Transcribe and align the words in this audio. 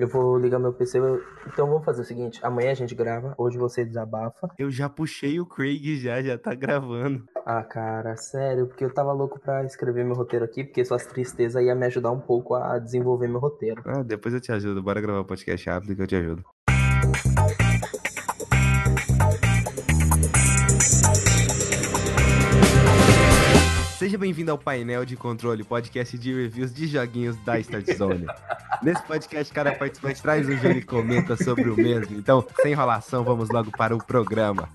Eu 0.00 0.08
vou 0.08 0.38
ligar 0.38 0.58
meu 0.58 0.72
PC. 0.72 0.98
Então 1.46 1.66
vamos 1.68 1.84
fazer 1.84 2.00
o 2.00 2.04
seguinte: 2.06 2.40
amanhã 2.42 2.70
a 2.70 2.74
gente 2.74 2.94
grava, 2.94 3.34
hoje 3.36 3.58
você 3.58 3.84
desabafa. 3.84 4.48
Eu 4.58 4.70
já 4.70 4.88
puxei 4.88 5.38
o 5.38 5.44
Craig 5.44 6.00
já, 6.00 6.22
já 6.22 6.38
tá 6.38 6.54
gravando. 6.54 7.26
Ah, 7.44 7.62
cara, 7.62 8.16
sério, 8.16 8.66
porque 8.66 8.82
eu 8.82 8.94
tava 8.94 9.12
louco 9.12 9.38
pra 9.38 9.62
escrever 9.62 10.02
meu 10.02 10.14
roteiro 10.14 10.42
aqui, 10.42 10.64
porque 10.64 10.82
suas 10.86 11.04
tristezas 11.04 11.62
ia 11.62 11.74
me 11.74 11.84
ajudar 11.84 12.12
um 12.12 12.18
pouco 12.18 12.54
a 12.54 12.78
desenvolver 12.78 13.28
meu 13.28 13.40
roteiro. 13.40 13.82
Ah, 13.84 14.02
depois 14.02 14.32
eu 14.32 14.40
te 14.40 14.50
ajudo. 14.50 14.82
Bora 14.82 15.02
gravar 15.02 15.20
o 15.20 15.24
podcast 15.26 15.68
rápido 15.68 15.94
que 15.94 16.00
eu 16.00 16.06
te 16.06 16.16
ajudo. 16.16 16.44
Seja 23.98 24.16
bem-vindo 24.16 24.50
ao 24.50 24.56
painel 24.56 25.04
de 25.04 25.14
controle, 25.14 25.62
podcast 25.62 26.16
de 26.16 26.34
reviews 26.34 26.72
de 26.72 26.86
joguinhos 26.86 27.36
da 27.44 27.60
Start 27.60 27.84
Zone. 27.92 28.24
Nesse 28.82 29.02
podcast, 29.02 29.52
cada 29.52 29.72
participante 29.72 30.22
traz 30.22 30.48
um 30.48 30.56
jogo 30.56 30.78
e 30.78 30.82
comenta 30.82 31.36
sobre 31.36 31.68
o 31.68 31.76
mesmo. 31.76 32.16
Então, 32.16 32.44
sem 32.62 32.72
enrolação, 32.72 33.22
vamos 33.22 33.50
logo 33.50 33.70
para 33.70 33.94
o 33.94 34.02
programa. 34.02 34.68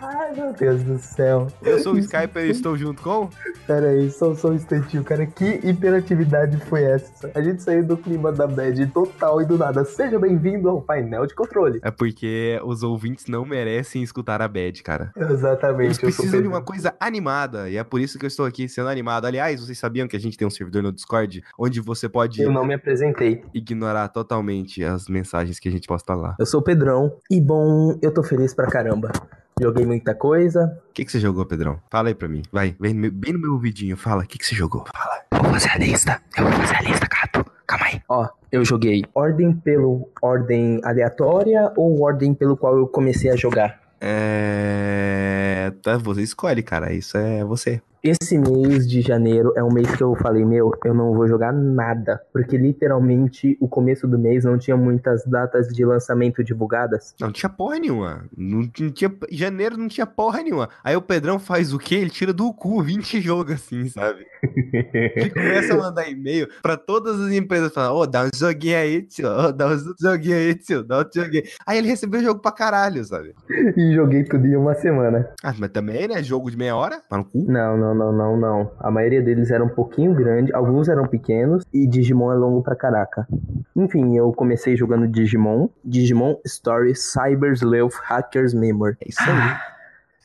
Ai, 0.00 0.34
meu 0.34 0.52
Deus 0.52 0.82
do 0.82 0.98
céu. 0.98 1.48
Eu 1.62 1.78
sou 1.78 1.94
o 1.94 1.98
Skyper 1.98 2.46
e 2.46 2.50
estou 2.50 2.76
junto 2.76 3.02
com. 3.02 3.28
Pera 3.66 3.88
aí, 3.88 4.10
só, 4.10 4.34
só 4.34 4.48
um 4.48 4.54
instantinho, 4.54 5.04
cara. 5.04 5.26
Que 5.26 5.60
hiperatividade 5.64 6.58
foi 6.66 6.84
essa? 6.84 7.30
A 7.34 7.42
gente 7.42 7.62
saiu 7.62 7.84
do 7.84 7.96
clima 7.96 8.32
da 8.32 8.46
bad 8.46 8.86
total 8.88 9.42
e 9.42 9.44
do 9.44 9.58
nada. 9.58 9.84
Seja 9.84 10.18
bem-vindo 10.18 10.68
ao 10.68 10.80
painel 10.80 11.26
de 11.26 11.34
controle. 11.34 11.80
É 11.82 11.90
porque 11.90 12.60
os 12.64 12.82
ouvintes 12.82 13.26
não 13.26 13.44
merecem 13.44 14.02
escutar 14.02 14.40
a 14.40 14.48
bad, 14.48 14.82
cara. 14.82 15.12
Exatamente, 15.16 15.86
Eles 15.86 15.96
sou 15.98 16.08
precisam 16.10 16.42
de 16.42 16.48
uma 16.48 16.62
coisa 16.62 16.94
animada, 17.00 17.68
e 17.68 17.76
é 17.76 17.84
por 17.84 18.00
isso 18.00 18.18
que 18.18 18.24
eu 18.24 18.28
estou 18.28 18.46
aqui 18.46 18.68
sendo 18.68 18.88
animado. 18.88 19.26
Aliás, 19.26 19.60
vocês 19.60 19.78
sabiam 19.78 20.08
que 20.08 20.16
a 20.16 20.20
gente 20.20 20.36
tem 20.36 20.46
um 20.46 20.50
servidor 20.50 20.82
no 20.82 20.92
Discord 20.92 21.42
onde 21.58 21.80
você 21.80 22.08
pode 22.08 22.42
me 22.66 22.74
apresentei. 22.74 23.42
ignorar 23.54 24.08
totalmente 24.08 24.82
as 24.84 25.08
mensagens 25.08 25.58
que 25.58 25.68
a 25.68 25.72
gente 25.72 25.86
posta 25.86 26.14
lá. 26.14 26.36
Eu 26.38 26.46
sou 26.46 26.60
o 26.60 26.62
Pedrão 26.64 27.16
e 27.30 27.40
bom, 27.40 27.98
eu 28.02 28.12
tô 28.12 28.22
feliz 28.22 28.52
pra 28.54 28.66
caramba. 28.66 29.10
Joguei 29.58 29.86
muita 29.86 30.14
coisa. 30.14 30.78
O 30.90 30.92
que, 30.92 31.02
que 31.04 31.10
você 31.10 31.18
jogou, 31.18 31.46
Pedrão? 31.46 31.78
Fala 31.90 32.08
aí 32.08 32.14
pra 32.14 32.28
mim. 32.28 32.42
Vai, 32.52 32.76
vem 32.78 32.92
no 32.92 33.00
meu- 33.00 33.10
bem 33.12 33.32
no 33.32 33.38
meu 33.38 33.52
ouvidinho. 33.54 33.96
Fala, 33.96 34.22
o 34.22 34.26
que, 34.26 34.36
que 34.36 34.44
você 34.46 34.54
jogou? 34.54 34.84
Fala. 34.94 35.22
Eu 35.32 35.42
vou 35.42 35.52
fazer 35.54 35.70
a 35.70 35.78
lista. 35.78 36.20
Eu 36.36 36.44
vou 36.44 36.52
fazer 36.52 36.74
a 36.76 36.82
lista, 36.82 37.06
gato. 37.08 37.50
Calma 37.66 37.86
aí. 37.86 38.02
Ó, 38.08 38.28
eu 38.52 38.62
joguei 38.66 39.02
ordem 39.14 39.54
pelo 39.54 40.10
ordem 40.20 40.78
aleatória 40.84 41.72
ou 41.74 42.02
ordem 42.02 42.34
pelo 42.34 42.54
qual 42.56 42.76
eu 42.76 42.86
comecei 42.86 43.30
a 43.30 43.36
jogar. 43.36 43.80
É. 43.98 45.72
Tá, 45.82 45.96
você 45.96 46.20
escolhe, 46.22 46.62
cara. 46.62 46.92
Isso 46.92 47.16
é 47.16 47.42
você. 47.44 47.80
Esse 48.06 48.38
mês 48.38 48.88
de 48.88 49.02
janeiro 49.02 49.52
é 49.56 49.64
um 49.64 49.72
mês 49.72 49.90
que 49.96 50.00
eu 50.00 50.14
falei, 50.14 50.44
meu, 50.44 50.70
eu 50.84 50.94
não 50.94 51.12
vou 51.12 51.26
jogar 51.26 51.52
nada. 51.52 52.22
Porque 52.32 52.56
literalmente 52.56 53.58
o 53.60 53.66
começo 53.66 54.06
do 54.06 54.16
mês 54.16 54.44
não 54.44 54.56
tinha 54.56 54.76
muitas 54.76 55.24
datas 55.26 55.66
de 55.74 55.84
lançamento 55.84 56.44
divulgadas. 56.44 57.16
Não 57.20 57.32
tinha 57.32 57.50
porra 57.50 57.80
nenhuma. 57.80 58.24
Não, 58.36 58.60
não 58.60 58.90
tinha. 58.92 59.12
Janeiro 59.28 59.76
não 59.76 59.88
tinha 59.88 60.06
porra 60.06 60.40
nenhuma. 60.40 60.68
Aí 60.84 60.94
o 60.94 61.02
Pedrão 61.02 61.40
faz 61.40 61.74
o 61.74 61.80
quê? 61.80 61.96
Ele 61.96 62.10
tira 62.10 62.32
do 62.32 62.52
cu 62.52 62.80
20 62.80 63.20
jogos 63.20 63.54
assim, 63.54 63.88
sabe? 63.88 64.24
Ele 64.40 65.30
começa 65.30 65.74
a 65.74 65.76
mandar 65.76 66.08
e-mail 66.08 66.48
pra 66.62 66.76
todas 66.76 67.20
as 67.20 67.32
empresas 67.32 67.74
falando, 67.74 67.96
ô, 67.96 68.06
dá 68.06 68.22
um 68.22 68.30
joguinho 68.32 68.76
aí, 68.76 69.02
tio, 69.02 69.26
ô, 69.28 69.50
dá 69.50 69.66
um 69.66 69.78
joguinho 70.00 70.36
aí, 70.36 70.54
tio, 70.54 70.84
dá 70.84 71.00
um 71.00 71.04
joguinho. 71.12 71.42
Aí 71.66 71.78
ele 71.78 71.88
recebeu 71.88 72.20
o 72.20 72.22
jogo 72.22 72.40
pra 72.40 72.52
caralho, 72.52 73.04
sabe? 73.04 73.34
e 73.76 73.94
joguei 73.96 74.22
tudo 74.22 74.46
em 74.46 74.54
uma 74.54 74.74
semana. 74.76 75.28
Ah, 75.42 75.52
mas 75.58 75.70
também, 75.70 76.06
né? 76.06 76.22
Jogo 76.22 76.48
de 76.50 76.56
meia 76.56 76.76
hora? 76.76 77.00
Tá 77.08 77.16
no 77.16 77.24
cu? 77.24 77.44
Não, 77.50 77.76
não, 77.76 77.95
não, 77.96 78.12
não, 78.12 78.36
não. 78.36 78.70
A 78.78 78.90
maioria 78.90 79.22
deles 79.22 79.50
era 79.50 79.64
um 79.64 79.68
pouquinho 79.68 80.14
grande, 80.14 80.52
alguns 80.54 80.88
eram 80.88 81.06
pequenos 81.06 81.64
e 81.72 81.86
Digimon 81.86 82.32
é 82.32 82.34
longo 82.36 82.62
pra 82.62 82.76
caraca. 82.76 83.26
Enfim, 83.74 84.16
eu 84.16 84.32
comecei 84.32 84.76
jogando 84.76 85.08
Digimon, 85.08 85.68
Digimon 85.84 86.36
Story 86.44 86.94
Cyber 86.94 87.52
Sleuth 87.52 87.94
Hackers 88.02 88.54
Memory. 88.54 88.96
É 89.00 89.08
isso 89.08 89.22
aí. 89.22 89.36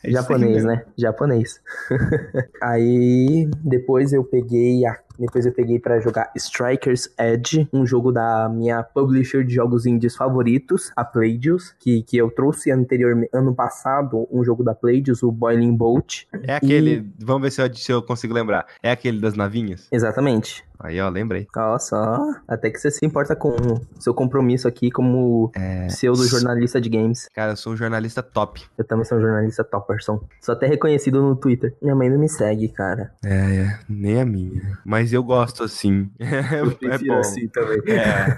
É 0.03 0.09
isso 0.09 0.17
aí 0.17 0.23
Japonês, 0.23 0.63
né? 0.63 0.83
Japonês. 0.97 1.62
aí 2.62 3.50
depois 3.63 4.13
eu 4.13 4.24
peguei 4.24 4.85
a 4.85 4.97
depois 5.21 5.45
eu 5.45 5.51
peguei 5.53 5.79
pra 5.79 5.99
jogar 5.99 6.31
Strikers 6.35 7.09
Edge, 7.19 7.67
um 7.71 7.85
jogo 7.85 8.11
da 8.11 8.49
minha 8.49 8.83
publisher 8.83 9.43
de 9.43 9.53
jogos 9.53 9.85
indies 9.85 10.15
favoritos, 10.15 10.91
a 10.95 11.03
Playdius, 11.05 11.73
que, 11.79 12.03
que 12.03 12.17
eu 12.17 12.29
trouxe 12.29 12.71
anterior 12.71 13.15
ano 13.33 13.53
passado, 13.55 14.27
um 14.31 14.43
jogo 14.43 14.63
da 14.63 14.73
Playdius, 14.73 15.23
o 15.23 15.31
Boiling 15.31 15.75
Bolt. 15.75 16.23
É 16.43 16.55
aquele. 16.55 17.09
Vamos 17.19 17.43
ver 17.43 17.51
se 17.51 17.61
eu, 17.61 17.73
se 17.73 17.91
eu 17.91 18.01
consigo 18.01 18.33
lembrar. 18.33 18.65
É 18.83 18.91
aquele 18.91 19.19
das 19.21 19.35
navinhas? 19.35 19.87
Exatamente. 19.91 20.63
Aí, 20.83 20.99
ó, 20.99 21.09
lembrei. 21.09 21.45
Nossa, 21.55 21.95
ó, 21.95 22.33
até 22.47 22.71
que 22.71 22.79
você 22.79 22.89
se 22.89 23.05
importa 23.05 23.35
com 23.35 23.49
o 23.49 23.81
seu 23.99 24.15
compromisso 24.15 24.67
aqui 24.67 24.89
como 24.89 25.51
É. 25.55 25.85
pseudo 25.85 26.25
jornalista 26.25 26.81
de 26.81 26.89
games. 26.89 27.29
Cara, 27.35 27.51
eu 27.51 27.55
sou 27.55 27.73
um 27.73 27.77
jornalista 27.77 28.23
top. 28.23 28.63
Eu 28.75 28.83
também 28.83 29.05
sou 29.05 29.19
um 29.19 29.21
jornalista 29.21 29.63
topperson. 29.63 30.19
Sou 30.41 30.53
até 30.55 30.65
reconhecido 30.65 31.21
no 31.21 31.35
Twitter. 31.35 31.75
Minha 31.79 31.93
mãe 31.95 32.09
não 32.09 32.17
me 32.17 32.27
segue, 32.27 32.67
cara. 32.67 33.11
É, 33.23 33.29
é. 33.57 33.79
Nem 33.88 34.19
a 34.21 34.25
minha. 34.25 34.79
Mas 34.83 35.10
eu 35.13 35.23
gosto 35.23 35.63
assim. 35.63 36.09
É, 36.19 36.97
bom. 36.97 37.19
assim 37.19 37.47
também. 37.47 37.79
É. 37.88 38.38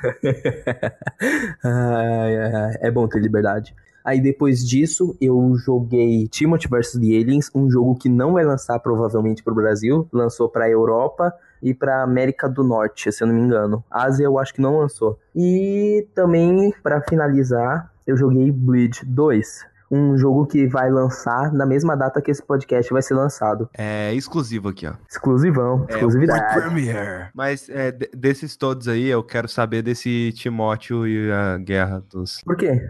É 2.87 2.91
bom 2.91 3.07
ter 3.07 3.19
liberdade. 3.19 3.75
Aí 4.03 4.19
depois 4.19 4.67
disso, 4.67 5.15
eu 5.21 5.55
joguei 5.55 6.27
Timothy 6.27 6.67
vs 6.67 6.91
The 6.93 7.17
Aliens, 7.17 7.49
um 7.55 7.69
jogo 7.71 7.95
que 7.95 8.09
não 8.09 8.33
vai 8.33 8.43
lançar 8.43 8.77
provavelmente 8.79 9.41
pro 9.41 9.55
Brasil, 9.55 10.07
lançou 10.11 10.49
pra 10.49 10.69
Europa 10.69 11.33
e 11.61 11.73
pra 11.73 12.03
América 12.03 12.49
do 12.49 12.63
Norte, 12.63 13.09
se 13.11 13.23
eu 13.23 13.27
não 13.27 13.35
me 13.35 13.41
engano. 13.41 13.83
Ásia 13.89 14.25
eu 14.25 14.37
acho 14.37 14.53
que 14.53 14.61
não 14.61 14.79
lançou. 14.79 15.17
E 15.33 16.05
também, 16.13 16.73
pra 16.83 17.01
finalizar, 17.01 17.89
eu 18.05 18.17
joguei 18.17 18.51
Bleed 18.51 19.03
2. 19.05 19.65
Um 19.95 20.17
jogo 20.17 20.45
que 20.47 20.65
vai 20.67 20.89
lançar 20.89 21.53
na 21.53 21.65
mesma 21.65 21.95
data 21.95 22.21
que 22.21 22.31
esse 22.31 22.41
podcast 22.41 22.91
vai 22.91 23.01
ser 23.01 23.13
lançado. 23.13 23.69
É 23.77 24.13
exclusivo 24.13 24.69
aqui, 24.69 24.87
ó. 24.87 24.93
Exclusivão, 25.09 25.85
É, 25.89 25.93
exclusividade. 25.93 26.59
Premiere. 26.61 27.27
Mas 27.33 27.69
é, 27.69 27.91
de- 27.91 28.09
desses 28.15 28.55
todos 28.55 28.87
aí, 28.87 29.07
eu 29.07 29.23
quero 29.23 29.47
saber 29.47 29.81
desse 29.83 30.31
Timóteo 30.33 31.07
e 31.07 31.31
a 31.31 31.57
guerra 31.57 32.03
dos. 32.11 32.41
Por 32.43 32.55
quê? 32.57 32.81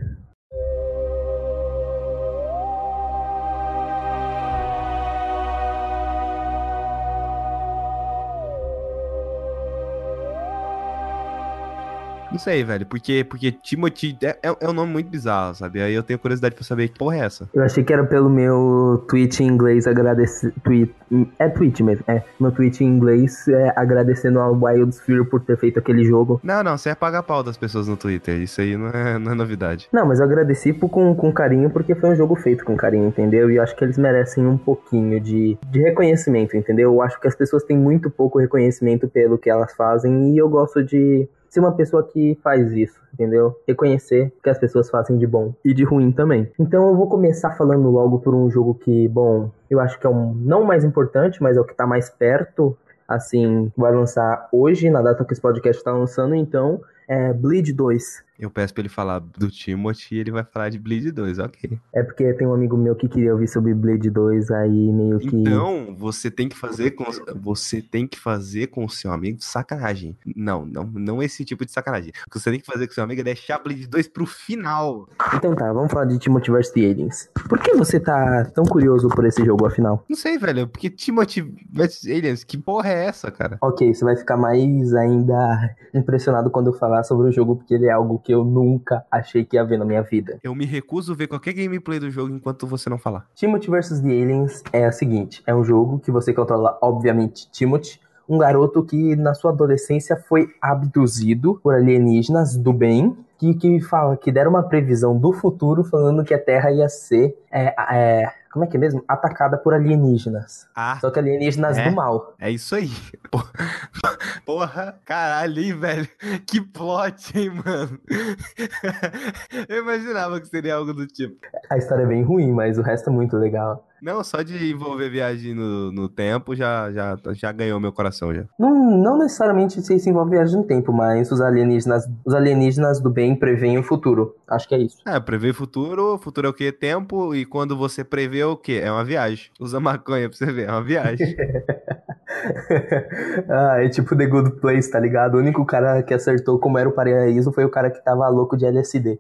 Não 12.34 12.40
sei, 12.40 12.64
velho. 12.64 12.86
Porque, 12.86 13.24
porque 13.24 13.52
Timothy 13.52 14.18
é, 14.24 14.38
é- 14.44 14.56
é 14.60 14.68
um 14.70 14.74
nome 14.74 14.92
muito 14.92 15.10
bizarro, 15.10 15.54
sabe? 15.56 15.82
Aí 15.82 15.94
eu 15.94 16.04
tenho 16.04 16.18
curiosidade 16.20 16.56
pra 16.56 16.64
saber 16.64 16.88
que 16.90 16.98
porra 16.98 17.18
é 17.18 17.20
essa. 17.20 17.48
Eu 17.54 17.64
achei 17.64 17.84
que 17.84 17.94
era 17.94 18.04
pelo 18.04 18.30
meu 18.30 19.06
tweet 19.08 19.42
em 19.44 19.48
inglês 19.48 19.86
agradecer. 19.88 20.52
Tweet, 20.64 20.92
é 21.38 21.48
tweet 21.48 21.82
mesmo, 21.84 22.04
é. 22.08 22.24
Meu 22.40 22.52
tweet 22.52 22.84
em 22.84 22.88
inglês 22.88 23.48
é, 23.48 23.72
agradecendo 23.76 24.40
ao 24.40 24.54
Wildsphere 24.60 25.24
por 25.26 25.42
ter 25.42 25.58
feito 25.58 25.78
aquele 25.80 26.04
jogo. 26.04 26.42
Não, 26.44 26.64
não, 26.64 26.78
você 26.78 26.90
é 26.90 26.96
pagar 26.96 27.24
pau 27.24 27.44
das 27.44 27.56
pessoas 27.56 27.88
no 27.88 27.96
Twitter. 27.96 28.42
Isso 28.42 28.60
aí 28.62 28.76
não 28.76 28.88
é, 28.90 29.20
não 29.20 29.32
é 29.32 29.36
novidade. 29.36 29.88
Não, 29.94 30.06
mas 30.08 30.20
eu 30.20 30.26
agradeci 30.26 30.74
por- 30.74 30.90
com, 30.90 31.14
com 31.16 31.32
carinho 31.32 31.70
porque 31.70 31.94
foi 31.96 32.10
um 32.10 32.16
jogo 32.16 32.36
feito 32.36 32.66
com 32.66 32.76
carinho, 32.76 33.08
entendeu? 33.08 33.50
E 33.52 33.58
eu 33.58 33.64
acho 33.64 33.76
que 33.76 33.84
eles 33.84 33.98
merecem 33.98 34.46
um 34.46 34.58
pouquinho 34.58 35.20
de, 35.20 35.58
de 35.70 35.80
reconhecimento, 35.82 36.58
entendeu? 36.58 36.94
Eu 36.94 37.02
acho 37.02 37.20
que 37.22 37.28
as 37.28 37.36
pessoas 37.36 37.64
têm 37.64 37.78
muito 37.78 38.10
pouco 38.10 38.40
reconhecimento 38.40 39.08
pelo 39.08 39.38
que 39.38 39.50
elas 39.50 39.74
fazem 39.76 40.34
e 40.34 40.38
eu 40.38 40.50
gosto 40.50 40.84
de 40.84 41.28
ser 41.54 41.60
uma 41.60 41.72
pessoa 41.72 42.02
que 42.02 42.36
faz 42.44 42.72
isso, 42.72 43.00
entendeu? 43.14 43.56
Reconhecer 43.68 44.34
o 44.40 44.42
que 44.42 44.50
as 44.50 44.58
pessoas 44.58 44.90
fazem 44.90 45.20
de 45.20 45.28
bom 45.28 45.54
e 45.64 45.72
de 45.72 45.84
ruim 45.84 46.12
também. 46.12 46.52
Então 46.60 46.90
eu 46.90 46.96
vou 46.96 47.08
começar 47.08 47.52
falando 47.52 47.92
logo 47.92 48.18
por 48.18 48.34
um 48.34 48.50
jogo 48.50 48.74
que, 48.74 49.08
bom, 49.08 49.52
eu 49.70 49.80
acho 49.80 50.00
que 50.00 50.08
é 50.08 50.10
um 50.10 50.34
não 50.34 50.64
mais 50.64 50.84
importante, 50.84 51.44
mas 51.44 51.56
é 51.56 51.62
o 51.62 51.64
que 51.64 51.76
tá 51.76 51.86
mais 51.86 52.10
perto. 52.10 52.76
Assim, 53.08 53.72
vai 53.78 53.94
lançar 53.94 54.50
hoje, 54.52 54.90
na 54.90 55.04
data 55.04 55.24
que 55.24 55.32
esse 55.32 55.42
podcast 55.42 55.84
tá 55.84 55.92
lançando, 55.92 56.34
então, 56.34 56.82
é 57.08 57.32
Bleed 57.32 57.72
2. 57.72 58.24
Eu 58.38 58.50
peço 58.50 58.74
pra 58.74 58.82
ele 58.82 58.90
falar 58.90 59.20
do 59.20 59.50
Timothy 59.50 60.16
e 60.16 60.20
ele 60.20 60.32
vai 60.32 60.44
falar 60.44 60.70
de 60.70 60.80
Bleed 60.80 61.12
2, 61.12 61.40
ok. 61.40 61.78
É 61.94 62.02
porque 62.02 62.34
tem 62.34 62.48
um 62.48 62.54
amigo 62.54 62.76
meu 62.76 62.96
que 62.96 63.08
queria 63.08 63.32
ouvir 63.32 63.48
sobre 63.48 63.74
Blade 63.74 64.10
2, 64.10 64.52
aí 64.52 64.92
meio 64.92 65.20
que. 65.20 65.36
Então, 65.36 65.96
você 65.98 66.32
tem 66.32 66.50
que 66.50 66.56
fazer 66.56 66.92
com 66.92 67.06
você 67.36 67.82
tem 67.82 68.08
que 68.08 68.20
fazer 68.20 68.68
com 68.68 68.86
o 68.86 68.90
seu 68.90 69.12
amigo 69.12 69.38
sacanagem. 69.42 70.18
Não, 70.36 70.66
não, 70.66 70.86
não 70.86 71.22
esse 71.22 71.46
tipo 71.46 71.66
de 71.66 71.72
sacanagem. 71.72 72.12
O 72.28 72.30
que 72.30 72.40
você 72.40 72.50
tem 72.50 72.60
que 72.60 72.66
fazer 72.66 72.88
com 72.88 72.92
o 72.92 72.96
seu 72.96 73.04
amigo 73.04 73.22
é 73.22 73.24
deixar 73.24 73.60
Blade 73.60 73.88
2 73.88 74.08
pro 74.08 74.26
final. 74.26 75.08
Então 75.36 75.56
tá, 75.56 75.72
vamos 75.72 75.92
falar 75.92 76.06
de 76.06 76.18
Timothy 76.18 76.52
vs 76.52 76.72
The 76.72 76.82
Aliens. 76.82 77.30
Por 77.48 77.60
que 77.60 77.76
você 77.76 78.00
tá 78.00 78.46
tão 78.46 78.64
curioso 78.64 79.08
por 79.10 79.26
esse 79.26 79.46
jogo, 79.46 79.68
afinal? 79.68 80.04
Não 80.10 80.18
sei, 80.18 80.38
velho, 80.38 80.68
porque 80.68 80.90
Timothy 80.90 81.42
vs 81.72 82.06
Aliens, 82.06 82.44
que 82.44 82.58
porra 82.58 82.90
é 82.90 83.06
essa, 83.06 83.30
cara? 83.30 83.58
Ok, 83.62 83.94
você 83.94 84.04
vai 84.04 84.16
ficar 84.16 84.38
mais 84.38 84.94
ainda 84.96 85.76
impressionado 85.94 86.50
quando 86.50 86.68
eu 86.68 86.74
falar 86.74 87.04
sobre 87.04 87.28
o 87.28 87.32
jogo, 87.32 87.58
porque 87.58 87.74
ele 87.74 87.86
é 87.86 87.92
algo 87.92 88.20
que 88.24 88.34
eu 88.34 88.44
nunca 88.44 89.06
achei 89.12 89.44
que 89.44 89.56
ia 89.56 89.64
ver 89.64 89.78
na 89.78 89.86
minha 89.86 90.02
vida. 90.02 90.40
Eu 90.44 90.56
me 90.56 90.66
recuso 90.66 91.14
a 91.14 91.16
ver 91.16 91.28
qualquer 91.28 91.54
gameplay 91.54 92.00
do 92.00 92.10
jogo 92.10 92.34
enquanto 92.34 92.66
você 92.66 92.90
não 92.90 92.98
falar. 92.98 93.28
Timothy 93.36 93.70
vs 93.70 94.02
The 94.02 94.10
Aliens 94.10 94.64
é 94.72 94.88
o 94.88 94.92
seguinte: 94.92 95.44
é 95.46 95.54
um 95.54 95.64
jogo 95.64 96.00
que 96.00 96.12
você 96.12 96.34
controla, 96.34 96.78
obviamente, 96.82 97.50
Timothy, 97.52 98.00
um 98.28 98.38
garoto 98.38 98.84
que 98.84 99.16
na 99.16 99.34
sua 99.34 99.52
adolescência 99.52 100.16
foi 100.16 100.48
abduzido 100.62 101.60
por 101.62 101.76
alienígenas 101.76 102.56
do 102.56 102.72
bem 102.72 103.16
que, 103.38 103.54
que 103.54 103.82
fala 103.82 104.16
que 104.16 104.32
deram 104.32 104.52
uma 104.52 104.64
previsão 104.64 105.18
do 105.18 105.34
futuro 105.34 105.84
falando 105.84 106.24
que 106.24 106.34
a 106.34 106.40
Terra 106.40 106.72
ia 106.72 106.88
ser 106.88 107.38
é, 107.52 107.76
é, 107.94 108.32
como 108.54 108.66
é 108.66 108.68
que 108.68 108.78
é 108.78 108.80
mesmo? 108.80 109.04
Atacada 109.08 109.58
por 109.58 109.74
alienígenas. 109.74 110.68
Ah, 110.76 111.00
Só 111.02 111.10
que 111.10 111.18
alienígenas 111.18 111.76
é, 111.76 111.90
do 111.90 111.96
mal. 111.96 112.36
É 112.40 112.52
isso 112.52 112.76
aí. 112.76 112.92
Porra, 114.46 115.00
caralho, 115.04 115.60
hein, 115.60 115.74
velho? 115.74 116.08
Que 116.46 116.62
plot, 116.62 117.36
hein, 117.36 117.50
mano? 117.50 118.00
Eu 119.68 119.82
imaginava 119.82 120.40
que 120.40 120.48
seria 120.48 120.76
algo 120.76 120.94
do 120.94 121.08
tipo. 121.08 121.36
A 121.68 121.78
história 121.78 122.04
é 122.04 122.06
bem 122.06 122.22
ruim, 122.22 122.52
mas 122.52 122.78
o 122.78 122.84
resto 122.84 123.10
é 123.10 123.14
muito 123.14 123.36
legal. 123.38 123.88
Não, 124.04 124.22
só 124.22 124.42
de 124.42 124.70
envolver 124.70 125.10
viagem 125.10 125.56
no, 125.56 125.90
no 125.90 126.10
tempo 126.10 126.54
já, 126.54 126.92
já, 126.92 127.18
já 127.32 127.54
ganhou 127.54 127.80
meu 127.80 127.94
coração 127.94 128.34
já. 128.34 128.44
Não, 128.60 128.98
não 128.98 129.18
necessariamente 129.18 129.82
se 129.82 130.10
envolve 130.10 130.32
viagem 130.32 130.58
no 130.58 130.66
tempo, 130.66 130.92
mas 130.92 131.32
os 131.32 131.40
alienígenas, 131.40 132.06
os 132.26 132.34
alienígenas 132.34 133.00
do 133.00 133.10
bem 133.10 133.34
preveem 133.34 133.78
o 133.78 133.84
futuro. 133.84 134.36
Acho 134.46 134.68
que 134.68 134.76
é 134.76 134.80
isso. 134.80 134.98
É, 135.06 135.18
prever 135.22 135.52
o 135.52 135.54
futuro, 135.54 136.18
futuro 136.18 136.48
é 136.48 136.50
o 136.50 136.54
que? 136.54 136.70
Tempo, 136.70 137.34
e 137.34 137.46
quando 137.46 137.78
você 137.78 138.04
prevê 138.04 138.43
é 138.44 138.46
o 138.46 138.58
que? 138.58 138.80
É 138.80 138.92
uma 138.92 139.04
viagem. 139.04 139.50
Usa 139.60 139.80
maconha 139.80 140.30
pra 140.30 140.38
você 140.38 140.52
ver, 140.52 140.68
é 140.68 140.72
uma 140.72 140.84
viagem. 140.84 141.36
ah, 143.50 143.84
é 143.84 143.90
tipo 143.90 144.16
The 144.16 144.26
Good 144.26 144.52
Place, 144.60 144.92
tá 144.92 145.00
ligado? 145.00 145.36
O 145.36 145.40
único 145.40 145.66
cara 145.66 146.04
que 146.04 146.14
acertou 146.14 146.60
como 146.60 146.78
era 146.78 146.88
o 146.88 146.92
paraíso 146.92 147.52
foi 147.52 147.66
o 147.66 147.70
cara 147.70 147.90
que 147.90 148.04
tava 148.04 148.28
louco 148.30 148.58
de 148.58 148.66
LSD. 148.66 149.18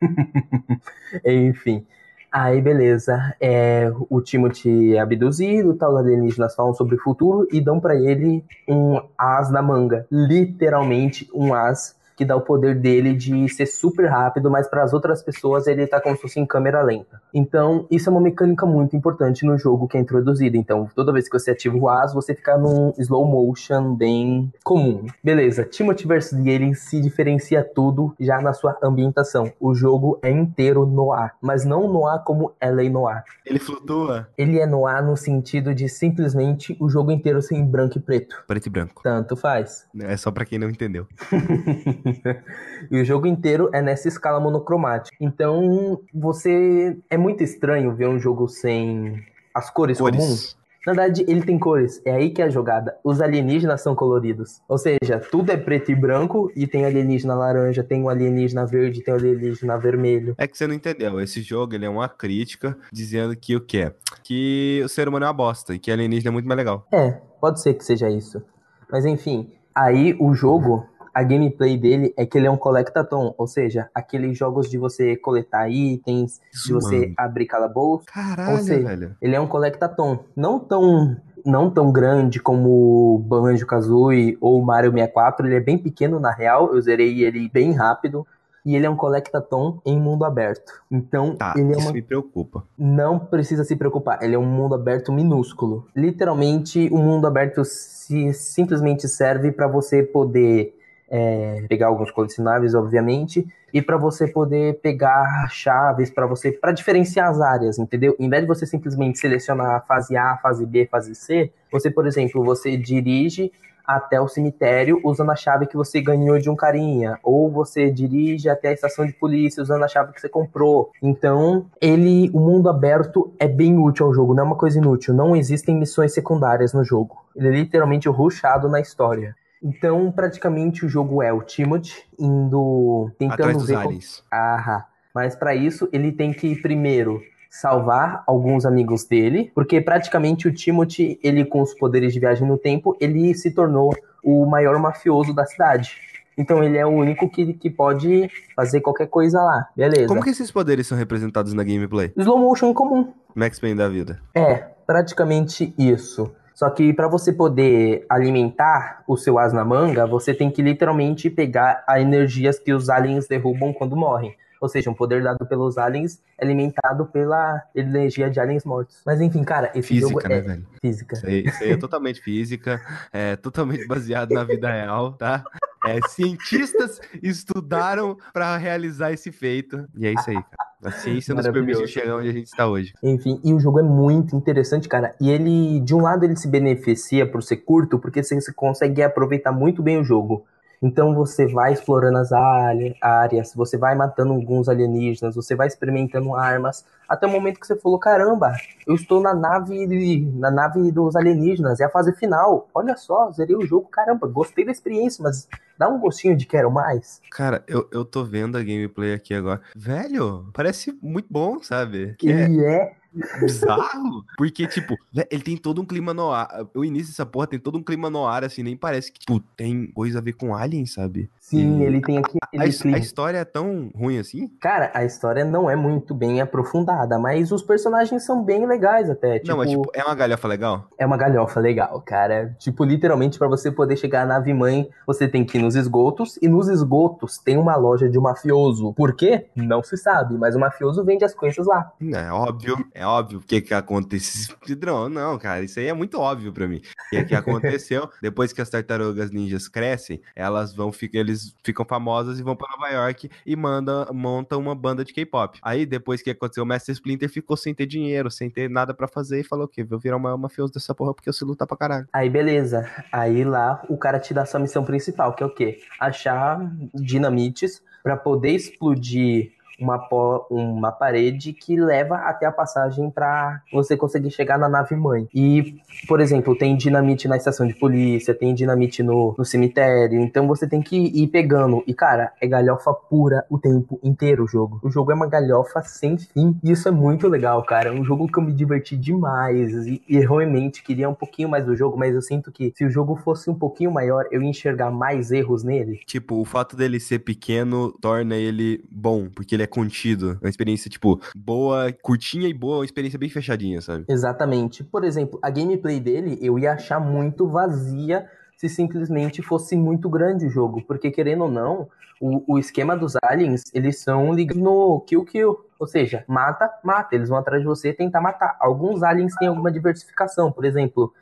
Enfim. 1.26 1.86
Aí, 2.32 2.62
beleza. 2.62 3.36
É, 3.40 3.92
o 4.10 4.20
Timothy 4.20 4.96
é 4.96 5.00
abduzido, 5.00 5.76
tal, 5.76 5.94
os 5.94 6.00
alienígenas 6.00 6.56
falam 6.56 6.74
sobre 6.74 6.96
o 6.96 7.00
futuro 7.00 7.48
e 7.52 7.62
dão 7.62 7.80
para 7.80 7.96
ele 7.96 8.44
um 8.68 9.00
as 9.18 9.52
na 9.52 9.62
manga. 9.62 10.08
Literalmente 10.12 11.30
um 11.34 11.54
as 11.54 11.96
que 12.16 12.26
dá 12.26 12.36
o 12.36 12.42
poder 12.42 12.80
dele 12.80 13.14
de 13.14 13.48
ser 13.50 13.66
super 13.66 14.08
rápido, 14.08 14.50
mas 14.50 14.68
para 14.68 14.84
as 14.84 14.94
outras 14.94 15.22
pessoas 15.22 15.68
ele 15.68 15.88
tá 15.88 16.00
como 16.00 16.16
se 16.16 16.22
fosse 16.22 16.40
em 16.40 16.46
câmera 16.46 16.82
lenta. 16.82 17.22
Então, 17.34 17.88
isso 17.90 18.10
é 18.10 18.12
uma 18.12 18.22
mecânica 18.22 18.66
muito 18.66 18.96
importante 18.96 19.46
no 19.46 19.58
jogo 19.58 19.88
que 19.88 19.98
é 19.98 20.00
introduzida. 20.00 20.58
Então, 20.58 20.90
toda 20.96 21.12
vez 21.12 21.28
que 21.28 21.38
você 21.38 21.52
ativa 21.52 21.78
o 21.78 21.90
as, 21.90 22.14
você 22.14 22.36
fica 22.36 22.58
num 22.58 22.94
slow 22.98 23.26
motion 23.26 23.96
bem 23.96 24.52
comum. 24.64 25.06
Beleza, 25.24 25.64
Timothy 25.64 26.08
vs. 26.08 26.34
Alien 26.34 26.74
se 26.74 27.02
diferencia 27.02 27.64
tudo 27.64 28.14
já 28.20 28.42
na 28.42 28.54
sua 28.54 28.78
ambientação. 28.84 29.52
O 29.60 29.74
jogo 29.74 30.20
é 30.22 30.32
inteiro 30.32 30.86
no 30.86 31.12
ar, 31.12 31.36
mas 31.42 31.66
não 31.66 31.92
no 31.92 32.08
ar 32.08 32.24
como 32.24 32.54
LA 32.62 32.90
no 32.90 33.08
ar. 33.08 33.24
Ele 33.46 33.60
flutua? 33.60 34.28
Ele 34.38 34.60
é 34.60 34.66
no 34.66 34.86
ar 34.86 35.04
no 35.04 35.18
sentido 35.18 35.74
de 35.74 35.90
simplesmente 35.90 36.76
o 36.80 36.90
jogo 36.90 37.12
inteiro 37.12 37.42
ser 37.42 37.56
em 37.56 37.66
branco 37.66 37.98
e 37.98 38.02
preto. 38.02 38.44
Preto 38.48 38.68
e 38.68 38.70
branco. 38.70 39.02
Tanto 39.04 39.36
faz. 39.36 39.88
É 40.00 40.16
só 40.18 40.32
para 40.32 40.46
quem 40.46 40.60
não 40.60 40.70
entendeu. 40.70 41.08
e 42.92 43.02
o 43.02 43.06
jogo 43.06 43.28
inteiro 43.28 43.70
é 43.74 43.82
nessa 43.82 44.08
escala 44.08 44.40
monocromática. 44.40 45.16
Então, 45.20 46.00
você. 46.14 46.98
É 47.10 47.18
muito 47.18 47.44
estranho 47.44 47.96
ver 47.96 48.08
um 48.08 48.20
jogo 48.20 48.48
sem 48.48 49.24
as 49.54 49.70
cores, 49.70 49.98
cores. 49.98 50.20
comuns. 50.20 50.64
Na 50.86 50.92
verdade, 50.92 51.24
ele 51.30 51.42
tem 51.42 51.58
cores. 51.58 52.02
É 52.04 52.12
aí 52.12 52.30
que 52.30 52.42
é 52.42 52.46
a 52.46 52.50
jogada. 52.50 52.98
Os 53.04 53.22
alienígenas 53.22 53.82
são 53.82 53.96
coloridos. 53.96 54.62
Ou 54.68 54.78
seja, 54.78 55.18
tudo 55.32 55.50
é 55.50 55.58
preto 55.58 55.92
e 55.92 55.96
branco 55.96 56.52
e 56.56 56.68
tem 56.68 56.86
alienígena 56.86 57.34
laranja, 57.36 57.84
tem 57.84 58.02
um 58.02 58.10
alienígena 58.10 58.66
verde, 58.66 59.02
tem 59.02 59.14
um 59.14 59.18
alienígena 59.18 59.78
vermelho. 59.78 60.36
É 60.38 60.46
que 60.46 60.58
você 60.58 60.68
não 60.68 60.76
entendeu. 60.76 61.22
Esse 61.22 61.42
jogo 61.42 61.74
ele 61.74 61.86
é 61.86 61.90
uma 61.90 62.10
crítica 62.10 62.78
dizendo 62.92 63.34
que 63.36 63.56
o 63.56 63.62
quê? 63.62 63.94
Que 64.24 64.82
o 64.84 64.90
ser 64.90 65.08
humano 65.08 65.24
é 65.24 65.28
uma 65.30 65.34
bosta 65.34 65.74
e 65.74 65.80
que 65.80 65.90
alienígena 65.90 66.32
é 66.32 66.34
muito 66.34 66.48
mais 66.48 66.58
legal. 66.58 66.86
É, 66.92 67.12
pode 67.40 67.62
ser 67.62 67.76
que 67.76 67.86
seja 67.86 68.10
isso. 68.10 68.44
Mas 68.92 69.06
enfim, 69.06 69.54
aí 69.74 70.18
o 70.20 70.34
jogo 70.34 70.86
a 71.14 71.22
gameplay 71.22 71.78
dele 71.78 72.14
é 72.18 72.26
que 72.26 72.38
ele 72.38 72.48
é 72.48 72.52
um 72.52 72.58
collectathon, 72.58 73.36
ou 73.38 73.46
seja, 73.46 73.90
aqueles 73.94 74.38
jogos 74.38 74.70
de 74.70 74.78
você 74.78 75.16
coletar 75.16 75.70
itens, 75.70 76.42
Isso, 76.52 76.68
de 76.68 76.74
você 76.74 77.00
mano. 77.00 77.14
abrir 77.18 77.46
calabouço. 77.46 78.06
Caralho, 78.08 78.58
ou 78.58 78.64
seja, 78.64 78.88
velho. 78.88 79.16
Ele 79.22 79.36
é 79.36 79.40
um 79.40 79.48
collectathon. 79.48 80.20
Não 80.36 80.60
tão 80.60 81.16
não 81.46 81.70
tão 81.70 81.92
grande 81.92 82.40
como 82.40 83.20
Banjo 83.28 83.66
Kazooie 83.68 84.38
ou 84.40 84.64
Mario 84.64 84.92
64, 84.92 85.46
ele 85.46 85.56
é 85.56 85.60
bem 85.60 85.78
pequeno 85.78 86.18
na 86.18 86.32
real, 86.32 86.74
eu 86.74 86.82
zerei 86.82 87.22
ele 87.24 87.50
bem 87.50 87.74
rápido. 87.74 88.26
E 88.66 88.78
ele 88.78 88.86
é 88.86 88.90
um 88.90 88.96
collectathon 88.96 89.82
em 89.86 90.00
mundo 90.00 90.24
aberto. 90.24 90.72
Então, 90.90 91.36
tá, 91.36 91.54
ele 91.58 91.74
é 91.74 91.78
isso 91.78 91.82
uma... 91.82 91.92
me 91.92 92.02
preocupa. 92.02 92.64
Não 92.78 93.20
precisa 93.20 93.66
se 93.66 93.76
preocupar, 93.76 94.24
ele 94.24 94.36
é 94.36 94.40
um 94.40 94.46
mundo 94.46 94.74
aberto 94.74 95.12
minúsculo. 95.12 95.86
Literalmente, 95.94 96.88
o 96.90 96.96
um 96.96 97.04
mundo 97.04 97.28
aberto 97.28 97.66
se 97.66 98.34
simplesmente 98.34 99.06
serve 99.10 99.52
para 99.52 99.68
você 99.68 100.02
poder 100.02 100.74
é, 101.16 101.64
pegar 101.70 101.88
alguns 101.88 102.10
colecionáveis, 102.10 102.74
obviamente, 102.74 103.48
e 103.72 103.84
para 103.84 103.98
você 103.98 104.28
poder 104.28 104.80
pegar 104.82 105.48
chaves 105.52 106.10
para 106.10 106.26
você 106.26 106.52
para 106.52 106.72
diferenciar 106.72 107.30
as 107.30 107.40
áreas, 107.40 107.78
entendeu? 107.78 108.16
Em 108.20 108.28
vez 108.28 108.42
de 108.42 108.48
você 108.48 108.66
simplesmente 108.66 109.20
selecionar 109.20 109.86
fase 109.86 110.18
A, 110.18 110.38
fase 110.38 110.66
B, 110.66 110.88
fase 110.90 111.14
C, 111.14 111.52
você, 111.72 111.92
por 111.92 112.08
exemplo, 112.08 112.44
você 112.44 112.76
dirige 112.76 113.52
até 113.86 114.20
o 114.20 114.28
cemitério 114.28 115.00
usando 115.04 115.30
a 115.30 115.36
chave 115.36 115.68
que 115.68 115.76
você 115.76 116.02
ganhou 116.02 116.40
de 116.40 116.50
um 116.50 116.56
carinha, 116.56 117.20
ou 117.22 117.52
você 117.52 117.92
dirige 117.92 118.50
até 118.50 118.70
a 118.70 118.74
estação 118.74 119.06
de 119.06 119.14
polícia 119.14 119.62
usando 119.62 119.84
a 119.84 119.88
chave 119.88 120.14
que 120.14 120.22
você 120.22 120.30
comprou. 120.30 120.90
Então, 121.00 121.68
ele, 121.80 122.32
o 122.34 122.40
mundo 122.40 122.70
aberto 122.70 123.32
é 123.38 123.48
bem 123.48 123.78
útil 123.78 124.08
ao 124.08 124.14
jogo, 124.16 124.34
não 124.34 124.44
é 124.44 124.48
uma 124.48 124.58
coisa 124.58 124.80
inútil. 124.80 125.14
Não 125.14 125.36
existem 125.36 125.76
missões 125.76 126.12
secundárias 126.12 126.74
no 126.74 126.84
jogo. 126.84 127.24
Ele 127.36 127.50
é 127.50 127.52
literalmente 127.52 128.10
rushado 128.10 128.68
na 128.68 128.80
história. 128.80 129.36
Então, 129.64 130.12
praticamente 130.12 130.86
o 130.86 130.90
jogo 130.90 131.24
é 131.24 131.32
o 131.32 131.42
Timothy 131.42 132.04
indo 132.20 133.10
tentando 133.18 133.34
Atrás 133.34 133.58
dos 133.58 133.68
ver 133.68 133.78
aliens. 133.78 134.24
Como... 134.30 134.42
Ah, 134.42 134.86
mas 135.16 135.36
para 135.36 135.56
isso 135.56 135.88
ele 135.94 136.12
tem 136.12 136.34
que 136.34 136.56
primeiro 136.56 137.22
salvar 137.50 138.24
alguns 138.26 138.66
amigos 138.66 139.06
dele, 139.06 139.52
porque 139.54 139.80
praticamente 139.80 140.48
o 140.48 140.54
Timothy, 140.54 141.20
ele 141.24 141.46
com 141.46 141.62
os 141.62 141.74
poderes 141.76 142.12
de 142.12 142.20
viagem 142.20 142.48
no 142.48 142.58
tempo, 142.58 142.98
ele 143.00 143.34
se 143.36 143.52
tornou 143.52 143.96
o 144.24 144.46
maior 144.46 144.78
mafioso 144.80 145.34
da 145.34 145.46
cidade. 145.46 145.92
Então 146.36 146.64
ele 146.64 146.80
é 146.80 146.86
o 146.86 146.90
único 146.90 147.30
que, 147.30 147.54
que 147.54 147.70
pode 147.70 148.28
fazer 148.56 148.82
qualquer 148.82 149.08
coisa 149.08 149.40
lá, 149.40 149.70
beleza. 149.78 150.08
Como 150.08 150.24
que 150.24 150.32
esses 150.32 150.50
poderes 150.52 150.88
são 150.88 150.98
representados 150.98 151.54
na 151.54 151.64
gameplay? 151.64 152.12
Slow 152.18 152.40
motion 152.40 152.74
comum. 152.74 153.14
Max 153.36 153.60
Payne 153.60 153.78
da 153.78 153.88
vida. 153.88 154.20
É, 154.34 154.56
praticamente 154.88 155.76
isso. 155.78 156.32
Só 156.64 156.70
que 156.70 156.94
para 156.94 157.10
você 157.10 157.34
poder 157.34 158.06
alimentar 158.08 159.04
o 159.06 159.18
seu 159.18 159.38
as 159.38 159.52
na 159.52 159.66
manga, 159.66 160.08
você 160.08 160.34
tem 160.34 160.50
que 160.50 160.62
literalmente 160.62 161.30
pegar 161.30 161.84
as 161.86 162.00
energias 162.00 162.58
que 162.58 162.72
os 162.72 162.90
aliens 162.90 163.28
derrubam 163.28 163.74
quando 163.74 163.98
morrem. 163.98 164.34
Ou 164.62 164.70
seja, 164.70 164.90
um 164.90 164.94
poder 164.94 165.22
dado 165.22 165.46
pelos 165.46 165.78
aliens 165.78 166.22
alimentado 166.40 167.06
pela 167.08 167.62
energia 167.76 168.30
de 168.30 168.40
aliens 168.40 168.64
mortos. 168.64 169.02
Mas 169.06 169.20
enfim, 169.20 169.44
cara, 169.44 169.72
esse 169.76 169.90
física, 169.90 170.08
jogo 170.08 170.30
né, 170.30 170.38
é 170.38 170.40
velho? 170.42 170.66
física. 170.82 171.16
Isso 171.18 171.28
aí, 171.28 171.44
isso 171.44 171.64
aí 171.66 171.72
é 171.72 171.76
totalmente 171.76 172.22
física, 172.22 172.82
é 173.12 173.36
totalmente 173.36 173.84
baseado 173.86 174.32
na 174.32 174.46
vida 174.46 174.72
real, 174.72 175.12
tá? 175.12 175.44
É, 175.86 176.00
cientistas 176.10 177.02
estudaram 177.22 178.18
para 178.32 178.56
realizar 178.58 179.12
esse 179.12 179.32
feito. 179.32 179.88
E 179.96 180.08
é 180.08 180.14
isso 180.14 180.30
aí, 180.30 180.36
cara. 180.36 180.74
A 180.84 180.92
ciência 180.92 181.34
nos 181.34 181.48
permitiu 181.48 181.88
chegar 181.88 182.18
onde 182.18 182.30
a 182.30 182.34
gente 182.34 182.48
está 182.48 182.68
hoje. 182.68 182.94
Enfim, 183.02 183.40
e 183.44 183.54
o 183.54 183.60
jogo 183.60 183.80
é 183.80 183.84
muito 183.84 184.36
interessante, 184.36 184.90
cara. 184.90 185.16
E 185.20 185.30
ele, 185.30 185.80
de 185.80 185.96
um 185.96 186.02
lado, 186.02 186.26
ele 186.26 186.36
se 186.36 186.48
beneficia 186.48 187.26
por 187.26 187.42
ser 187.42 187.58
curto, 187.58 187.98
porque 187.98 188.22
você 188.22 188.52
consegue 188.54 189.02
aproveitar 189.02 189.52
muito 189.52 189.82
bem 189.82 189.98
o 189.98 190.04
jogo. 190.04 190.46
Então 190.84 191.16
você 191.16 191.48
vai 191.48 191.72
explorando 191.72 192.18
as 192.18 192.32
áreas, 192.34 193.54
você 193.56 193.78
vai 193.78 193.96
matando 193.96 194.34
alguns 194.34 194.68
alienígenas, 194.68 195.34
você 195.34 195.56
vai 195.56 195.68
experimentando 195.68 196.36
armas, 196.36 196.86
até 197.08 197.26
o 197.26 197.30
momento 197.30 197.58
que 197.58 197.66
você 197.66 197.78
falou, 197.78 197.98
caramba, 197.98 198.54
eu 198.86 198.94
estou 198.94 199.22
na 199.22 199.34
nave 199.34 199.88
na 200.36 200.52
nave 200.52 200.92
dos 200.92 201.16
alienígenas, 201.16 201.80
é 201.80 201.86
a 201.86 201.90
fase 201.90 202.12
final. 202.14 202.68
Olha 202.74 202.98
só, 202.98 203.32
zerei 203.32 203.56
o 203.56 203.66
jogo, 203.66 203.88
caramba, 203.88 204.28
gostei 204.28 204.66
da 204.66 204.72
experiência, 204.72 205.24
mas 205.24 205.48
dá 205.78 205.88
um 205.88 206.00
gostinho 206.00 206.36
de 206.36 206.46
quero 206.46 206.70
mais. 206.70 207.22
Cara, 207.32 207.64
eu, 207.66 207.88
eu 207.92 208.04
tô 208.04 208.26
vendo 208.26 208.58
a 208.58 208.62
gameplay 208.62 209.14
aqui 209.14 209.34
agora. 209.34 209.62
Velho, 209.76 210.50
parece 210.54 210.98
muito 211.02 211.28
bom, 211.32 211.64
sabe? 211.64 212.16
Que 212.18 212.30
Ele 212.30 212.66
é, 212.66 212.76
é 212.76 213.03
bizarro. 213.40 214.26
Porque, 214.38 214.68
tipo, 214.68 214.98
ele 215.30 215.44
tem 215.44 215.58
todo 215.58 215.82
um 215.82 215.86
clima 215.86 216.14
no 216.14 216.32
ar. 216.32 216.68
O 216.74 216.84
início 216.84 217.10
dessa 217.10 217.26
porra 217.26 217.48
tem 217.48 217.60
todo 217.60 217.78
um 217.78 217.84
clima 217.84 218.10
no 218.10 218.26
ar, 218.26 218.44
assim, 218.44 218.64
nem 218.64 218.76
parece 218.76 219.12
que, 219.12 219.20
tipo, 219.20 219.40
tem 219.56 219.88
coisa 219.88 220.20
a 220.20 220.22
ver 220.22 220.34
com 220.34 220.56
Alien, 220.56 220.86
sabe? 220.86 221.30
Sim, 221.58 221.80
e 221.80 221.84
ele 221.84 222.02
tem 222.02 222.18
aqui. 222.18 222.38
A, 222.58 222.64
a, 222.64 222.98
história 222.98 223.38
é 223.38 223.46
tão 223.46 223.92
ruim 223.96 224.20
assim? 224.20 224.48
Cara, 224.60 224.92
a 224.94 225.04
história 225.04 225.44
não 225.44 225.70
é 225.70 225.76
muito 225.76 226.14
bem 226.14 226.42
aprofundada, 226.42 227.18
mas 227.18 227.52
os 227.52 227.62
personagens 227.62 228.24
são 228.24 228.44
bem 228.44 228.66
legais 228.66 229.10
até. 229.10 229.40
Tipo, 229.40 229.50
não, 229.50 229.58
mas 229.58 229.70
tipo, 229.70 229.90
é 229.94 230.04
uma 230.04 230.16
galhofa 230.16 230.48
legal? 230.48 230.88
É 230.98 231.06
uma 231.06 231.18
galhofa 231.18 231.60
legal, 231.60 232.02
cara. 232.02 232.56
Tipo, 232.60 232.84
literalmente, 232.84 233.38
para 233.38 233.48
você 233.48 233.72
poder 233.72 233.98
chegar 233.98 234.24
à 234.24 234.26
nave 234.26 234.54
mãe, 234.54 234.90
você 235.06 235.28
tem 235.28 235.46
que 235.46 235.58
ir 235.58 235.62
nos 235.62 235.76
esgotos, 235.76 236.38
e 236.42 236.48
nos 236.48 236.68
esgotos 236.68 237.38
tem 237.38 237.58
uma 237.58 237.76
loja 237.76 238.10
de 238.10 238.18
um 238.18 238.22
mafioso. 238.22 238.94
Por 238.94 239.16
quê? 239.16 239.48
Não 239.56 239.84
se 239.84 239.98
sabe, 239.98 240.38
mas 240.38 240.56
o 240.56 240.60
mafioso 240.60 241.04
vende 241.04 241.24
as 241.24 241.34
coisas 241.34 241.66
lá. 241.66 241.92
É 242.14 242.32
óbvio. 242.32 242.78
É 242.94 243.06
óbvio 243.06 243.40
o 243.40 243.42
que 243.42 243.62
que 243.62 243.74
aconteceu. 243.74 244.56
Não, 244.84 245.10
não, 245.10 245.38
cara, 245.38 245.64
isso 245.64 245.80
aí 245.80 245.88
é 245.88 245.94
muito 245.94 246.20
óbvio 246.20 246.52
para 246.52 246.68
mim. 246.68 246.78
O 246.78 247.10
que 247.10 247.26
que 247.26 247.36
aconteceu? 247.36 248.10
Depois 248.22 248.54
que 248.54 248.62
as 248.62 248.70
tartarugas 248.70 249.32
ninjas 249.32 249.68
crescem, 249.68 250.22
elas 250.36 250.74
vão 250.74 250.92
ficar, 250.92 251.20
eles 251.20 251.43
ficam 251.64 251.86
famosas 251.86 252.40
e 252.40 252.44
vão 252.44 252.56
para 252.56 252.70
Nova 252.72 252.90
York 252.90 253.30
e 253.46 253.56
manda, 253.56 254.08
montam 254.14 254.60
uma 254.60 254.76
banda 254.76 255.04
de 255.04 255.14
K-pop. 255.14 255.60
Aí 255.62 255.86
depois 255.86 256.22
que 256.22 256.30
aconteceu, 256.30 256.64
o 256.64 256.68
Mestre 256.68 256.94
Splinter 256.94 257.30
ficou 257.30 257.58
sem 257.58 257.74
ter 257.74 257.86
dinheiro, 257.86 258.30
sem 258.30 258.50
ter 258.50 258.70
nada 258.70 258.94
para 258.94 259.08
fazer 259.08 259.40
e 259.40 259.44
falou 259.44 259.66
o 259.66 259.68
quê? 259.68 259.84
Vou 259.84 260.00
virar 260.00 260.18
uma 260.18 260.38
mafioso 260.38 260.74
dessa 260.74 260.94
porra 260.94 261.14
porque 261.14 261.30
eu 261.30 261.34
sei 261.34 261.48
lutar 261.48 261.68
pra 261.68 261.78
caralho. 261.78 262.08
Aí 262.14 262.30
beleza. 262.30 262.90
Aí 263.12 263.44
lá 263.44 263.84
o 263.90 263.98
cara 263.98 264.20
te 264.20 264.34
dá 264.34 264.46
sua 264.46 264.60
missão 264.60 264.84
principal, 264.84 265.34
que 265.34 265.44
é 265.44 265.46
o 265.46 265.54
quê? 265.54 265.80
Achar 266.00 266.60
dinamites 266.94 267.82
para 268.04 268.18
poder 268.18 268.52
explodir 268.52 269.54
uma, 269.80 270.08
uma 270.50 270.92
parede 270.92 271.54
que 271.54 271.76
leva 271.76 272.16
até 272.16 272.46
a 272.46 272.52
passagem 272.52 273.10
para 273.10 273.62
você 273.72 273.98
conseguir 273.98 274.32
chegar 274.32 274.58
na 274.58 274.70
nave 274.70 274.96
mãe. 274.96 275.28
E, 275.34 275.76
por 276.08 276.20
exemplo, 276.20 276.56
tem 276.56 276.76
dinamite 276.76 277.28
na 277.28 277.38
estação 277.38 277.68
de 277.68 277.74
polícia, 277.74 278.34
tem 278.34 278.54
dinamite 278.54 279.02
no, 279.02 279.36
no 279.38 279.46
cemitério, 279.46 280.20
então 280.20 280.48
você 280.48 280.68
tem 280.68 280.82
que 280.82 280.96
ir 280.96 281.28
pegando. 281.28 281.84
E, 281.88 281.94
cara, 281.94 282.32
é 282.42 282.48
galhofa 282.48 282.94
pura 282.94 283.46
o 283.50 283.58
tempo 283.58 284.00
inteiro 284.04 284.44
o 284.44 284.48
jogo. 284.48 284.80
O 284.84 284.90
jogo 284.90 285.12
é 285.12 285.16
uma 285.16 285.28
galhofa 285.28 285.82
sem 285.82 286.18
fim. 286.18 286.58
E 286.64 286.72
isso 286.72 286.88
é 286.88 286.92
muito 286.92 287.28
legal, 287.28 287.64
cara. 287.64 287.90
É 287.90 287.92
um 287.92 288.04
jogo 288.04 288.28
que 288.28 288.40
eu 288.40 288.44
me 288.44 288.54
diverti 288.54 288.96
demais. 288.98 289.88
E, 289.88 290.02
e 290.08 290.20
realmente 290.20 290.84
queria 290.84 291.10
um 291.10 291.14
pouquinho 291.14 291.50
mais 291.50 291.66
do 291.66 291.76
jogo, 291.76 291.98
mas 291.98 292.14
eu 292.14 292.22
sinto 292.22 292.52
que 292.52 292.72
se 292.76 292.86
o 292.86 292.90
jogo 292.90 293.16
fosse 293.16 293.50
um 293.50 293.56
pouquinho 293.56 293.92
maior, 293.92 294.26
eu 294.32 294.42
ia 294.42 294.50
enxergar 294.50 294.92
mais 294.92 295.32
erros 295.32 295.64
nele. 295.64 296.02
Tipo, 296.06 296.40
o 296.40 296.46
fato 296.46 296.76
dele 296.76 297.00
ser 297.00 297.20
pequeno 297.20 297.92
torna 298.02 298.36
ele 298.36 298.84
bom, 298.92 299.30
porque 299.34 299.56
ele 299.56 299.63
é 299.64 299.68
contido. 299.68 300.38
É 300.42 300.46
uma 300.46 300.50
experiência, 300.50 300.90
tipo, 300.90 301.20
boa, 301.36 301.92
curtinha 302.02 302.48
e 302.48 302.54
boa, 302.54 302.78
uma 302.78 302.86
experiência 302.86 303.18
bem 303.18 303.30
fechadinha, 303.30 303.82
sabe? 303.82 304.06
Exatamente. 304.08 304.84
Por 304.84 305.04
exemplo, 305.04 305.40
a 305.42 305.50
gameplay 305.50 306.00
dele 306.00 306.38
eu 306.42 306.58
ia 306.60 306.74
achar 306.74 307.00
muito 307.00 307.48
vazia 307.48 308.30
se 308.58 308.70
simplesmente 308.70 309.42
fosse 309.42 309.76
muito 309.76 310.10
grande 310.10 310.46
o 310.46 310.50
jogo. 310.50 310.82
Porque, 310.86 311.12
querendo 311.12 311.44
ou 311.46 311.52
não, 311.52 311.90
o, 312.22 312.54
o 312.54 312.60
esquema 312.60 312.96
dos 312.96 313.14
aliens, 313.24 313.64
eles 313.74 314.00
são 314.00 314.34
ligados 314.34 314.62
no 314.62 315.02
kill 315.02 315.26
kill. 315.26 315.66
Ou 315.80 315.88
seja, 315.88 316.24
mata, 316.28 316.72
mata. 316.84 317.16
Eles 317.16 317.30
vão 317.30 317.38
atrás 317.38 317.62
de 317.62 317.68
você 317.68 317.92
tentar 317.92 318.22
matar. 318.22 318.56
Alguns 318.60 319.04
aliens 319.04 319.36
têm 319.36 319.48
alguma 319.48 319.72
diversificação. 319.72 320.52
Por 320.52 320.64
exemplo, 320.64 321.14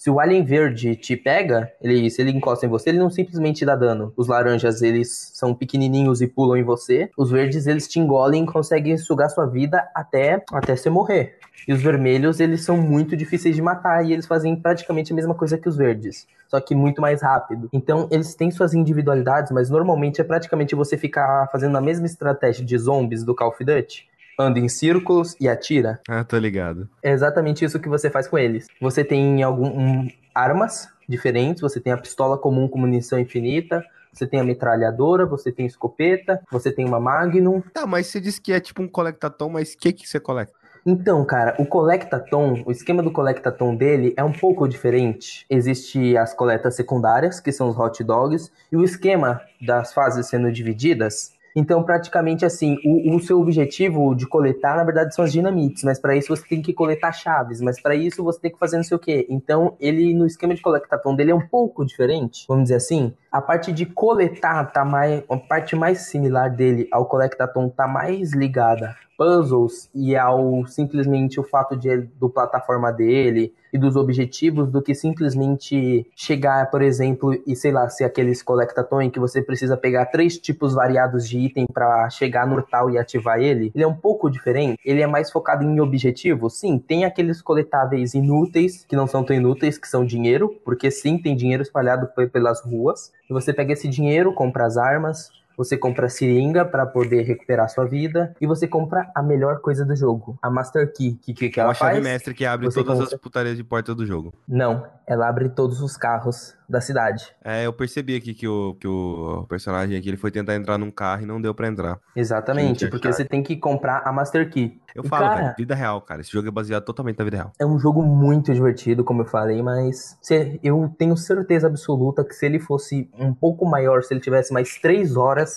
se 0.00 0.08
o 0.08 0.18
alien 0.18 0.42
verde 0.42 0.96
te 0.96 1.14
pega, 1.14 1.70
ele, 1.78 2.08
se 2.08 2.22
ele 2.22 2.30
encosta 2.30 2.64
em 2.64 2.70
você, 2.70 2.88
ele 2.88 2.98
não 2.98 3.10
simplesmente 3.10 3.66
dá 3.66 3.76
dano. 3.76 4.14
Os 4.16 4.28
laranjas, 4.28 4.80
eles 4.80 5.30
são 5.34 5.52
pequenininhos 5.54 6.22
e 6.22 6.26
pulam 6.26 6.56
em 6.56 6.62
você. 6.62 7.10
Os 7.18 7.30
verdes, 7.30 7.66
eles 7.66 7.86
te 7.86 8.00
engolem 8.00 8.44
e 8.44 8.46
conseguem 8.46 8.96
sugar 8.96 9.28
sua 9.28 9.44
vida 9.44 9.86
até, 9.94 10.42
até 10.54 10.74
você 10.74 10.88
morrer. 10.88 11.36
E 11.68 11.72
os 11.74 11.82
vermelhos, 11.82 12.40
eles 12.40 12.64
são 12.64 12.78
muito 12.78 13.14
difíceis 13.14 13.54
de 13.54 13.60
matar 13.60 14.02
e 14.02 14.14
eles 14.14 14.24
fazem 14.24 14.56
praticamente 14.56 15.12
a 15.12 15.16
mesma 15.16 15.34
coisa 15.34 15.58
que 15.58 15.68
os 15.68 15.76
verdes, 15.76 16.26
só 16.48 16.58
que 16.62 16.74
muito 16.74 17.02
mais 17.02 17.20
rápido. 17.20 17.68
Então, 17.70 18.08
eles 18.10 18.34
têm 18.34 18.50
suas 18.50 18.72
individualidades, 18.72 19.52
mas 19.52 19.68
normalmente 19.68 20.18
é 20.18 20.24
praticamente 20.24 20.74
você 20.74 20.96
ficar 20.96 21.46
fazendo 21.52 21.76
a 21.76 21.80
mesma 21.82 22.06
estratégia 22.06 22.64
de 22.64 22.78
zombies 22.78 23.22
do 23.22 23.34
Call 23.34 23.50
of 23.50 23.62
Duty 23.62 24.08
anda 24.40 24.58
em 24.58 24.68
círculos 24.68 25.36
e 25.40 25.48
atira. 25.48 26.00
Ah, 26.08 26.24
tô 26.24 26.38
ligado. 26.38 26.88
É 27.02 27.10
exatamente 27.10 27.64
isso 27.64 27.78
que 27.78 27.88
você 27.88 28.08
faz 28.10 28.26
com 28.26 28.38
eles. 28.38 28.66
Você 28.80 29.04
tem 29.04 29.42
algum 29.42 29.66
um, 29.66 30.08
armas 30.34 30.88
diferentes, 31.08 31.60
você 31.60 31.80
tem 31.80 31.92
a 31.92 31.98
pistola 31.98 32.38
comum 32.38 32.68
com 32.68 32.78
munição 32.78 33.18
infinita, 33.18 33.84
você 34.12 34.26
tem 34.26 34.40
a 34.40 34.44
metralhadora, 34.44 35.26
você 35.26 35.52
tem 35.52 35.66
escopeta, 35.66 36.40
você 36.50 36.72
tem 36.72 36.84
uma 36.84 36.98
Magnum. 36.98 37.60
Tá, 37.72 37.86
mas 37.86 38.06
você 38.06 38.20
disse 38.20 38.40
que 38.40 38.52
é 38.52 38.60
tipo 38.60 38.82
um 38.82 38.88
colectatom, 38.88 39.50
mas 39.50 39.74
o 39.74 39.78
que 39.78 39.92
que 39.92 40.08
você 40.08 40.18
coleta? 40.18 40.52
Então, 40.84 41.24
cara, 41.26 41.54
o 41.58 41.66
Colectatom, 41.66 42.62
o 42.64 42.72
esquema 42.72 43.02
do 43.02 43.10
Colectatom 43.10 43.76
dele 43.76 44.14
é 44.16 44.24
um 44.24 44.32
pouco 44.32 44.66
diferente. 44.66 45.44
Existe 45.50 46.16
as 46.16 46.32
coletas 46.32 46.74
secundárias, 46.74 47.38
que 47.38 47.52
são 47.52 47.68
os 47.68 47.78
hot 47.78 48.02
dogs, 48.02 48.50
e 48.72 48.76
o 48.76 48.82
esquema 48.82 49.42
das 49.60 49.92
fases 49.92 50.26
sendo 50.26 50.50
divididas 50.50 51.32
então, 51.54 51.82
praticamente 51.82 52.44
assim, 52.44 52.76
o, 52.84 53.16
o, 53.16 53.20
seu 53.20 53.40
objetivo 53.40 54.14
de 54.14 54.26
coletar, 54.26 54.76
na 54.76 54.84
verdade, 54.84 55.14
são 55.14 55.24
as 55.24 55.32
dinamites, 55.32 55.82
mas 55.82 55.98
para 55.98 56.16
isso 56.16 56.28
você 56.34 56.46
tem 56.46 56.62
que 56.62 56.72
coletar 56.72 57.12
chaves, 57.12 57.60
mas 57.60 57.80
para 57.80 57.94
isso 57.94 58.22
você 58.22 58.40
tem 58.40 58.50
que 58.50 58.58
fazer 58.58 58.76
não 58.76 58.84
sei 58.84 58.96
o 58.96 59.00
quê. 59.00 59.26
Então, 59.28 59.76
ele 59.80 60.14
no 60.14 60.26
esquema 60.26 60.54
de 60.54 60.62
coletatom 60.62 61.14
dele 61.14 61.32
é 61.32 61.34
um 61.34 61.46
pouco 61.46 61.84
diferente, 61.84 62.44
vamos 62.48 62.64
dizer 62.64 62.76
assim. 62.76 63.12
A 63.30 63.40
parte 63.40 63.72
de 63.72 63.86
coletar 63.86 64.64
tá 64.72 64.84
mais, 64.84 65.22
a 65.28 65.36
parte 65.36 65.76
mais 65.76 66.02
similar 66.02 66.50
dele 66.50 66.88
ao 66.90 67.06
coletatom 67.06 67.68
tá 67.68 67.86
mais 67.86 68.32
ligada 68.32 68.96
puzzles 69.20 69.90
e 69.94 70.16
ao 70.16 70.66
simplesmente 70.66 71.38
o 71.38 71.42
fato 71.42 71.76
de 71.76 72.08
do 72.18 72.30
plataforma 72.30 72.90
dele 72.90 73.52
e 73.70 73.76
dos 73.76 73.94
objetivos 73.94 74.70
do 74.70 74.80
que 74.80 74.94
simplesmente 74.94 76.06
chegar, 76.16 76.70
por 76.70 76.80
exemplo, 76.80 77.38
e 77.46 77.54
sei 77.54 77.70
lá, 77.70 77.86
ser 77.90 78.04
aqueles 78.04 78.42
colectaton 78.42 79.10
que 79.10 79.20
você 79.20 79.42
precisa 79.42 79.76
pegar 79.76 80.06
três 80.06 80.38
tipos 80.38 80.74
variados 80.74 81.28
de 81.28 81.38
item 81.38 81.66
para 81.70 82.08
chegar 82.08 82.46
no 82.46 82.62
tal 82.62 82.90
e 82.90 82.96
ativar 82.96 83.38
ele. 83.38 83.70
Ele 83.74 83.84
é 83.84 83.86
um 83.86 83.94
pouco 83.94 84.30
diferente, 84.30 84.80
ele 84.84 85.02
é 85.02 85.06
mais 85.06 85.30
focado 85.30 85.64
em 85.64 85.80
objetivos. 85.80 86.58
Sim, 86.58 86.78
tem 86.78 87.04
aqueles 87.04 87.42
coletáveis 87.42 88.14
inúteis, 88.14 88.86
que 88.88 88.96
não 88.96 89.06
são 89.06 89.22
tão 89.22 89.36
inúteis, 89.36 89.76
que 89.76 89.86
são 89.86 90.04
dinheiro, 90.04 90.48
porque 90.64 90.90
sim, 90.90 91.18
tem 91.18 91.36
dinheiro 91.36 91.62
espalhado 91.62 92.08
pelas 92.32 92.64
ruas. 92.64 93.12
E 93.28 93.32
você 93.32 93.52
pega 93.52 93.74
esse 93.74 93.86
dinheiro, 93.86 94.32
compra 94.32 94.64
as 94.64 94.76
armas, 94.76 95.30
você 95.60 95.76
compra 95.76 96.06
a 96.06 96.08
seringa 96.08 96.64
para 96.64 96.86
poder 96.86 97.20
recuperar 97.22 97.68
sua 97.68 97.84
vida 97.84 98.34
e 98.40 98.46
você 98.46 98.66
compra 98.66 99.10
a 99.14 99.22
melhor 99.22 99.60
coisa 99.60 99.84
do 99.84 99.94
jogo, 99.94 100.38
a 100.40 100.48
Master 100.48 100.90
Key. 100.90 101.18
Que, 101.20 101.34
que, 101.34 101.50
que 101.50 101.60
ela 101.60 101.68
uma 101.68 101.74
faz? 101.74 101.96
chave 101.96 102.02
mestre 102.02 102.32
que 102.32 102.46
abre 102.46 102.66
todas 102.70 102.86
compra- 102.98 103.14
as 103.14 103.20
putarias 103.20 103.56
de 103.58 103.62
porta 103.62 103.94
do 103.94 104.06
jogo. 104.06 104.32
Não, 104.48 104.86
ela 105.06 105.28
abre 105.28 105.50
todos 105.50 105.82
os 105.82 105.98
carros 105.98 106.56
da 106.66 106.80
cidade. 106.80 107.34
É, 107.44 107.66
eu 107.66 107.72
percebi 107.74 108.16
aqui 108.16 108.32
que 108.32 108.48
o, 108.48 108.74
que 108.80 108.86
o 108.88 109.44
personagem 109.48 109.98
aqui 109.98 110.08
ele 110.08 110.16
foi 110.16 110.30
tentar 110.30 110.54
entrar 110.54 110.78
num 110.78 110.90
carro 110.90 111.22
e 111.22 111.26
não 111.26 111.40
deu 111.42 111.52
pra 111.54 111.66
entrar. 111.68 111.98
Exatamente, 112.16 112.80
Gente, 112.80 112.90
porque 112.90 113.08
cara. 113.08 113.14
você 113.16 113.24
tem 113.24 113.42
que 113.42 113.56
comprar 113.56 114.02
a 114.04 114.12
Master 114.12 114.48
Key. 114.48 114.80
Eu 114.94 115.04
E, 115.04 115.08
falo, 115.08 115.24
cara, 115.28 115.40
velho, 115.42 115.54
vida 115.58 115.74
real, 115.74 116.00
cara. 116.00 116.20
Esse 116.20 116.30
jogo 116.32 116.48
é 116.48 116.50
baseado 116.50 116.84
totalmente 116.84 117.18
na 117.18 117.24
vida 117.24 117.36
real. 117.36 117.52
É 117.60 117.66
um 117.66 117.78
jogo 117.78 118.02
muito 118.02 118.52
divertido, 118.54 119.02
como 119.04 119.22
eu 119.22 119.26
falei, 119.26 119.60
mas 119.62 120.16
se- 120.22 120.58
eu 120.62 120.92
tenho 120.96 121.16
certeza 121.16 121.66
absoluta 121.66 122.24
que 122.24 122.32
se 122.34 122.46
ele 122.46 122.58
fosse 122.60 123.08
um 123.18 123.34
pouco 123.34 123.66
maior, 123.66 124.02
se 124.02 124.14
ele 124.14 124.20
tivesse 124.20 124.52
mais 124.52 124.78
três 124.78 125.16
horas, 125.16 125.49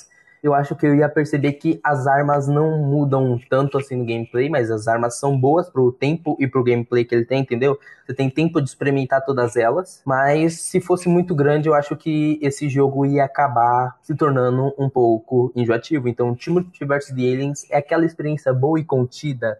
eu 0.44 0.54
acho 0.54 0.76
que 0.76 0.86
eu 0.86 0.94
ia 0.94 1.08
perceber 1.08 1.54
que 1.54 1.80
as 1.82 2.06
armas 2.06 2.50
não 2.50 2.78
mudam 2.78 3.40
tanto 3.50 3.78
assim 3.78 3.96
no 3.96 4.06
gameplay, 4.06 4.50
mas 4.50 4.70
as 4.70 4.90
armas 4.90 5.18
são 5.18 5.40
boas 5.40 5.70
pro 5.70 5.90
tempo 5.94 6.36
e 6.38 6.46
pro 6.46 6.64
gameplay 6.64 7.06
que 7.06 7.16
ele 7.16 7.24
tem, 7.24 7.40
entendeu? 7.40 7.80
Você 8.06 8.14
tem 8.14 8.30
tempo 8.30 8.62
de 8.62 8.68
experimentar 8.68 9.24
todas 9.24 9.56
elas, 9.56 10.02
mas 10.06 10.60
se 10.60 10.82
fosse 10.82 11.08
muito 11.08 11.34
grande, 11.34 11.70
eu 11.70 11.74
acho 11.74 11.96
que 11.96 12.38
esse 12.42 12.68
jogo 12.68 13.06
ia 13.06 13.24
acabar 13.24 13.98
se 14.02 14.14
tornando 14.14 14.74
um 14.78 14.90
pouco 14.90 15.50
enjoativo. 15.56 16.10
Então, 16.10 16.36
Timothy 16.36 16.84
vs. 16.84 17.08
The 17.08 17.14
Aliens 17.14 17.72
é 17.72 17.78
aquela 17.78 18.06
experiência 18.06 18.54
boa 18.54 18.78
e 18.78 18.84
contida 18.84 19.58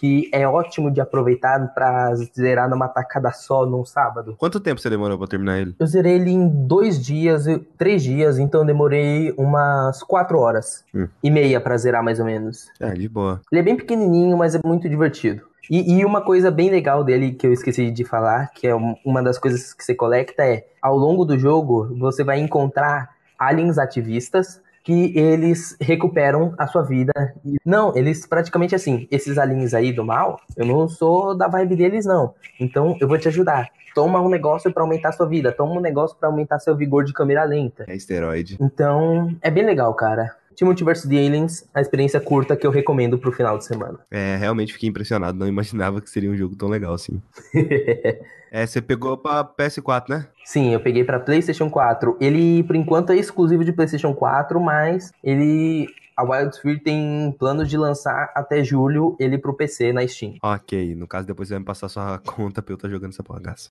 que 0.00 0.30
é 0.32 0.48
ótimo 0.48 0.90
de 0.90 0.98
aproveitar 0.98 1.74
pra 1.74 2.14
zerar 2.34 2.70
numa 2.70 2.88
tacada 2.88 3.30
só 3.32 3.66
num 3.66 3.84
sábado. 3.84 4.34
Quanto 4.38 4.58
tempo 4.58 4.80
você 4.80 4.88
demorou 4.88 5.18
pra 5.18 5.26
terminar 5.26 5.58
ele? 5.58 5.74
Eu 5.78 5.86
zerei 5.86 6.14
ele 6.14 6.30
em 6.30 6.48
dois 6.48 7.04
dias, 7.04 7.44
três 7.76 8.02
dias, 8.02 8.38
então 8.38 8.64
demorei 8.64 9.34
umas 9.36 10.02
quatro 10.02 10.38
horas 10.38 10.82
Hum. 10.94 11.06
e 11.22 11.30
meia 11.30 11.60
pra 11.60 11.76
zerar 11.76 12.02
mais 12.02 12.18
ou 12.18 12.24
menos. 12.24 12.68
É, 12.80 12.92
de 12.94 13.06
boa. 13.10 13.42
Ele 13.52 13.60
é 13.60 13.62
bem 13.64 13.76
pequenininho, 13.76 14.38
mas 14.38 14.54
é 14.54 14.60
muito 14.64 14.88
divertido. 14.88 15.42
E, 15.70 15.98
e 15.98 16.04
uma 16.04 16.22
coisa 16.22 16.50
bem 16.50 16.70
legal 16.70 17.04
dele 17.04 17.32
que 17.32 17.46
eu 17.46 17.52
esqueci 17.52 17.90
de 17.90 18.02
falar, 18.02 18.50
que 18.54 18.66
é 18.66 18.74
um- 18.74 18.94
uma 19.04 19.22
das 19.22 19.38
coisas 19.38 19.74
que 19.74 19.84
você 19.84 19.94
coleta, 19.94 20.42
é 20.42 20.64
ao 20.80 20.96
longo 20.96 21.26
do 21.26 21.38
jogo 21.38 21.94
você 21.98 22.24
vai 22.24 22.40
encontrar 22.40 23.10
aliens 23.38 23.76
ativistas 23.78 24.62
que 24.82 25.16
eles 25.18 25.76
recuperam 25.80 26.54
a 26.58 26.66
sua 26.66 26.82
vida. 26.82 27.12
E- 27.44 27.56
Não, 27.64 27.94
eles 27.96 28.26
praticamente 28.26 28.74
assim, 28.74 29.06
esses 29.10 29.38
aliens 29.38 29.74
aí 29.74 29.92
do 29.92 30.04
mal, 30.04 30.40
eu 30.56 30.64
não 30.64 30.88
sou 30.88 31.34
da 31.36 31.48
vibe 31.48 31.76
deles 31.76 32.04
não. 32.06 32.34
Então 32.58 32.96
eu 33.00 33.06
vou 33.08 33.18
te 33.18 33.28
ajudar. 33.28 33.68
Toma 33.94 34.20
um 34.20 34.28
negócio 34.28 34.72
pra 34.72 34.82
aumentar 34.84 35.12
sua 35.12 35.26
vida, 35.26 35.50
toma 35.52 35.72
um 35.72 35.80
negócio 35.80 36.16
pra 36.16 36.28
aumentar 36.28 36.60
seu 36.60 36.76
vigor 36.76 37.04
de 37.04 37.12
câmera 37.12 37.42
lenta. 37.44 37.84
É 37.88 37.94
esteroide. 37.96 38.56
Então, 38.60 39.34
é 39.42 39.50
bem 39.50 39.64
legal, 39.66 39.92
cara. 39.94 40.34
Timothy 40.60 40.84
vs. 40.84 41.06
The 41.08 41.16
Aliens, 41.16 41.64
a 41.72 41.80
experiência 41.80 42.20
curta 42.20 42.54
que 42.54 42.66
eu 42.66 42.70
recomendo 42.70 43.16
pro 43.16 43.32
final 43.32 43.56
de 43.56 43.64
semana. 43.64 43.98
É, 44.10 44.36
realmente 44.36 44.74
fiquei 44.74 44.90
impressionado. 44.90 45.38
Não 45.38 45.48
imaginava 45.48 46.02
que 46.02 46.10
seria 46.10 46.30
um 46.30 46.36
jogo 46.36 46.54
tão 46.54 46.68
legal 46.68 46.92
assim. 46.92 47.20
É, 48.52 48.66
você 48.66 48.82
pegou 48.82 49.16
pra 49.16 49.44
PS4, 49.44 50.08
né? 50.08 50.26
Sim, 50.44 50.72
eu 50.72 50.80
peguei 50.80 51.04
pra 51.04 51.20
PlayStation 51.20 51.70
4. 51.70 52.16
Ele, 52.20 52.64
por 52.64 52.74
enquanto, 52.74 53.10
é 53.10 53.16
exclusivo 53.16 53.64
de 53.64 53.72
PlayStation 53.72 54.12
4, 54.12 54.60
mas 54.60 55.12
ele. 55.22 55.86
A 56.16 56.24
Wild 56.24 56.56
Sphere 56.56 56.80
tem 56.80 57.32
planos 57.38 57.70
de 57.70 57.78
lançar 57.78 58.32
até 58.34 58.64
julho 58.64 59.14
ele 59.20 59.38
pro 59.38 59.54
PC 59.54 59.92
na 59.92 60.04
Steam. 60.04 60.34
Ok, 60.42 60.96
no 60.96 61.06
caso 61.06 61.28
depois 61.28 61.46
você 61.46 61.54
vai 61.54 61.60
me 61.60 61.64
passar 61.64 61.88
sua 61.88 62.18
conta 62.26 62.60
pra 62.60 62.72
eu 62.72 62.74
estar 62.74 62.88
jogando 62.88 63.12
essa 63.12 63.22
bagaça. 63.22 63.70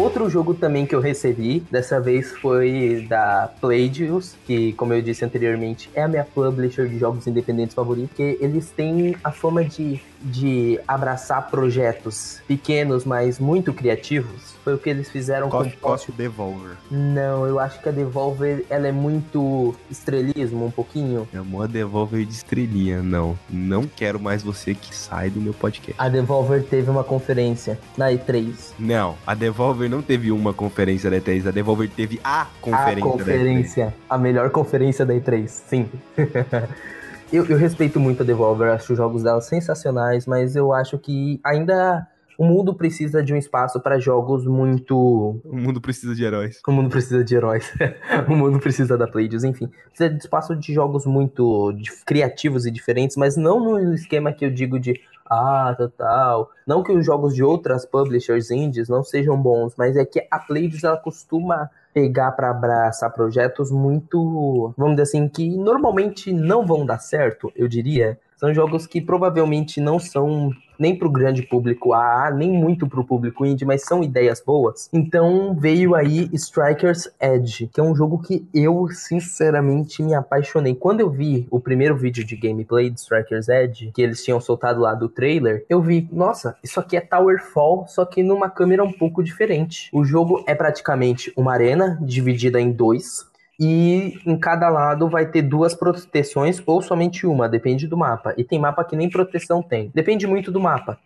Outro 0.11 0.29
jogo 0.29 0.53
também 0.53 0.85
que 0.85 0.93
eu 0.93 0.99
recebi, 0.99 1.63
dessa 1.71 1.97
vez 1.97 2.33
foi 2.33 3.05
da 3.07 3.49
Playdius, 3.61 4.35
que, 4.45 4.73
como 4.73 4.93
eu 4.93 5.01
disse 5.01 5.23
anteriormente, 5.23 5.89
é 5.93 6.03
a 6.03 6.07
minha 6.09 6.25
publisher 6.25 6.85
de 6.89 6.99
jogos 6.99 7.27
independentes 7.27 7.73
favorita, 7.73 8.09
porque 8.09 8.37
eles 8.41 8.69
têm 8.71 9.15
a 9.23 9.31
fama 9.31 9.63
de, 9.63 10.01
de 10.21 10.77
abraçar 10.85 11.49
projetos 11.49 12.41
pequenos, 12.45 13.05
mas 13.05 13.39
muito 13.39 13.71
criativos. 13.71 14.51
Foi 14.65 14.75
o 14.75 14.77
que 14.77 14.89
eles 14.89 15.09
fizeram 15.09 15.49
Coffee, 15.49 15.71
com 15.71 15.89
Coffee 15.89 16.13
Devolver. 16.13 16.75
Não, 16.91 17.47
eu 17.47 17.57
acho 17.57 17.81
que 17.81 17.87
a 17.87 17.91
Devolver 17.91 18.65
ela 18.69 18.87
é 18.87 18.91
muito 18.91 19.73
estrelismo, 19.89 20.65
um 20.65 20.71
pouquinho. 20.71 21.27
É 21.33 21.39
uma 21.39 21.69
Devolver 21.69 22.25
de 22.25 22.33
estrelinha, 22.33 23.01
não. 23.01 23.39
Não 23.49 23.87
quero 23.87 24.19
mais 24.19 24.43
você 24.43 24.75
que 24.75 24.93
sai 24.93 25.29
do 25.29 25.39
meu 25.39 25.53
podcast. 25.53 25.95
A 25.97 26.09
Devolver 26.09 26.63
teve 26.63 26.89
uma 26.91 27.03
conferência 27.03 27.79
na 27.97 28.11
E3. 28.11 28.73
Não, 28.77 29.15
a 29.25 29.33
Devolver 29.33 29.89
não 29.89 30.00
teve 30.01 30.31
uma 30.31 30.53
conferência 30.53 31.09
da 31.09 31.17
E3, 31.17 31.47
a 31.47 31.51
Devolver 31.51 31.89
teve 31.89 32.19
a 32.23 32.47
conferência, 32.59 32.97
a 32.97 33.11
conferência, 33.11 33.95
a 34.09 34.17
melhor 34.17 34.49
conferência 34.49 35.05
da 35.05 35.13
E3, 35.13 35.47
sim. 35.47 35.89
eu, 37.31 37.45
eu 37.45 37.57
respeito 37.57 37.99
muito 37.99 38.23
a 38.23 38.25
Devolver, 38.25 38.71
acho 38.71 38.93
os 38.93 38.97
jogos 38.97 39.23
dela 39.23 39.41
sensacionais, 39.41 40.25
mas 40.25 40.55
eu 40.55 40.73
acho 40.73 40.97
que 40.97 41.39
ainda 41.43 42.07
o 42.41 42.43
mundo 42.43 42.73
precisa 42.73 43.23
de 43.23 43.31
um 43.35 43.37
espaço 43.37 43.79
para 43.79 43.99
jogos 43.99 44.47
muito. 44.47 45.39
O 45.45 45.55
mundo 45.55 45.79
precisa 45.79 46.15
de 46.15 46.23
heróis. 46.23 46.59
O 46.67 46.71
mundo 46.71 46.89
precisa 46.89 47.23
de 47.23 47.35
heróis. 47.35 47.71
o 48.27 48.35
mundo 48.35 48.59
precisa 48.59 48.97
da 48.97 49.07
Pleiadius, 49.07 49.43
enfim. 49.43 49.69
Precisa 49.89 50.09
de 50.09 50.17
espaço 50.17 50.55
de 50.55 50.73
jogos 50.73 51.05
muito 51.05 51.71
criativos 52.03 52.65
e 52.65 52.71
diferentes, 52.71 53.15
mas 53.15 53.37
não 53.37 53.59
no 53.59 53.93
esquema 53.93 54.33
que 54.33 54.43
eu 54.43 54.49
digo 54.49 54.79
de 54.79 54.99
ah, 55.33 55.73
total. 55.77 56.51
Não 56.67 56.83
que 56.83 56.91
os 56.91 57.05
jogos 57.05 57.33
de 57.33 57.41
outras 57.41 57.85
publishers 57.85 58.51
indies 58.51 58.89
não 58.89 59.01
sejam 59.01 59.41
bons, 59.41 59.73
mas 59.77 59.95
é 59.95 60.03
que 60.03 60.27
a 60.29 60.37
Pleiadius 60.37 60.83
ela 60.83 60.97
costuma 60.97 61.69
pegar 61.93 62.33
para 62.33 62.49
abraçar 62.49 63.13
projetos 63.13 63.71
muito, 63.71 64.73
vamos 64.77 64.95
dizer 64.95 65.03
assim, 65.03 65.29
que 65.29 65.55
normalmente 65.57 66.33
não 66.33 66.65
vão 66.65 66.85
dar 66.85 66.99
certo, 66.99 67.49
eu 67.55 67.65
diria. 67.69 68.19
São 68.35 68.53
jogos 68.53 68.85
que 68.85 68.99
provavelmente 68.99 69.79
não 69.79 69.99
são 69.99 70.51
nem 70.81 70.95
para 70.95 71.07
o 71.07 71.11
grande 71.11 71.43
público 71.43 71.93
AA, 71.93 72.31
nem 72.31 72.51
muito 72.51 72.87
para 72.87 72.99
o 72.99 73.05
público 73.05 73.45
indie, 73.45 73.63
mas 73.63 73.83
são 73.83 74.03
ideias 74.03 74.41
boas. 74.43 74.89
Então 74.91 75.55
veio 75.57 75.93
aí 75.93 76.27
Strikers 76.33 77.07
Edge, 77.21 77.69
que 77.71 77.79
é 77.79 77.83
um 77.83 77.95
jogo 77.95 78.17
que 78.17 78.47
eu 78.51 78.87
sinceramente 78.89 80.01
me 80.01 80.15
apaixonei. 80.15 80.73
Quando 80.73 81.01
eu 81.01 81.09
vi 81.09 81.47
o 81.51 81.59
primeiro 81.59 81.95
vídeo 81.95 82.25
de 82.25 82.35
gameplay 82.35 82.89
de 82.89 82.99
Strikers 82.99 83.47
Edge, 83.47 83.91
que 83.93 84.01
eles 84.01 84.23
tinham 84.23 84.41
soltado 84.41 84.81
lá 84.81 84.95
do 84.95 85.07
trailer, 85.07 85.63
eu 85.69 85.81
vi, 85.81 86.09
nossa, 86.11 86.55
isso 86.63 86.79
aqui 86.79 86.97
é 86.97 87.01
Towerfall, 87.01 87.85
só 87.87 88.03
que 88.03 88.23
numa 88.23 88.49
câmera 88.49 88.83
um 88.83 88.91
pouco 88.91 89.23
diferente. 89.23 89.87
O 89.93 90.03
jogo 90.03 90.43
é 90.47 90.55
praticamente 90.55 91.31
uma 91.37 91.53
arena 91.53 91.99
dividida 92.01 92.59
em 92.59 92.71
dois, 92.71 93.29
e 93.63 94.19
em 94.25 94.35
cada 94.39 94.69
lado 94.69 95.07
vai 95.07 95.27
ter 95.27 95.43
duas 95.43 95.75
proteções 95.75 96.59
ou 96.65 96.81
somente 96.81 97.27
uma, 97.27 97.47
depende 97.47 97.85
do 97.85 97.95
mapa. 97.95 98.33
E 98.35 98.43
tem 98.43 98.57
mapa 98.57 98.83
que 98.83 98.95
nem 98.95 99.07
proteção 99.07 99.61
tem. 99.61 99.91
Depende 99.93 100.25
muito 100.25 100.51
do 100.51 100.59
mapa. 100.59 100.97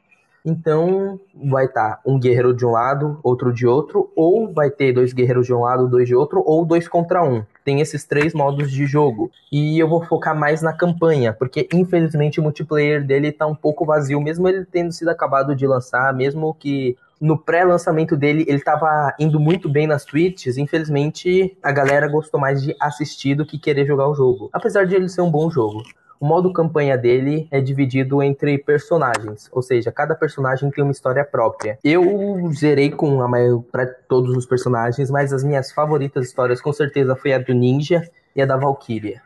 Então, 0.46 1.20
vai 1.34 1.66
estar 1.66 1.96
tá 1.96 2.02
um 2.06 2.18
guerreiro 2.18 2.56
de 2.56 2.66
um 2.66 2.70
lado, 2.72 3.20
outro 3.24 3.52
de 3.52 3.68
outro, 3.68 4.10
ou 4.16 4.54
vai 4.54 4.70
ter 4.70 4.94
dois 4.94 5.12
guerreiros 5.12 5.48
de 5.48 5.54
um 5.54 5.62
lado, 5.62 5.90
dois 5.90 6.08
de 6.08 6.16
outro, 6.16 6.42
ou 6.46 6.64
dois 6.64 6.88
contra 6.88 7.22
um. 7.22 7.44
Tem 7.66 7.82
esses 7.82 8.06
três 8.06 8.34
modos 8.34 8.72
de 8.72 8.86
jogo. 8.86 9.30
E 9.52 9.78
eu 9.78 9.90
vou 9.90 10.06
focar 10.06 10.38
mais 10.38 10.62
na 10.62 10.72
campanha, 10.72 11.34
porque 11.34 11.68
infelizmente 11.74 12.40
o 12.40 12.44
multiplayer 12.44 13.06
dele 13.06 13.34
tá 13.34 13.46
um 13.46 13.56
pouco 13.56 13.86
vazio, 13.86 14.22
mesmo 14.22 14.48
ele 14.48 14.64
tendo 14.64 14.94
sido 14.94 15.10
acabado 15.10 15.54
de 15.54 15.68
lançar, 15.68 16.14
mesmo 16.14 16.54
que 16.54 16.96
no 17.20 17.38
pré-lançamento 17.38 18.16
dele, 18.16 18.46
ele 18.48 18.60
tava 18.60 19.14
indo 19.20 19.40
muito 19.40 19.70
bem 19.70 19.88
nas 19.88 20.06
tweets. 20.06 20.58
Infelizmente, 20.58 21.58
a 21.62 21.72
galera 21.72 22.08
gostou 22.08 22.40
mais 22.40 22.62
de 22.62 22.76
assistir 22.80 23.36
do 23.36 23.46
que 23.46 23.58
querer 23.58 23.86
jogar 23.86 24.08
o 24.08 24.16
jogo. 24.16 24.50
Apesar 24.52 24.86
de 24.86 24.96
ele 24.96 25.10
ser 25.10 25.22
um 25.22 25.32
bom 25.32 25.50
jogo. 25.50 25.84
O 26.20 26.26
modo 26.26 26.54
campanha 26.54 26.98
dele 26.98 27.48
é 27.52 27.60
dividido 27.60 28.24
entre 28.24 28.58
personagens, 28.58 29.50
ou 29.52 29.62
seja, 29.62 29.92
cada 29.92 30.16
personagem 30.16 30.72
tem 30.72 30.82
uma 30.82 30.94
história 30.94 31.26
própria. 31.26 31.78
Eu 31.84 32.50
zerei 32.54 32.90
com 32.90 33.22
a 33.22 33.28
maior 33.28 33.62
para 33.70 33.86
todos 33.86 34.36
os 34.36 34.46
personagens, 34.46 35.12
mas 35.12 35.34
as 35.34 35.44
minhas 35.44 35.74
favoritas 35.74 36.26
histórias 36.26 36.62
com 36.62 36.72
certeza 36.72 37.18
foi 37.18 37.34
a 37.34 37.38
do 37.38 37.54
Ninja 37.54 38.10
e 38.36 38.42
a 38.42 38.46
da 38.46 38.58
Valkyria. 38.58 39.22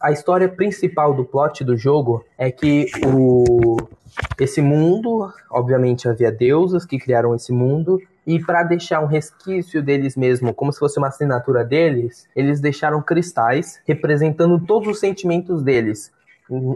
a 0.00 0.10
história 0.10 0.48
principal 0.48 1.14
do 1.14 1.24
plot 1.24 1.62
do 1.62 1.76
jogo 1.76 2.24
é 2.36 2.50
que 2.50 2.86
o 3.06 3.76
esse 4.40 4.60
mundo, 4.60 5.30
obviamente 5.50 6.08
havia 6.08 6.32
deusas 6.32 6.84
que 6.84 6.98
criaram 6.98 7.34
esse 7.34 7.52
mundo, 7.52 8.00
e 8.26 8.38
para 8.42 8.62
deixar 8.62 9.00
um 9.00 9.06
resquício 9.06 9.82
deles 9.82 10.16
mesmo, 10.16 10.52
como 10.52 10.72
se 10.72 10.78
fosse 10.78 10.98
uma 10.98 11.08
assinatura 11.08 11.64
deles, 11.64 12.28
eles 12.34 12.60
deixaram 12.60 13.00
cristais 13.00 13.80
representando 13.86 14.58
todos 14.60 14.88
os 14.88 15.00
sentimentos 15.00 15.62
deles. 15.62 16.12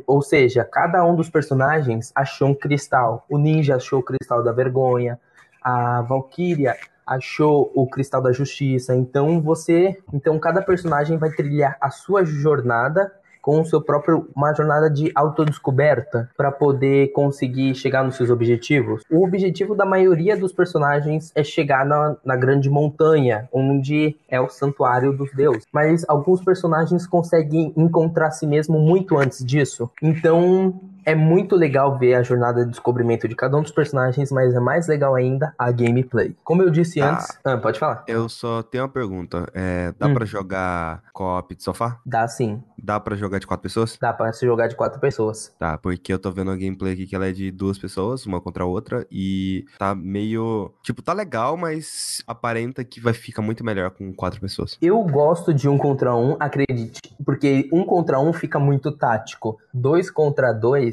Ou 0.06 0.22
seja, 0.22 0.64
cada 0.64 1.04
um 1.04 1.14
dos 1.14 1.30
personagens 1.30 2.12
achou 2.14 2.48
um 2.48 2.54
cristal. 2.54 3.24
O 3.28 3.38
ninja 3.38 3.76
achou 3.76 4.00
o 4.00 4.02
cristal 4.02 4.42
da 4.42 4.52
vergonha, 4.52 5.18
a 5.62 6.02
Valkyria 6.02 6.76
achou 7.14 7.70
o 7.74 7.86
cristal 7.86 8.22
da 8.22 8.32
justiça. 8.32 8.94
Então 8.94 9.40
você, 9.40 9.98
então 10.12 10.38
cada 10.38 10.62
personagem 10.62 11.16
vai 11.18 11.30
trilhar 11.30 11.76
a 11.80 11.90
sua 11.90 12.24
jornada 12.24 13.12
com 13.42 13.60
o 13.60 13.64
seu 13.64 13.82
próprio 13.82 14.28
uma 14.34 14.54
jornada 14.54 14.88
de 14.88 15.10
autodescoberta 15.14 16.30
para 16.36 16.52
poder 16.52 17.08
conseguir 17.08 17.74
chegar 17.74 18.04
nos 18.04 18.14
seus 18.14 18.30
objetivos. 18.30 19.02
O 19.10 19.24
objetivo 19.24 19.74
da 19.74 19.84
maioria 19.84 20.36
dos 20.36 20.52
personagens 20.52 21.32
é 21.34 21.42
chegar 21.42 21.84
na, 21.84 22.16
na 22.24 22.36
grande 22.36 22.70
montanha, 22.70 23.48
onde 23.52 24.16
é 24.28 24.40
o 24.40 24.48
santuário 24.48 25.12
dos 25.12 25.32
deuses. 25.32 25.66
Mas 25.72 26.04
alguns 26.08 26.42
personagens 26.42 27.04
conseguem 27.04 27.72
encontrar 27.76 28.30
si 28.30 28.46
mesmo 28.46 28.78
muito 28.78 29.18
antes 29.18 29.44
disso. 29.44 29.90
Então, 30.00 30.80
é 31.04 31.14
muito 31.14 31.56
legal 31.56 31.98
ver 31.98 32.14
a 32.14 32.22
jornada 32.22 32.64
de 32.64 32.70
descobrimento 32.70 33.28
de 33.28 33.34
cada 33.34 33.56
um 33.56 33.62
dos 33.62 33.72
personagens, 33.72 34.30
mas 34.30 34.54
é 34.54 34.60
mais 34.60 34.86
legal 34.86 35.14
ainda 35.14 35.54
a 35.58 35.70
gameplay. 35.70 36.36
Como 36.44 36.62
eu 36.62 36.70
disse 36.70 37.00
tá. 37.00 37.14
antes. 37.14 37.38
Ah, 37.44 37.56
pode 37.56 37.78
falar. 37.78 38.04
Eu 38.06 38.28
só 38.28 38.62
tenho 38.62 38.84
uma 38.84 38.90
pergunta. 38.90 39.48
É, 39.54 39.92
dá 39.98 40.06
hum. 40.06 40.14
para 40.14 40.24
jogar 40.24 41.02
co-op 41.12 41.54
de 41.54 41.62
sofá? 41.62 41.98
Dá 42.04 42.26
sim. 42.28 42.62
Dá 42.78 42.98
para 42.98 43.16
jogar 43.16 43.38
de 43.38 43.46
quatro 43.46 43.62
pessoas? 43.62 43.98
Dá 44.00 44.12
pra 44.12 44.32
se 44.32 44.46
jogar 44.46 44.68
de 44.68 44.76
quatro 44.76 45.00
pessoas. 45.00 45.52
Tá, 45.58 45.78
porque 45.78 46.12
eu 46.12 46.18
tô 46.18 46.30
vendo 46.30 46.50
a 46.50 46.56
gameplay 46.56 46.94
aqui 46.94 47.06
que 47.06 47.14
ela 47.14 47.28
é 47.28 47.32
de 47.32 47.50
duas 47.50 47.78
pessoas, 47.78 48.26
uma 48.26 48.40
contra 48.40 48.64
a 48.64 48.66
outra, 48.66 49.06
e 49.10 49.64
tá 49.78 49.94
meio. 49.94 50.72
Tipo, 50.82 51.02
tá 51.02 51.12
legal, 51.12 51.56
mas 51.56 52.22
aparenta 52.26 52.84
que 52.84 53.00
vai 53.00 53.12
ficar 53.12 53.42
muito 53.42 53.64
melhor 53.64 53.90
com 53.90 54.12
quatro 54.12 54.40
pessoas. 54.40 54.76
Eu 54.80 55.02
gosto 55.04 55.54
de 55.54 55.68
um 55.68 55.78
contra 55.78 56.14
um, 56.14 56.36
acredite, 56.40 57.00
porque 57.24 57.68
um 57.72 57.84
contra 57.84 58.18
um 58.18 58.32
fica 58.32 58.58
muito 58.58 58.90
tático. 58.90 59.58
Dois 59.72 60.10
contra 60.10 60.52
dois 60.52 60.91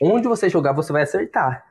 onde 0.00 0.28
você 0.28 0.48
jogar, 0.48 0.72
você 0.72 0.92
vai 0.92 1.02
acertar. 1.02 1.64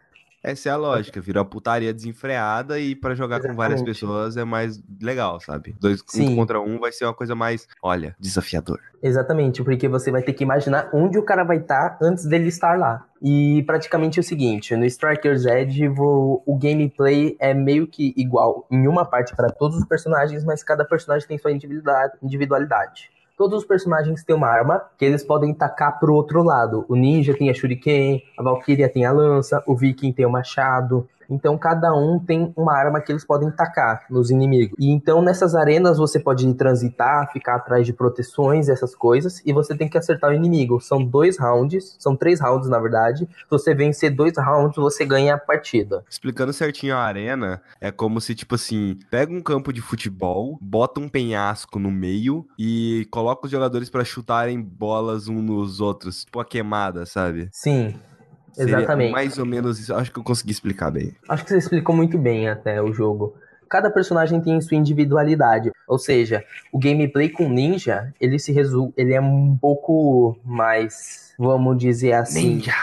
Essa 0.44 0.70
é 0.70 0.72
a 0.72 0.76
lógica, 0.76 1.22
virou 1.22 1.46
putaria 1.46 1.94
desenfreada 1.94 2.80
e 2.80 2.96
para 2.96 3.14
jogar 3.14 3.36
Exatamente. 3.36 3.56
com 3.56 3.62
várias 3.62 3.82
pessoas 3.84 4.36
é 4.38 4.44
mais 4.44 4.82
legal, 5.00 5.40
sabe? 5.40 5.76
Dois 5.80 6.04
um 6.18 6.36
contra 6.36 6.60
um 6.60 6.80
vai 6.80 6.92
ser 6.92 7.06
uma 7.06 7.14
coisa 7.14 7.36
mais, 7.36 7.68
olha, 7.82 8.16
desafiador. 8.20 8.80
Exatamente, 9.04 9.64
porque 9.64 9.88
você 9.88 10.10
vai 10.10 10.24
ter 10.24 10.34
que 10.34 10.44
imaginar 10.44 10.90
onde 10.94 11.20
o 11.20 11.24
cara 11.24 11.44
vai 11.44 11.58
estar 11.58 11.92
tá 11.92 12.00
antes 12.02 12.26
dele 12.26 12.48
estar 12.48 12.78
lá. 12.78 13.06
E 13.22 13.62
praticamente 13.68 14.20
é 14.20 14.22
o 14.22 14.24
seguinte, 14.24 14.76
no 14.76 14.84
Strikers 14.86 15.46
Edge 15.46 15.88
o, 15.90 16.42
o 16.44 16.58
gameplay 16.58 17.38
é 17.40 17.54
meio 17.54 17.86
que 17.86 18.12
igual 18.18 18.66
em 18.72 18.88
uma 18.88 19.06
parte 19.06 19.36
para 19.36 19.52
todos 19.52 19.78
os 19.78 19.86
personagens, 19.86 20.44
mas 20.44 20.64
cada 20.64 20.84
personagem 20.84 21.28
tem 21.28 21.38
sua 21.38 21.52
individualidade. 21.52 23.12
Todos 23.42 23.64
os 23.64 23.68
personagens 23.68 24.24
têm 24.24 24.36
uma 24.36 24.48
arma 24.48 24.84
que 24.96 25.04
eles 25.04 25.24
podem 25.24 25.52
tacar 25.52 26.00
pro 26.00 26.14
outro 26.14 26.44
lado. 26.44 26.86
O 26.88 26.96
ninja 26.96 27.36
tem 27.36 27.50
a 27.50 27.54
shuriken, 27.56 28.22
a 28.38 28.44
valkyria 28.44 28.88
tem 28.88 29.04
a 29.04 29.12
lança, 29.12 29.64
o 29.66 29.76
viking 29.76 30.14
tem 30.14 30.28
o 30.28 30.30
machado, 30.30 31.10
então 31.32 31.58
cada 31.58 31.94
um 31.94 32.20
tem 32.20 32.54
uma 32.56 32.78
arma 32.78 33.02
que 33.02 33.12
eles 33.12 33.26
podem 33.26 33.50
tacar 33.50 34.06
nos 34.10 34.30
inimigos. 34.30 34.76
E 34.78 34.92
então 34.92 35.22
nessas 35.22 35.56
arenas 35.56 35.98
você 35.98 36.20
pode 36.20 36.52
transitar, 36.54 37.32
ficar 37.32 37.56
atrás 37.56 37.86
de 37.86 37.94
proteções, 37.94 38.68
essas 38.70 38.94
coisas, 38.94 39.42
e 39.46 39.54
você 39.54 39.76
tem 39.76 39.88
que 39.88 39.98
acertar 39.98 40.32
o 40.32 40.34
inimigo. 40.34 40.80
São 40.82 41.04
dois 41.04 41.40
rounds, 41.40 41.96
são 41.98 42.16
três 42.16 42.42
rounds 42.42 42.70
na 42.70 42.80
verdade. 42.80 43.26
Se 43.26 43.50
você 43.50 43.74
vencer 43.74 44.14
dois 44.14 44.34
rounds, 44.38 44.76
você 44.76 45.06
ganha 45.06 45.36
a 45.36 45.38
partida. 45.38 46.04
Explicando 46.10 46.54
certinho 46.54 46.96
a 46.96 47.02
arena, 47.02 47.62
é 47.80 47.92
como 47.92 48.20
se 48.20 48.36
tipo 48.36 48.56
assim, 48.56 49.00
pega 49.10 49.32
um 49.32 49.42
campo 49.42 49.72
de 49.72 49.82
futebol, 49.82 50.58
bota 50.62 51.00
um 51.00 51.08
penhasco 51.08 51.80
no 51.80 51.90
meio 51.90 52.46
e 52.58 53.08
coloca 53.12 53.46
os 53.46 53.52
jogadores 53.52 53.90
para 53.90 54.04
chutarem 54.04 54.62
bolas 54.62 55.28
uns 55.28 55.42
nos 55.42 55.80
outros, 55.80 56.26
tipo 56.26 56.40
a 56.40 56.46
queimada, 56.46 57.06
sabe? 57.06 57.50
Sim. 57.52 57.96
Exatamente. 58.58 59.12
Mais 59.12 59.38
ou 59.38 59.46
menos 59.46 59.80
isso. 59.80 59.94
Acho 59.94 60.12
que 60.12 60.20
eu 60.20 60.24
consegui 60.24 60.52
explicar 60.52 60.92
bem. 60.92 61.14
Acho 61.28 61.44
que 61.44 61.50
você 61.50 61.58
explicou 61.58 61.96
muito 61.96 62.18
bem 62.18 62.50
até 62.50 62.82
o 62.82 62.92
jogo. 62.94 63.36
Cada 63.70 63.90
personagem 63.90 64.42
tem 64.42 64.60
sua 64.60 64.76
individualidade. 64.76 65.72
Ou 65.88 65.98
seja, 65.98 66.44
o 66.72 66.80
gameplay 66.80 67.30
com 67.30 67.48
ninja, 67.48 68.14
ele 68.20 68.38
se 68.38 68.52
resume. 68.52 68.94
Ele 68.98 69.14
é 69.14 69.22
um 69.22 69.58
pouco 69.60 70.38
mais. 70.44 71.34
Vamos 71.38 71.78
dizer 71.78 72.14
assim. 72.14 72.56
Ninja! 72.56 72.74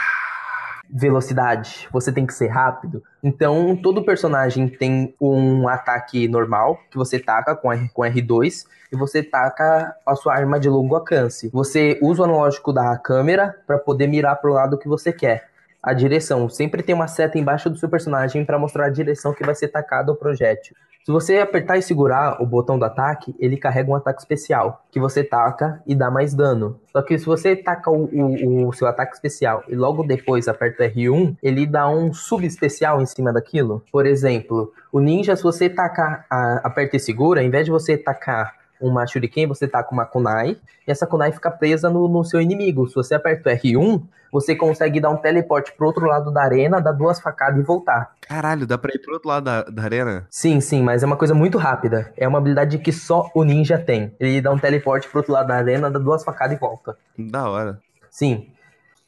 velocidade, 0.91 1.87
você 1.91 2.11
tem 2.11 2.25
que 2.25 2.33
ser 2.33 2.47
rápido. 2.47 3.03
Então, 3.21 3.75
todo 3.75 4.03
personagem 4.03 4.67
tem 4.67 5.13
um 5.21 5.67
ataque 5.67 6.27
normal, 6.27 6.79
que 6.89 6.97
você 6.97 7.19
taca 7.19 7.55
com, 7.55 7.71
R, 7.71 7.87
com 7.93 8.01
R2, 8.01 8.65
e 8.91 8.95
você 8.95 9.21
taca 9.21 9.95
a 10.05 10.15
sua 10.15 10.35
arma 10.35 10.59
de 10.59 10.67
longo 10.67 10.95
alcance. 10.95 11.49
Você 11.49 11.99
usa 12.01 12.21
o 12.21 12.25
analógico 12.25 12.73
da 12.73 12.97
câmera 12.97 13.55
para 13.67 13.77
poder 13.77 14.07
mirar 14.07 14.35
para 14.37 14.49
o 14.49 14.53
lado 14.53 14.79
que 14.79 14.87
você 14.87 15.13
quer. 15.13 15.47
A 15.81 15.93
direção. 15.93 16.49
Sempre 16.49 16.83
tem 16.83 16.93
uma 16.93 17.07
seta 17.07 17.37
embaixo 17.37 17.69
do 17.69 17.77
seu 17.77 17.89
personagem 17.89 18.45
para 18.45 18.59
mostrar 18.59 18.85
a 18.85 18.89
direção 18.89 19.33
que 19.33 19.45
vai 19.45 19.55
ser 19.55 19.69
tacado 19.69 20.11
o 20.11 20.15
projétil. 20.15 20.75
Se 21.05 21.11
você 21.11 21.39
apertar 21.39 21.77
e 21.77 21.81
segurar 21.81 22.41
o 22.41 22.45
botão 22.45 22.77
do 22.77 22.85
ataque, 22.85 23.33
ele 23.39 23.57
carrega 23.57 23.89
um 23.89 23.95
ataque 23.95 24.19
especial, 24.19 24.85
que 24.91 24.99
você 24.99 25.23
taca 25.23 25.81
e 25.87 25.95
dá 25.95 26.11
mais 26.11 26.35
dano. 26.35 26.79
Só 26.91 27.01
que 27.01 27.17
se 27.17 27.25
você 27.25 27.55
taca 27.55 27.89
o, 27.89 28.03
o, 28.05 28.67
o 28.67 28.73
seu 28.73 28.85
ataque 28.85 29.15
especial 29.15 29.63
e 29.67 29.75
logo 29.75 30.03
depois 30.03 30.47
aperta 30.47 30.87
R1, 30.87 31.37
ele 31.41 31.65
dá 31.65 31.89
um 31.89 32.13
sub-especial 32.13 33.01
em 33.01 33.05
cima 33.05 33.33
daquilo. 33.33 33.81
Por 33.91 34.05
exemplo, 34.05 34.71
o 34.91 34.99
ninja, 34.99 35.35
se 35.35 35.41
você 35.41 35.69
tacar, 35.69 36.25
a, 36.29 36.57
aperta 36.67 36.97
e 36.97 36.99
segura, 36.99 37.41
ao 37.41 37.47
invés 37.47 37.65
de 37.65 37.71
você 37.71 37.97
tacar 37.97 38.58
uma 38.81 39.05
shuriken, 39.05 39.47
você 39.47 39.67
tá 39.67 39.83
com 39.83 39.93
uma 39.93 40.05
kunai, 40.05 40.57
e 40.87 40.91
essa 40.91 41.05
kunai 41.05 41.31
fica 41.31 41.51
presa 41.51 41.89
no, 41.89 42.07
no 42.07 42.23
seu 42.23 42.41
inimigo. 42.41 42.87
Se 42.87 42.95
você 42.95 43.15
aperta 43.15 43.49
o 43.49 43.53
R1, 43.53 44.03
você 44.31 44.55
consegue 44.55 44.99
dar 44.99 45.09
um 45.09 45.17
teleporte 45.17 45.71
pro 45.73 45.87
outro 45.87 46.05
lado 46.05 46.31
da 46.31 46.43
arena, 46.43 46.79
dar 46.79 46.91
duas 46.91 47.19
facadas 47.19 47.59
e 47.59 47.63
voltar. 47.63 48.11
Caralho, 48.21 48.67
dá 48.67 48.77
pra 48.77 48.91
ir 48.93 48.99
pro 48.99 49.13
outro 49.13 49.27
lado 49.27 49.43
da, 49.43 49.63
da 49.63 49.83
arena? 49.83 50.27
Sim, 50.29 50.61
sim, 50.61 50.81
mas 50.83 51.03
é 51.03 51.05
uma 51.05 51.17
coisa 51.17 51.33
muito 51.33 51.57
rápida. 51.57 52.13
É 52.15 52.27
uma 52.27 52.37
habilidade 52.37 52.77
que 52.77 52.91
só 52.91 53.29
o 53.33 53.43
ninja 53.43 53.77
tem. 53.77 54.13
Ele 54.19 54.41
dá 54.41 54.51
um 54.51 54.59
teleporte 54.59 55.09
pro 55.09 55.19
outro 55.19 55.33
lado 55.33 55.47
da 55.47 55.55
arena, 55.55 55.89
dá 55.89 55.99
duas 55.99 56.23
facadas 56.23 56.55
e 56.55 56.59
volta. 56.59 56.95
Da 57.17 57.49
hora. 57.49 57.79
Sim. 58.09 58.47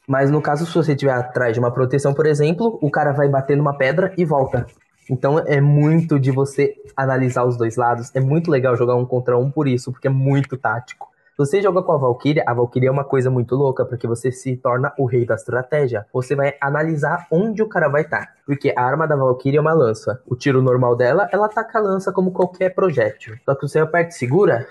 Mas 0.06 0.30
no 0.30 0.42
caso, 0.42 0.66
se 0.66 0.74
você 0.74 0.92
estiver 0.92 1.12
atrás 1.12 1.54
de 1.54 1.60
uma 1.60 1.70
proteção, 1.70 2.12
por 2.12 2.26
exemplo, 2.26 2.78
o 2.82 2.90
cara 2.90 3.12
vai 3.12 3.28
bater 3.28 3.56
numa 3.56 3.76
pedra 3.76 4.12
e 4.18 4.24
volta. 4.24 4.66
Então 5.10 5.38
é 5.38 5.60
muito 5.60 6.18
de 6.18 6.30
você 6.30 6.74
analisar 6.96 7.44
os 7.44 7.56
dois 7.56 7.76
lados. 7.76 8.10
É 8.14 8.20
muito 8.20 8.50
legal 8.50 8.76
jogar 8.76 8.94
um 8.94 9.04
contra 9.04 9.36
um 9.38 9.50
por 9.50 9.66
isso, 9.66 9.90
porque 9.92 10.08
é 10.08 10.10
muito 10.10 10.56
tático. 10.56 11.12
Se 11.32 11.38
você 11.38 11.62
joga 11.62 11.82
com 11.82 11.92
a 11.92 11.96
Valkyria, 11.96 12.44
a 12.46 12.52
Valkyria 12.52 12.90
é 12.90 12.92
uma 12.92 13.04
coisa 13.04 13.30
muito 13.30 13.56
louca, 13.56 13.86
porque 13.86 14.06
você 14.06 14.30
se 14.30 14.54
torna 14.54 14.92
o 14.98 15.06
rei 15.06 15.24
da 15.24 15.34
estratégia. 15.34 16.06
Você 16.12 16.36
vai 16.36 16.54
analisar 16.60 17.26
onde 17.30 17.62
o 17.62 17.68
cara 17.68 17.88
vai 17.88 18.02
estar. 18.02 18.26
Tá. 18.26 18.32
Porque 18.44 18.72
a 18.76 18.82
arma 18.82 19.08
da 19.08 19.16
Valkyria 19.16 19.58
é 19.58 19.60
uma 19.60 19.72
lança. 19.72 20.20
O 20.26 20.36
tiro 20.36 20.60
normal 20.60 20.94
dela, 20.94 21.28
ela 21.32 21.46
ataca 21.46 21.78
a 21.78 21.82
lança 21.82 22.12
como 22.12 22.32
qualquer 22.32 22.74
projétil. 22.74 23.36
Só 23.46 23.54
que 23.54 23.66
você 23.66 23.78
aperta 23.78 24.10
e 24.10 24.12
segura, 24.12 24.68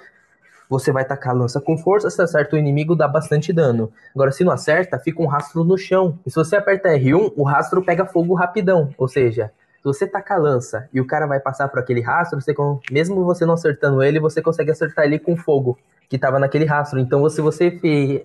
você 0.70 0.91
vai 0.91 1.04
tacar 1.04 1.34
a 1.34 1.38
lança 1.38 1.60
com 1.60 1.78
força, 1.78 2.12
se 2.12 2.22
acerta 2.22 2.56
o 2.56 2.60
inimigo, 2.60 2.96
dá 2.96 3.08
bastante 3.08 3.52
dano. 3.52 3.91
Agora, 4.13 4.32
se 4.32 4.44
não 4.44 4.54
acerta, 4.54 5.00
fica 5.00 5.22
um 5.22 5.28
rastro 5.28 5.63
no 5.63 5.78
chão. 5.78 6.20
E 6.26 6.30
se 6.30 6.36
você 6.36 6.56
aperta 6.56 6.89
R1, 6.89 7.34
o 7.36 7.44
rastro 7.44 7.82
pega 7.82 8.06
fogo 8.06 8.36
rapidão. 8.36 8.94
Ou 9.00 9.08
seja, 9.08 9.52
se 9.82 9.86
você 9.86 10.06
tacar 10.06 10.38
a 10.38 10.41
lança 10.41 10.88
e 10.94 11.02
o 11.02 11.08
cara 11.08 11.26
vai 11.26 11.39
passar 11.39 11.67
por 11.67 11.80
aquele 11.80 12.02
rastro, 12.02 12.39
você, 12.39 12.54
mesmo 12.91 13.26
você 13.26 13.48
não 13.48 13.56
acertando 13.56 14.04
ele, 14.04 14.20
você 14.20 14.39
consegue 14.39 14.70
acertar 14.70 15.06
ele 15.06 15.17
com 15.17 15.36
fogo 15.36 15.78
que 16.08 16.17
estava 16.17 16.38
naquele 16.38 16.65
rastro. 16.65 17.00
Então, 17.00 17.28
se 17.30 17.41
você 17.41 17.80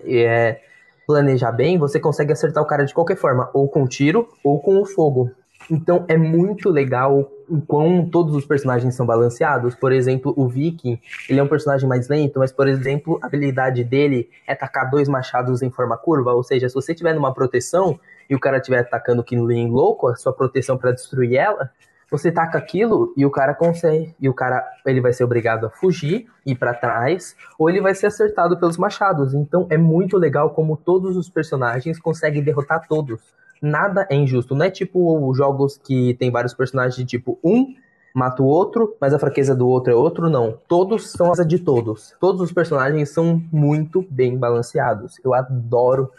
é, 0.05 0.59
planejar 1.07 1.51
bem, 1.51 1.79
você 1.79 1.99
consegue 1.99 2.31
acertar 2.31 2.61
o 2.61 2.67
cara 2.67 2.85
de 2.85 2.93
qualquer 2.93 3.17
forma, 3.17 3.49
ou 3.53 3.67
com 3.67 3.87
tiro 3.87 4.29
ou 4.43 4.59
com 4.59 4.79
o 4.79 4.85
fogo. 4.85 5.31
Então 5.69 6.05
é 6.07 6.15
muito 6.15 6.69
legal 6.69 7.29
o 7.49 7.59
quão 7.61 8.07
todos 8.07 8.35
os 8.35 8.45
personagens 8.45 8.93
são 8.93 9.05
balanceados. 9.05 9.73
Por 9.73 9.91
exemplo, 9.91 10.33
o 10.37 10.47
Viking, 10.47 10.99
ele 11.27 11.39
é 11.39 11.43
um 11.43 11.47
personagem 11.47 11.89
mais 11.89 12.07
lento, 12.07 12.39
mas, 12.39 12.51
por 12.51 12.67
exemplo, 12.67 13.19
a 13.21 13.25
habilidade 13.25 13.83
dele 13.83 14.29
é 14.45 14.53
tacar 14.53 14.89
dois 14.89 15.09
machados 15.09 15.61
em 15.61 15.71
forma 15.71 15.97
curva. 15.97 16.33
Ou 16.33 16.43
seja, 16.43 16.69
se 16.69 16.75
você 16.75 16.93
tiver 16.93 17.13
numa 17.13 17.33
proteção, 17.33 17.99
e 18.29 18.35
o 18.35 18.39
cara 18.39 18.57
estiver 18.57 18.79
atacando 18.79 19.23
Kinlin 19.23 19.69
louco, 19.69 20.07
a 20.07 20.15
sua 20.15 20.33
proteção 20.33 20.77
para 20.77 20.91
destruir 20.91 21.35
ela, 21.35 21.71
você 22.09 22.31
taca 22.31 22.57
aquilo 22.57 23.13
e 23.17 23.25
o 23.25 23.31
cara 23.31 23.53
consegue. 23.53 24.15
E 24.19 24.29
o 24.29 24.33
cara 24.33 24.65
ele 24.85 25.01
vai 25.01 25.11
ser 25.13 25.23
obrigado 25.23 25.65
a 25.65 25.69
fugir, 25.69 26.27
ir 26.45 26.55
para 26.55 26.73
trás, 26.73 27.35
ou 27.59 27.69
ele 27.69 27.81
vai 27.81 27.93
ser 27.93 28.07
acertado 28.07 28.57
pelos 28.57 28.77
machados. 28.77 29.33
Então 29.33 29.67
é 29.69 29.77
muito 29.77 30.17
legal 30.17 30.51
como 30.51 30.77
todos 30.77 31.17
os 31.17 31.29
personagens 31.29 31.99
conseguem 31.99 32.43
derrotar 32.43 32.87
todos. 32.87 33.21
Nada 33.61 34.07
é 34.09 34.15
injusto. 34.15 34.55
Não 34.55 34.65
é 34.65 34.69
tipo 34.69 35.33
jogos 35.33 35.77
que 35.77 36.13
tem 36.15 36.31
vários 36.31 36.53
personagens 36.53 36.95
de 36.95 37.05
tipo 37.05 37.37
um 37.43 37.75
mata 38.13 38.41
o 38.41 38.45
outro, 38.45 38.95
mas 38.99 39.13
a 39.13 39.19
fraqueza 39.19 39.53
do 39.53 39.67
outro 39.67 39.93
é 39.93 39.95
outro, 39.95 40.27
não. 40.27 40.57
Todos 40.67 41.11
são 41.11 41.31
asa 41.31 41.45
de 41.45 41.59
todos. 41.59 42.15
Todos 42.19 42.41
os 42.41 42.51
personagens 42.51 43.09
são 43.09 43.43
muito 43.51 44.03
bem 44.09 44.35
balanceados. 44.35 45.19
Eu 45.23 45.35
adoro 45.35 46.11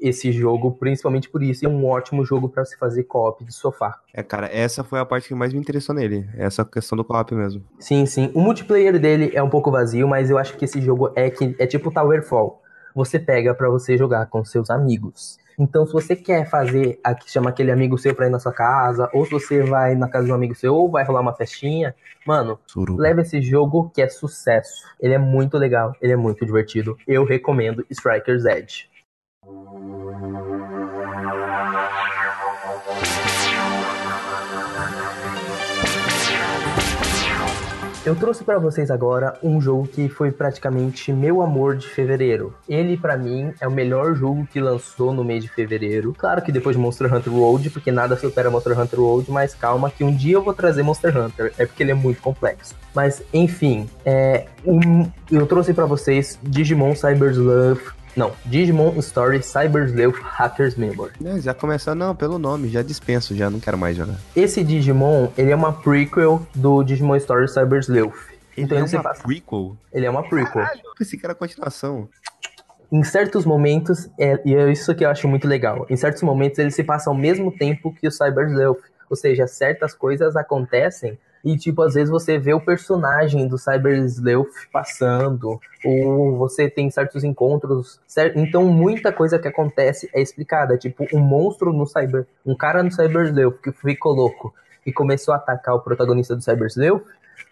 esse 0.00 0.32
jogo, 0.32 0.72
principalmente 0.72 1.28
por 1.28 1.42
isso. 1.42 1.64
É 1.64 1.68
um 1.68 1.86
ótimo 1.86 2.24
jogo 2.24 2.48
para 2.48 2.64
se 2.64 2.76
fazer 2.76 3.04
co-op 3.04 3.44
de 3.44 3.52
sofá. 3.52 4.00
É, 4.12 4.22
cara, 4.22 4.46
essa 4.52 4.84
foi 4.84 4.98
a 4.98 5.04
parte 5.04 5.28
que 5.28 5.34
mais 5.34 5.52
me 5.52 5.60
interessou 5.60 5.94
nele. 5.94 6.28
Essa 6.36 6.64
questão 6.64 6.96
do 6.96 7.04
co-op 7.04 7.34
mesmo. 7.34 7.62
Sim, 7.78 8.06
sim. 8.06 8.30
O 8.34 8.40
multiplayer 8.40 8.98
dele 8.98 9.30
é 9.34 9.42
um 9.42 9.50
pouco 9.50 9.70
vazio, 9.70 10.06
mas 10.08 10.30
eu 10.30 10.38
acho 10.38 10.56
que 10.56 10.64
esse 10.64 10.80
jogo 10.80 11.12
é, 11.14 11.30
que, 11.30 11.54
é 11.58 11.66
tipo 11.66 11.90
Towerfall. 11.90 12.62
Você 12.94 13.18
pega 13.18 13.54
para 13.54 13.68
você 13.68 13.96
jogar 13.96 14.26
com 14.26 14.44
seus 14.44 14.70
amigos. 14.70 15.38
Então, 15.58 15.86
se 15.86 15.92
você 15.92 16.16
quer 16.16 16.48
fazer, 16.48 16.98
aqui 17.02 17.30
chama 17.30 17.50
aquele 17.50 17.70
amigo 17.70 17.96
seu 17.96 18.14
pra 18.14 18.26
ir 18.26 18.30
na 18.30 18.38
sua 18.38 18.52
casa, 18.52 19.08
ou 19.12 19.24
se 19.24 19.30
você 19.30 19.62
vai 19.62 19.94
na 19.94 20.08
casa 20.08 20.26
de 20.26 20.32
um 20.32 20.34
amigo 20.34 20.54
seu, 20.54 20.74
ou 20.74 20.90
vai 20.90 21.04
rolar 21.04 21.20
uma 21.20 21.34
festinha, 21.34 21.94
mano, 22.26 22.58
Suruba. 22.66 23.00
leva 23.00 23.20
esse 23.20 23.40
jogo 23.40 23.90
que 23.94 24.02
é 24.02 24.08
sucesso. 24.08 24.84
Ele 25.00 25.14
é 25.14 25.18
muito 25.18 25.56
legal, 25.56 25.94
ele 26.00 26.12
é 26.12 26.16
muito 26.16 26.44
divertido. 26.44 26.96
Eu 27.06 27.24
recomendo 27.24 27.84
Strikers 27.88 28.44
Edge. 28.44 28.88
Eu 38.06 38.14
trouxe 38.16 38.42
para 38.42 38.58
vocês 38.58 38.90
agora 38.90 39.38
um 39.42 39.60
jogo 39.60 39.86
que 39.86 40.08
foi 40.08 40.32
praticamente 40.32 41.12
meu 41.12 41.42
amor 41.42 41.76
de 41.76 41.86
fevereiro. 41.86 42.54
Ele 42.66 42.96
para 42.96 43.18
mim 43.18 43.52
é 43.60 43.68
o 43.68 43.70
melhor 43.70 44.14
jogo 44.14 44.46
que 44.50 44.60
lançou 44.60 45.12
no 45.12 45.22
mês 45.22 45.42
de 45.42 45.50
fevereiro. 45.50 46.14
Claro 46.16 46.40
que 46.40 46.50
depois 46.50 46.74
de 46.74 46.80
Monster 46.80 47.12
Hunter 47.14 47.34
World, 47.34 47.68
porque 47.68 47.92
nada 47.92 48.16
supera 48.16 48.50
Monster 48.50 48.78
Hunter 48.78 49.00
World, 49.00 49.30
mas 49.30 49.54
calma 49.54 49.90
que 49.90 50.04
um 50.04 50.14
dia 50.14 50.34
eu 50.34 50.42
vou 50.42 50.54
trazer 50.54 50.82
Monster 50.82 51.14
Hunter, 51.16 51.52
é 51.58 51.66
porque 51.66 51.82
ele 51.82 51.90
é 51.90 51.94
muito 51.94 52.22
complexo. 52.22 52.74
Mas 52.94 53.22
enfim, 53.32 53.88
é 54.06 54.46
um, 54.64 55.10
eu 55.30 55.46
trouxe 55.46 55.74
para 55.74 55.84
vocês 55.84 56.38
Digimon 56.42 56.94
Cyber 56.94 57.38
Love 57.38 58.03
não, 58.16 58.32
Digimon 58.44 58.96
Story 58.98 59.42
Cyber 59.42 59.84
Sleuth 59.86 60.16
Hackers 60.22 60.76
Memory. 60.76 61.12
É, 61.24 61.40
já 61.40 61.52
começou, 61.52 61.94
não, 61.94 62.14
pelo 62.14 62.38
nome, 62.38 62.68
já 62.68 62.82
dispenso, 62.82 63.34
já 63.34 63.50
não 63.50 63.58
quero 63.58 63.76
mais 63.76 63.96
jogar. 63.96 64.16
Esse 64.36 64.62
Digimon, 64.62 65.28
ele 65.36 65.50
é 65.50 65.56
uma 65.56 65.72
prequel 65.72 66.46
do 66.54 66.82
Digimon 66.84 67.16
Story 67.16 67.48
Cyber 67.48 67.80
Sleuth. 67.80 68.14
Ele 68.56 68.66
então, 68.66 68.78
é 68.78 68.82
ele 68.82 68.96
uma 68.96 69.02
passa... 69.02 69.22
prequel? 69.24 69.76
Ele 69.92 70.06
é 70.06 70.10
uma 70.10 70.22
prequel. 70.22 70.62
Caralho, 70.62 70.82
pensei 70.96 71.18
que 71.18 71.26
era 71.26 71.34
continuação. 71.34 72.08
Em 72.92 73.02
certos 73.02 73.44
momentos, 73.44 74.08
é, 74.18 74.40
e 74.44 74.54
é 74.54 74.70
isso 74.70 74.94
que 74.94 75.04
eu 75.04 75.10
acho 75.10 75.26
muito 75.26 75.48
legal, 75.48 75.84
em 75.90 75.96
certos 75.96 76.22
momentos 76.22 76.58
ele 76.60 76.70
se 76.70 76.84
passa 76.84 77.10
ao 77.10 77.16
mesmo 77.16 77.50
tempo 77.50 77.92
que 77.92 78.06
o 78.06 78.10
Cyber 78.12 78.48
Sleuth. 78.48 78.82
Ou 79.10 79.16
seja, 79.16 79.46
certas 79.46 79.92
coisas 79.92 80.34
acontecem 80.34 81.18
e, 81.44 81.56
tipo, 81.56 81.82
às 81.82 81.94
vezes 81.94 82.10
você 82.10 82.38
vê 82.38 82.54
o 82.54 82.60
personagem 82.60 83.46
do 83.46 83.58
Cyber 83.58 83.98
Sleuth 84.04 84.68
passando, 84.72 85.60
ou 85.84 86.36
você 86.36 86.70
tem 86.70 86.90
certos 86.90 87.22
encontros. 87.22 88.00
Certo? 88.06 88.38
Então, 88.38 88.64
muita 88.64 89.12
coisa 89.12 89.38
que 89.38 89.46
acontece 89.46 90.08
é 90.14 90.22
explicada. 90.22 90.78
Tipo, 90.78 91.06
um 91.12 91.20
monstro 91.20 91.72
no 91.72 91.86
Cyber. 91.86 92.26
Um 92.46 92.56
cara 92.56 92.82
no 92.82 92.90
Cyber 92.90 93.26
Sleuth 93.26 93.60
que 93.62 93.72
ficou 93.72 94.12
louco 94.12 94.54
e 94.86 94.92
começou 94.92 95.34
a 95.34 95.36
atacar 95.36 95.74
o 95.74 95.80
protagonista 95.80 96.34
do 96.34 96.42
Cyber 96.42 96.68
Sleuth 96.68 97.02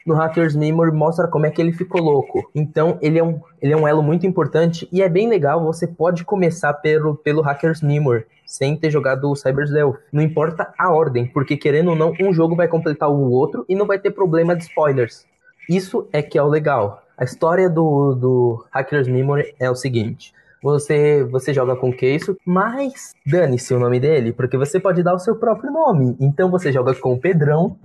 no 0.07 0.15
Hackers 0.15 0.57
Memory 0.57 0.93
mostra 0.93 1.29
como 1.29 1.47
é 1.47 1.51
que 1.51 1.61
ele 1.61 1.73
ficou 1.73 2.01
louco. 2.01 2.51
Então, 2.55 2.99
ele 3.01 3.19
é 3.19 3.25
um, 3.25 3.41
ele 3.61 3.73
é 3.73 3.77
um 3.77 3.87
elo 3.87 4.03
muito 4.03 4.27
importante 4.27 4.89
e 4.91 5.03
é 5.03 5.09
bem 5.09 5.29
legal. 5.29 5.65
Você 5.65 5.87
pode 5.87 6.25
começar 6.25 6.73
pelo, 6.75 7.15
pelo 7.15 7.41
Hackers 7.41 7.81
Memory 7.83 8.25
sem 8.53 8.77
ter 8.77 8.91
jogado 8.91 9.31
o 9.31 9.35
Cyber. 9.35 9.67
Não 10.13 10.23
importa 10.23 10.75
a 10.79 10.93
ordem, 10.93 11.27
porque 11.27 11.57
querendo 11.57 11.89
ou 11.89 11.97
não, 11.97 12.13
um 12.21 12.35
jogo 12.35 12.55
vai 12.55 12.69
completar 12.69 13.09
o 13.09 13.31
outro 13.31 13.65
e 13.67 13.75
não 13.75 13.87
vai 13.87 13.99
ter 13.99 14.11
problema 14.11 14.55
de 14.55 14.65
spoilers. 14.65 15.25
Isso 15.71 16.07
é 16.13 16.21
que 16.21 16.37
é 16.37 16.43
o 16.43 16.49
legal. 16.49 17.03
A 17.17 17.25
história 17.25 17.71
do, 17.71 18.15
do 18.15 18.65
Hackers 18.71 19.09
Memory 19.09 19.55
é 19.59 19.71
o 19.71 19.75
seguinte. 19.75 20.35
Você, 20.63 21.25
você 21.25 21.55
joga 21.55 21.75
com 21.75 21.89
o 21.89 21.97
Keiso, 21.97 22.37
mas 22.45 23.15
dane-se 23.27 23.73
o 23.73 23.81
nome 23.81 23.99
dele, 23.99 24.33
porque 24.33 24.59
você 24.59 24.79
pode 24.79 25.03
dar 25.03 25.15
o 25.15 25.19
seu 25.19 25.35
próprio 25.37 25.73
nome. 25.73 26.15
Então 26.21 26.51
você 26.51 26.71
joga 26.71 26.95
com 26.95 27.15
o 27.15 27.19
Pedrão. 27.19 27.77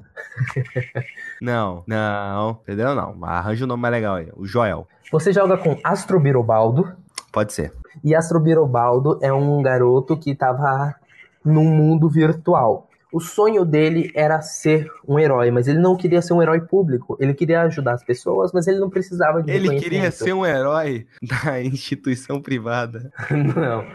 não, 1.42 1.84
não, 1.88 2.56
Pedrão 2.66 2.94
não. 2.94 3.26
Arranja 3.26 3.64
o 3.64 3.66
um 3.66 3.70
nome 3.70 3.82
mais 3.82 3.94
legal 3.94 4.16
aí, 4.16 4.28
o 4.36 4.46
Joel. 4.46 4.86
Você 5.12 5.32
joga 5.32 5.58
com 5.58 5.80
Astro 5.84 6.20
Birobaldo. 6.20 6.92
Pode 7.32 7.54
ser. 7.54 7.72
E 8.04 8.16
Astro 8.16 8.40
Birobaldo 8.40 9.20
é 9.22 9.32
um 9.32 9.62
garoto 9.62 10.18
que 10.18 10.36
tava 10.36 10.96
num 11.44 11.66
mundo 11.66 12.10
virtual. 12.10 12.88
O 13.12 13.22
sonho 13.22 13.64
dele 13.64 14.12
era 14.14 14.42
ser 14.42 14.92
um 15.08 15.18
herói, 15.18 15.50
mas 15.50 15.68
ele 15.68 15.80
não 15.80 15.96
queria 15.96 16.22
ser 16.22 16.34
um 16.34 16.42
herói 16.42 16.60
público. 16.60 17.18
Ele 17.22 17.34
queria 17.34 17.62
ajudar 17.62 17.94
as 17.94 18.04
pessoas, 18.04 18.52
mas 18.52 18.68
ele 18.68 18.80
não 18.80 18.90
precisava 18.90 19.42
de 19.42 19.50
Ele 19.50 19.80
queria 19.80 20.12
ser 20.12 20.34
um 20.34 20.46
herói 20.46 21.08
da 21.24 21.60
instituição 21.64 22.42
privada. 22.42 23.10
Não. 23.32 23.86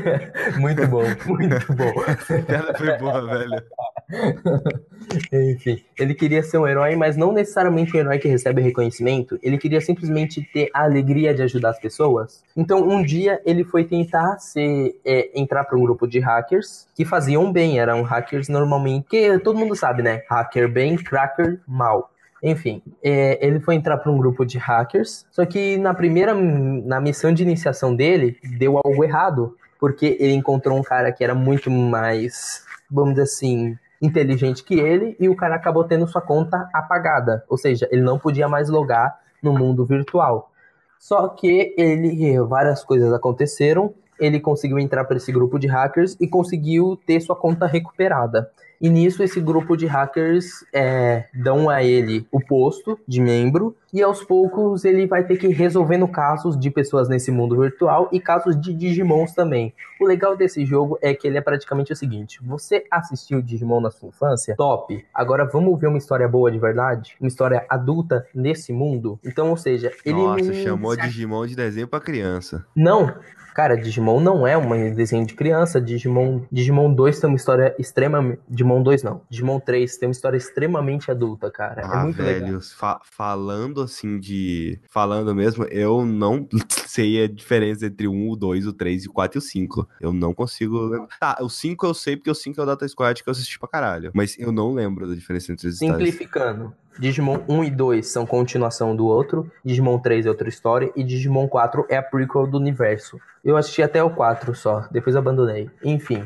muito 0.60 0.86
bom, 0.86 1.02
muito 1.26 1.72
bom. 1.72 2.04
Essa 2.06 2.42
piada 2.42 2.74
foi 2.76 2.98
boa, 2.98 3.26
velho. 3.26 3.62
Enfim, 5.32 5.82
ele 5.98 6.14
queria 6.14 6.42
ser 6.42 6.58
um 6.58 6.66
herói, 6.66 6.96
mas 6.96 7.16
não 7.16 7.32
necessariamente 7.32 7.96
um 7.96 8.00
herói 8.00 8.18
que 8.18 8.28
recebe 8.28 8.62
reconhecimento. 8.62 9.38
Ele 9.42 9.58
queria 9.58 9.80
simplesmente 9.80 10.42
ter 10.52 10.70
a 10.72 10.84
alegria 10.84 11.34
de 11.34 11.42
ajudar 11.42 11.70
as 11.70 11.78
pessoas. 11.78 12.42
Então, 12.56 12.86
um 12.88 13.02
dia 13.02 13.40
ele 13.44 13.64
foi 13.64 13.84
tentar 13.84 14.38
ser, 14.38 14.98
é, 15.04 15.30
entrar 15.38 15.64
para 15.64 15.78
um 15.78 15.82
grupo 15.82 16.06
de 16.06 16.18
hackers 16.18 16.86
que 16.94 17.04
faziam 17.04 17.52
bem. 17.52 17.78
Eram 17.78 18.02
hackers 18.02 18.48
normalmente, 18.48 19.06
que 19.08 19.38
todo 19.38 19.58
mundo 19.58 19.74
sabe, 19.76 20.02
né? 20.02 20.22
Hacker 20.28 20.70
bem, 20.70 20.96
cracker 20.96 21.60
mal. 21.66 22.10
Enfim, 22.42 22.82
é, 23.02 23.44
ele 23.44 23.60
foi 23.60 23.74
entrar 23.74 23.96
para 23.98 24.12
um 24.12 24.16
grupo 24.16 24.46
de 24.46 24.58
hackers, 24.58 25.26
só 25.30 25.44
que 25.44 25.76
na 25.76 25.92
primeira, 25.92 26.32
na 26.34 27.00
missão 27.00 27.32
de 27.32 27.42
iniciação 27.42 27.94
dele, 27.94 28.38
deu 28.56 28.78
algo 28.78 29.02
errado, 29.02 29.56
porque 29.78 30.16
ele 30.20 30.34
encontrou 30.34 30.78
um 30.78 30.82
cara 30.82 31.10
que 31.10 31.24
era 31.24 31.34
muito 31.34 31.68
mais, 31.68 32.64
vamos 32.88 33.14
dizer 33.14 33.22
assim, 33.22 33.76
inteligente 34.00 34.62
que 34.62 34.78
ele, 34.78 35.16
e 35.18 35.28
o 35.28 35.36
cara 35.36 35.56
acabou 35.56 35.84
tendo 35.84 36.06
sua 36.06 36.20
conta 36.20 36.68
apagada, 36.72 37.44
ou 37.48 37.58
seja, 37.58 37.88
ele 37.90 38.02
não 38.02 38.18
podia 38.18 38.48
mais 38.48 38.68
logar 38.68 39.18
no 39.42 39.52
mundo 39.52 39.84
virtual. 39.84 40.50
Só 40.98 41.28
que 41.28 41.74
ele, 41.76 42.40
várias 42.42 42.84
coisas 42.84 43.12
aconteceram, 43.12 43.94
ele 44.18 44.40
conseguiu 44.40 44.78
entrar 44.78 45.04
para 45.04 45.16
esse 45.16 45.30
grupo 45.30 45.58
de 45.58 45.68
hackers 45.68 46.16
e 46.20 46.26
conseguiu 46.26 46.98
ter 47.06 47.20
sua 47.20 47.36
conta 47.36 47.66
recuperada. 47.66 48.50
E 48.80 48.88
nisso, 48.88 49.22
esse 49.22 49.40
grupo 49.40 49.76
de 49.76 49.86
hackers 49.86 50.64
é, 50.72 51.24
dão 51.34 51.68
a 51.68 51.82
ele 51.82 52.26
o 52.30 52.40
posto 52.40 52.98
de 53.06 53.20
membro, 53.20 53.76
e 53.92 54.02
aos 54.02 54.22
poucos 54.22 54.84
ele 54.84 55.06
vai 55.06 55.24
ter 55.24 55.36
que 55.36 55.46
ir 55.46 55.52
resolvendo 55.52 56.06
casos 56.08 56.58
de 56.58 56.70
pessoas 56.70 57.08
nesse 57.08 57.30
mundo 57.30 57.58
virtual 57.58 58.08
e 58.12 58.20
casos 58.20 58.58
de 58.60 58.72
Digimons 58.72 59.32
também. 59.32 59.74
O 60.00 60.06
legal 60.06 60.36
desse 60.36 60.64
jogo 60.64 60.98
é 61.02 61.14
que 61.14 61.26
ele 61.26 61.38
é 61.38 61.40
praticamente 61.40 61.92
o 61.92 61.96
seguinte: 61.96 62.40
você 62.42 62.84
assistiu 62.90 63.42
Digimon 63.42 63.80
na 63.80 63.90
sua 63.90 64.08
infância? 64.08 64.54
Top! 64.56 65.04
Agora 65.12 65.44
vamos 65.44 65.78
ver 65.80 65.88
uma 65.88 65.98
história 65.98 66.28
boa 66.28 66.50
de 66.50 66.58
verdade? 66.58 67.16
Uma 67.20 67.28
história 67.28 67.64
adulta 67.68 68.26
nesse 68.34 68.72
mundo? 68.72 69.18
Então, 69.24 69.50
ou 69.50 69.56
seja, 69.56 69.92
ele. 70.04 70.18
Nossa, 70.18 70.52
chamou 70.54 70.96
Digimon 70.96 71.46
de 71.46 71.56
desenho 71.56 71.88
para 71.88 72.00
criança. 72.00 72.64
Não, 72.76 73.14
Cara, 73.58 73.76
Digimon 73.76 74.20
não 74.20 74.46
é 74.46 74.56
um 74.56 74.94
desenho 74.94 75.26
de 75.26 75.34
criança. 75.34 75.80
Digimon, 75.80 76.42
Digimon 76.48 76.94
2 76.94 77.18
tem 77.18 77.28
uma 77.28 77.34
história 77.34 77.74
extremamente. 77.76 78.40
Digimon 78.48 78.80
2 78.84 79.02
não. 79.02 79.22
Digimon 79.28 79.58
3 79.58 79.96
tem 79.96 80.08
uma 80.08 80.12
história 80.12 80.36
extremamente 80.36 81.10
adulta, 81.10 81.50
cara. 81.50 81.82
É 81.82 81.84
ah, 81.84 81.98
é 81.98 82.02
muito 82.04 82.22
velho, 82.22 82.44
legal. 82.44 82.60
Fa 82.60 83.00
falando 83.02 83.77
assim 83.82 84.18
de. 84.18 84.80
Falando 84.88 85.34
mesmo, 85.34 85.64
eu 85.64 86.04
não 86.04 86.46
sei 86.86 87.22
a 87.24 87.28
diferença 87.28 87.86
entre 87.86 88.06
o 88.06 88.12
1, 88.12 88.30
o 88.30 88.36
2, 88.36 88.66
o 88.66 88.72
3, 88.72 89.06
o 89.06 89.12
4 89.12 89.36
e 89.36 89.40
o 89.40 89.42
5. 89.42 89.88
Eu 90.00 90.12
não 90.12 90.34
consigo. 90.34 91.06
Tá, 91.20 91.38
o 91.40 91.48
5 91.48 91.86
eu 91.86 91.94
sei 91.94 92.16
porque 92.16 92.30
o 92.30 92.34
5 92.34 92.60
é 92.60 92.62
o 92.62 92.66
Data 92.66 92.86
Squad 92.86 93.22
que 93.22 93.28
eu 93.28 93.32
assisti 93.32 93.58
pra 93.58 93.68
caralho. 93.68 94.10
Mas 94.14 94.38
eu 94.38 94.52
não 94.52 94.72
lembro 94.72 95.08
da 95.08 95.14
diferença 95.14 95.52
entre 95.52 95.68
os 95.68 95.78
Simplificando. 95.78 96.74
Digimon 96.98 97.38
1 97.48 97.64
e 97.64 97.70
2 97.70 98.06
são 98.06 98.26
continuação 98.26 98.96
do 98.96 99.06
outro, 99.06 99.50
Digimon 99.64 100.00
3 100.00 100.26
é 100.26 100.28
outra 100.28 100.48
história, 100.48 100.90
e 100.96 101.04
Digimon 101.04 101.46
4 101.46 101.86
é 101.88 101.96
a 101.96 102.02
prequel 102.02 102.46
do 102.46 102.58
universo. 102.58 103.20
Eu 103.44 103.56
assisti 103.56 103.82
até 103.82 104.02
o 104.02 104.10
4 104.10 104.52
só, 104.54 104.88
depois 104.90 105.14
abandonei. 105.14 105.70
Enfim. 105.84 106.24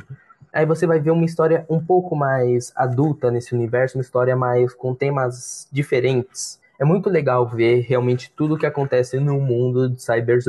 Aí 0.52 0.66
você 0.66 0.86
vai 0.86 0.98
ver 0.98 1.10
uma 1.10 1.24
história 1.24 1.64
um 1.68 1.80
pouco 1.80 2.14
mais 2.16 2.72
adulta 2.74 3.30
nesse 3.30 3.54
universo, 3.54 3.96
uma 3.98 4.02
história 4.02 4.36
mais 4.36 4.74
com 4.74 4.94
temas 4.94 5.66
diferentes. 5.70 6.60
É 6.82 6.84
muito 6.84 7.08
legal 7.08 7.48
ver 7.48 7.82
realmente 7.82 8.32
tudo 8.34 8.56
o 8.56 8.58
que 8.58 8.66
acontece 8.66 9.20
no 9.20 9.40
mundo 9.40 9.88
de 9.88 10.02
Cyber. 10.02 10.40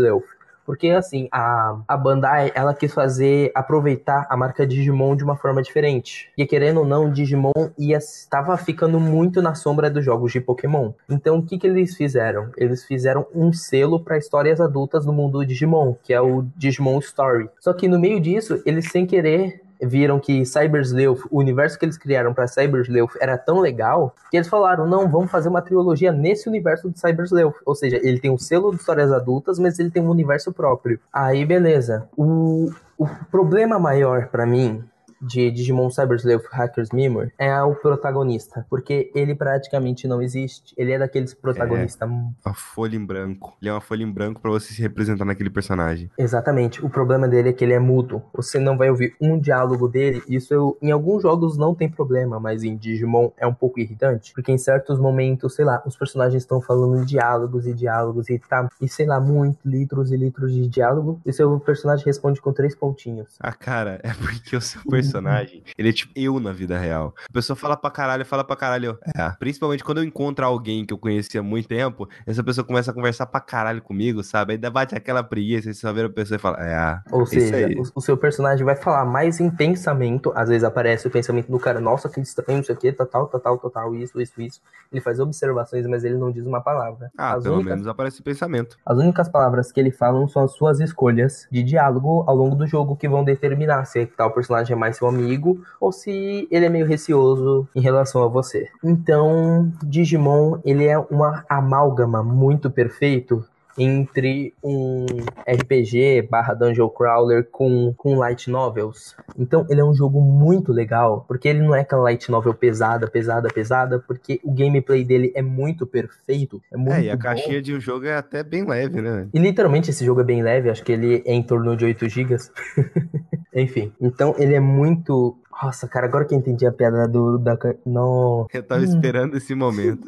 Porque, 0.65 0.89
assim, 0.89 1.30
a, 1.32 1.80
a 1.88 1.96
Bandai, 1.96 2.52
ela 2.56 2.74
quis 2.74 2.91
fazer, 2.91 3.52
aproveitar 3.54 4.26
a 4.28 4.36
marca 4.36 4.65
Digimon 4.65 5.15
de 5.15 5.24
uma 5.24 5.36
forma 5.36 5.62
diferente. 5.62 6.32
E 6.36 6.43
querendo 6.48 6.80
ou 6.80 6.88
não, 6.88 7.12
Digimon 7.12 7.52
ia, 7.78 7.98
estava 7.98 8.58
ficando 8.58 9.00
muito 9.00 9.43
na 9.43 9.54
sombra 9.54 9.91
dos 9.91 10.04
jogos 10.04 10.32
de 10.32 10.41
Pokémon. 10.41 10.93
Então, 11.08 11.38
o 11.38 11.43
que, 11.43 11.60
que 11.60 11.67
eles 11.67 11.96
fizeram? 11.96 12.50
Eles 12.58 12.84
fizeram 12.84 13.28
um 13.36 13.54
selo 13.54 14.00
para 14.00 14.17
histórias 14.17 14.60
adultas 14.60 15.06
no 15.06 15.13
mundo 15.13 15.38
do 15.38 15.46
Digimon, 15.46 15.93
que 16.02 16.13
é 16.15 16.19
o 16.19 16.46
Digimon 16.58 16.98
Story. 16.98 17.48
Só 17.60 17.74
que 17.74 17.88
no 17.88 18.00
meio 18.00 18.19
disso, 18.19 18.60
eles 18.65 18.89
sem 18.89 19.06
querer 19.06 19.62
viram 19.86 20.19
que 20.19 20.46
Cyber 20.46 20.82
Sleuth, 20.82 21.26
o 21.30 21.39
universo 21.39 21.78
que 21.78 21.86
eles 21.86 21.98
criaram 21.98 22.34
para 22.34 22.48
Cyber 22.48 22.82
Sleuth 22.82 23.15
era 23.19 23.38
tão 23.38 23.60
legal 23.60 24.15
que 24.30 24.38
eles 24.38 24.48
falaram: 24.48 24.88
não, 24.88 25.10
vamos 25.10 25.32
fazer 25.32 25.50
uma 25.50 25.62
trilogia 25.62 26.12
nesse 26.12 26.48
universo 26.48 26.89
de 26.89 27.00
Cyber 27.00 27.26
Sleuth. 27.26 27.56
Ou 27.65 27.76
seja, 27.76 27.98
ele 28.02 28.19
tem 28.19 28.32
um 28.32 28.38
selo 28.38 28.72
de 28.72 28.78
histórias 28.78 29.12
adultas, 29.12 29.60
mas 29.60 29.80
ele 29.80 29.89
tem 29.91 30.02
um 30.02 30.10
universo 30.10 30.52
próprio. 30.52 31.00
Aí, 31.12 31.46
beleza. 31.46 32.08
O, 32.17 32.72
o 32.98 33.08
problema 33.32 33.80
maior 33.80 34.28
para 34.28 34.46
mim 34.46 34.84
de 35.23 35.51
Digimon 35.51 35.89
Cyber 35.89 36.17
Sleuth 36.17 36.45
Hackers 36.51 36.89
Memory 36.91 37.31
é 37.38 37.62
o 37.62 37.75
protagonista, 37.75 38.65
porque 38.69 39.12
ele 39.15 39.36
praticamente 39.36 40.07
não 40.07 40.21
existe. 40.21 40.73
Ele 40.77 40.91
é 40.91 40.99
daqueles 40.99 41.33
protagonistas. 41.33 42.09
É 42.09 42.49
a 42.49 42.53
folha 42.53 42.95
em 42.95 43.05
branco. 43.05 43.55
Ele 43.62 43.69
é 43.69 43.73
uma 43.73 43.81
folha 43.81 44.03
em 44.03 44.12
branco 44.12 44.41
para 44.41 44.51
você 44.51 44.73
se 44.73 44.81
representar 44.81 45.25
naquele 45.25 45.49
personagem. 45.49 46.09
Exatamente. 46.17 46.83
O 46.83 46.89
problema 46.89 47.27
dele 47.27 47.49
é 47.49 47.53
que 47.53 47.63
ele 47.63 47.73
é 47.73 47.79
mudo. 47.79 48.21
Você 48.33 48.59
não 48.59 48.77
vai 48.77 48.89
ouvir 48.89 49.15
um 49.19 49.39
diálogo 49.39 49.88
dele. 49.88 50.21
Isso 50.27 50.53
eu, 50.53 50.77
em 50.81 50.91
alguns 50.91 51.23
jogos 51.23 51.57
não 51.57 51.73
tem 51.73 51.89
problema, 51.89 52.39
mas 52.39 52.63
em 52.63 52.75
Digimon 52.75 53.31
é 53.38 53.47
um 53.47 53.53
pouco 53.53 53.79
irritante, 53.79 54.33
porque 54.33 54.51
em 54.51 54.57
certos 54.57 54.99
momentos, 54.99 55.55
sei 55.55 55.65
lá, 55.65 55.81
os 55.86 55.95
personagens 55.95 56.43
estão 56.43 56.62
falando 56.62 57.05
diálogos 57.05 57.65
e 57.65 57.73
diálogos 57.73 58.29
e 58.29 58.39
tá, 58.39 58.67
e 58.81 58.88
sei 58.88 59.05
lá, 59.05 59.19
muito 59.19 59.57
litros 59.65 60.12
e 60.12 60.17
litros 60.17 60.53
de 60.53 60.67
diálogo, 60.67 61.19
e 61.25 61.31
seu 61.31 61.59
personagem 61.59 62.05
responde 62.05 62.41
com 62.41 62.51
três 62.51 62.75
pontinhos. 62.75 63.29
Ah, 63.39 63.53
cara, 63.53 63.99
é 64.03 64.13
porque 64.13 64.55
o 64.55 64.62
seu 64.62 64.81
personagem 64.83 65.12
personagem, 65.13 65.63
ele 65.78 65.89
é 65.89 65.93
tipo 65.93 66.12
eu 66.15 66.39
na 66.39 66.52
vida 66.52 66.78
real. 66.78 67.13
A 67.30 67.32
pessoa 67.32 67.56
fala 67.56 67.78
pra 67.78 67.91
caralho, 67.91 68.26
fala 68.26 68.43
pra 68.43 68.56
caralho. 68.56 68.97
É. 69.15 69.30
Principalmente 69.39 69.84
quando 69.84 69.99
eu 69.99 70.04
encontro 70.04 70.45
alguém 70.45 70.86
que 70.86 70.93
eu 70.93 70.97
conhecia 70.97 71.39
há 71.39 71.43
muito 71.43 71.67
tempo, 71.67 72.08
essa 72.26 72.43
pessoa 72.43 72.65
começa 72.65 72.91
a 72.91 72.93
conversar 72.93 73.26
pra 73.28 73.39
caralho 73.39 73.82
comigo, 73.82 74.23
sabe? 74.23 74.54
Aí 74.54 74.69
bate 74.69 74.95
aquela 74.95 75.23
preguiça, 75.23 75.71
você 75.71 75.80
só 75.80 75.93
vê 75.93 76.04
a 76.04 76.10
pessoa 76.10 76.38
e 76.38 76.39
fala, 76.39 76.58
é. 76.60 76.99
Ou 77.12 77.23
é 77.23 77.26
seja, 77.26 77.80
o, 77.80 77.84
o, 77.95 78.02
seu 78.02 78.17
personagem 78.17 78.65
vai 78.65 78.76
falar 78.76 79.06
mais 79.06 79.39
em 79.39 79.49
pensamento, 79.49 80.32
às 80.36 80.49
vezes 80.49 80.63
aparece 80.63 81.08
o 81.08 81.12
pensamento 81.12 81.52
do 81.52 81.60
cara, 81.60 81.80
nossa, 81.80 82.10
que 82.10 82.19
estranho 82.19 82.62
isso 82.62 82.71
aqui, 82.71 82.91
tal, 82.91 83.06
tal, 83.06 83.28
tal, 83.28 83.41
tal, 83.41 83.69
tal, 83.69 83.95
isso, 83.95 84.19
isso, 84.19 84.41
isso. 84.41 84.62
Ele 84.91 85.02
faz 85.02 85.19
observações, 85.19 85.86
mas 85.86 86.04
ele 86.04 86.17
não 86.17 86.32
diz 86.32 86.45
uma 86.45 86.62
palavra. 86.62 87.12
Ah, 87.17 87.34
as 87.34 87.43
pelo 87.43 87.56
únicas, 87.56 87.73
menos 87.73 87.88
aparece 87.88 88.21
pensamento. 88.21 88.78
As 88.86 88.97
únicas 88.97 89.30
palavras 89.30 89.71
que 89.71 89.80
ele 89.80 89.91
fala 89.91 90.28
são 90.28 90.43
as 90.43 90.54
suas 90.54 90.80
escolhas 90.80 91.47
de 91.52 91.63
diálogo 91.63 92.23
ao 92.28 92.36
longo 92.36 92.56
do 92.56 92.65
jogo 92.67 92.95
que 92.95 93.10
vão 93.10 93.23
determinar 93.23 93.86
se 93.86 94.06
tal 94.06 94.32
personagem 94.32 94.73
é 94.73 94.78
mais 94.78 94.97
seu 95.04 95.08
amigo 95.08 95.62
ou 95.80 95.92
se 95.92 96.48
ele 96.50 96.66
é 96.66 96.70
meio 96.70 96.86
receoso 96.86 97.68
em 97.76 97.82
relação 97.82 98.24
a 98.24 98.28
você. 98.28 98.70
Então, 98.84 99.72
Digimon, 99.84 100.60
ele 100.63 100.86
é 100.86 100.98
uma 100.98 101.44
amálgama 101.50 102.24
muito 102.24 102.70
perfeito 102.70 103.46
entre 103.76 104.54
um 104.63 105.06
RPG 105.48 106.28
barra 106.30 106.54
Dungeon 106.54 106.89
Crawler 106.89 107.48
com, 107.52 107.92
com 107.98 108.16
light 108.16 108.50
novels. 108.50 109.16
Então 109.38 109.66
ele 109.70 109.82
é 109.82 109.84
um 109.84 109.94
jogo 109.94 110.22
muito 110.22 110.72
legal, 110.72 111.26
porque 111.28 111.48
ele 111.48 111.62
não 111.62 111.74
é 111.74 111.82
aquela 111.82 112.04
light 112.04 112.30
novel 112.30 112.54
pesada, 112.54 113.08
pesada, 113.08 113.50
pesada, 113.50 114.00
porque 114.00 114.39
o 114.44 114.54
gameplay 114.54 115.04
dele 115.04 115.32
é 115.36 115.42
muito 115.42 115.88
perfeito. 115.88 116.62
É, 116.72 116.78
muito 116.78 116.94
é 116.94 117.04
e 117.06 117.10
a 117.10 117.16
bom. 117.16 117.22
caixinha 117.24 117.62
de 117.62 117.74
um 117.74 117.80
jogo 117.80 118.06
é 118.06 118.16
até 118.16 118.44
bem 118.44 118.63
leve, 118.63 119.02
né? 119.02 119.28
E 119.34 119.39
literalmente 119.39 119.89
esse 119.89 120.06
jogo 120.06 120.22
é 120.22 120.24
bem 120.24 120.44
leve, 120.44 120.70
acho 120.70 120.84
que 120.84 120.92
ele 120.92 121.24
é 121.26 121.34
em 121.34 121.42
torno 121.42 121.76
de 121.76 121.86
8 121.86 122.08
GB. 122.08 122.36
Enfim, 123.56 123.94
então 124.02 124.36
ele 124.38 124.56
é 124.56 124.60
muito 124.60 125.38
nossa, 125.62 125.88
cara, 125.88 126.08
agora 126.08 126.26
que 126.26 126.34
eu 126.34 126.39
entendi 126.39 126.66
a 126.66 126.72
piada 126.72 127.08
do. 127.08 127.38
Da... 127.38 127.56
Não. 127.86 128.48
Eu 128.52 128.63
tava 128.63 128.84
esperando 128.84 129.38
esse 129.38 129.54
momento. 129.56 130.08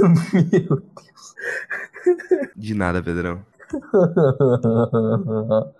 Meu 0.00 0.44
Deus. 0.44 0.82
De 2.56 2.74
nada, 2.74 3.02
Pedrão. 3.02 3.40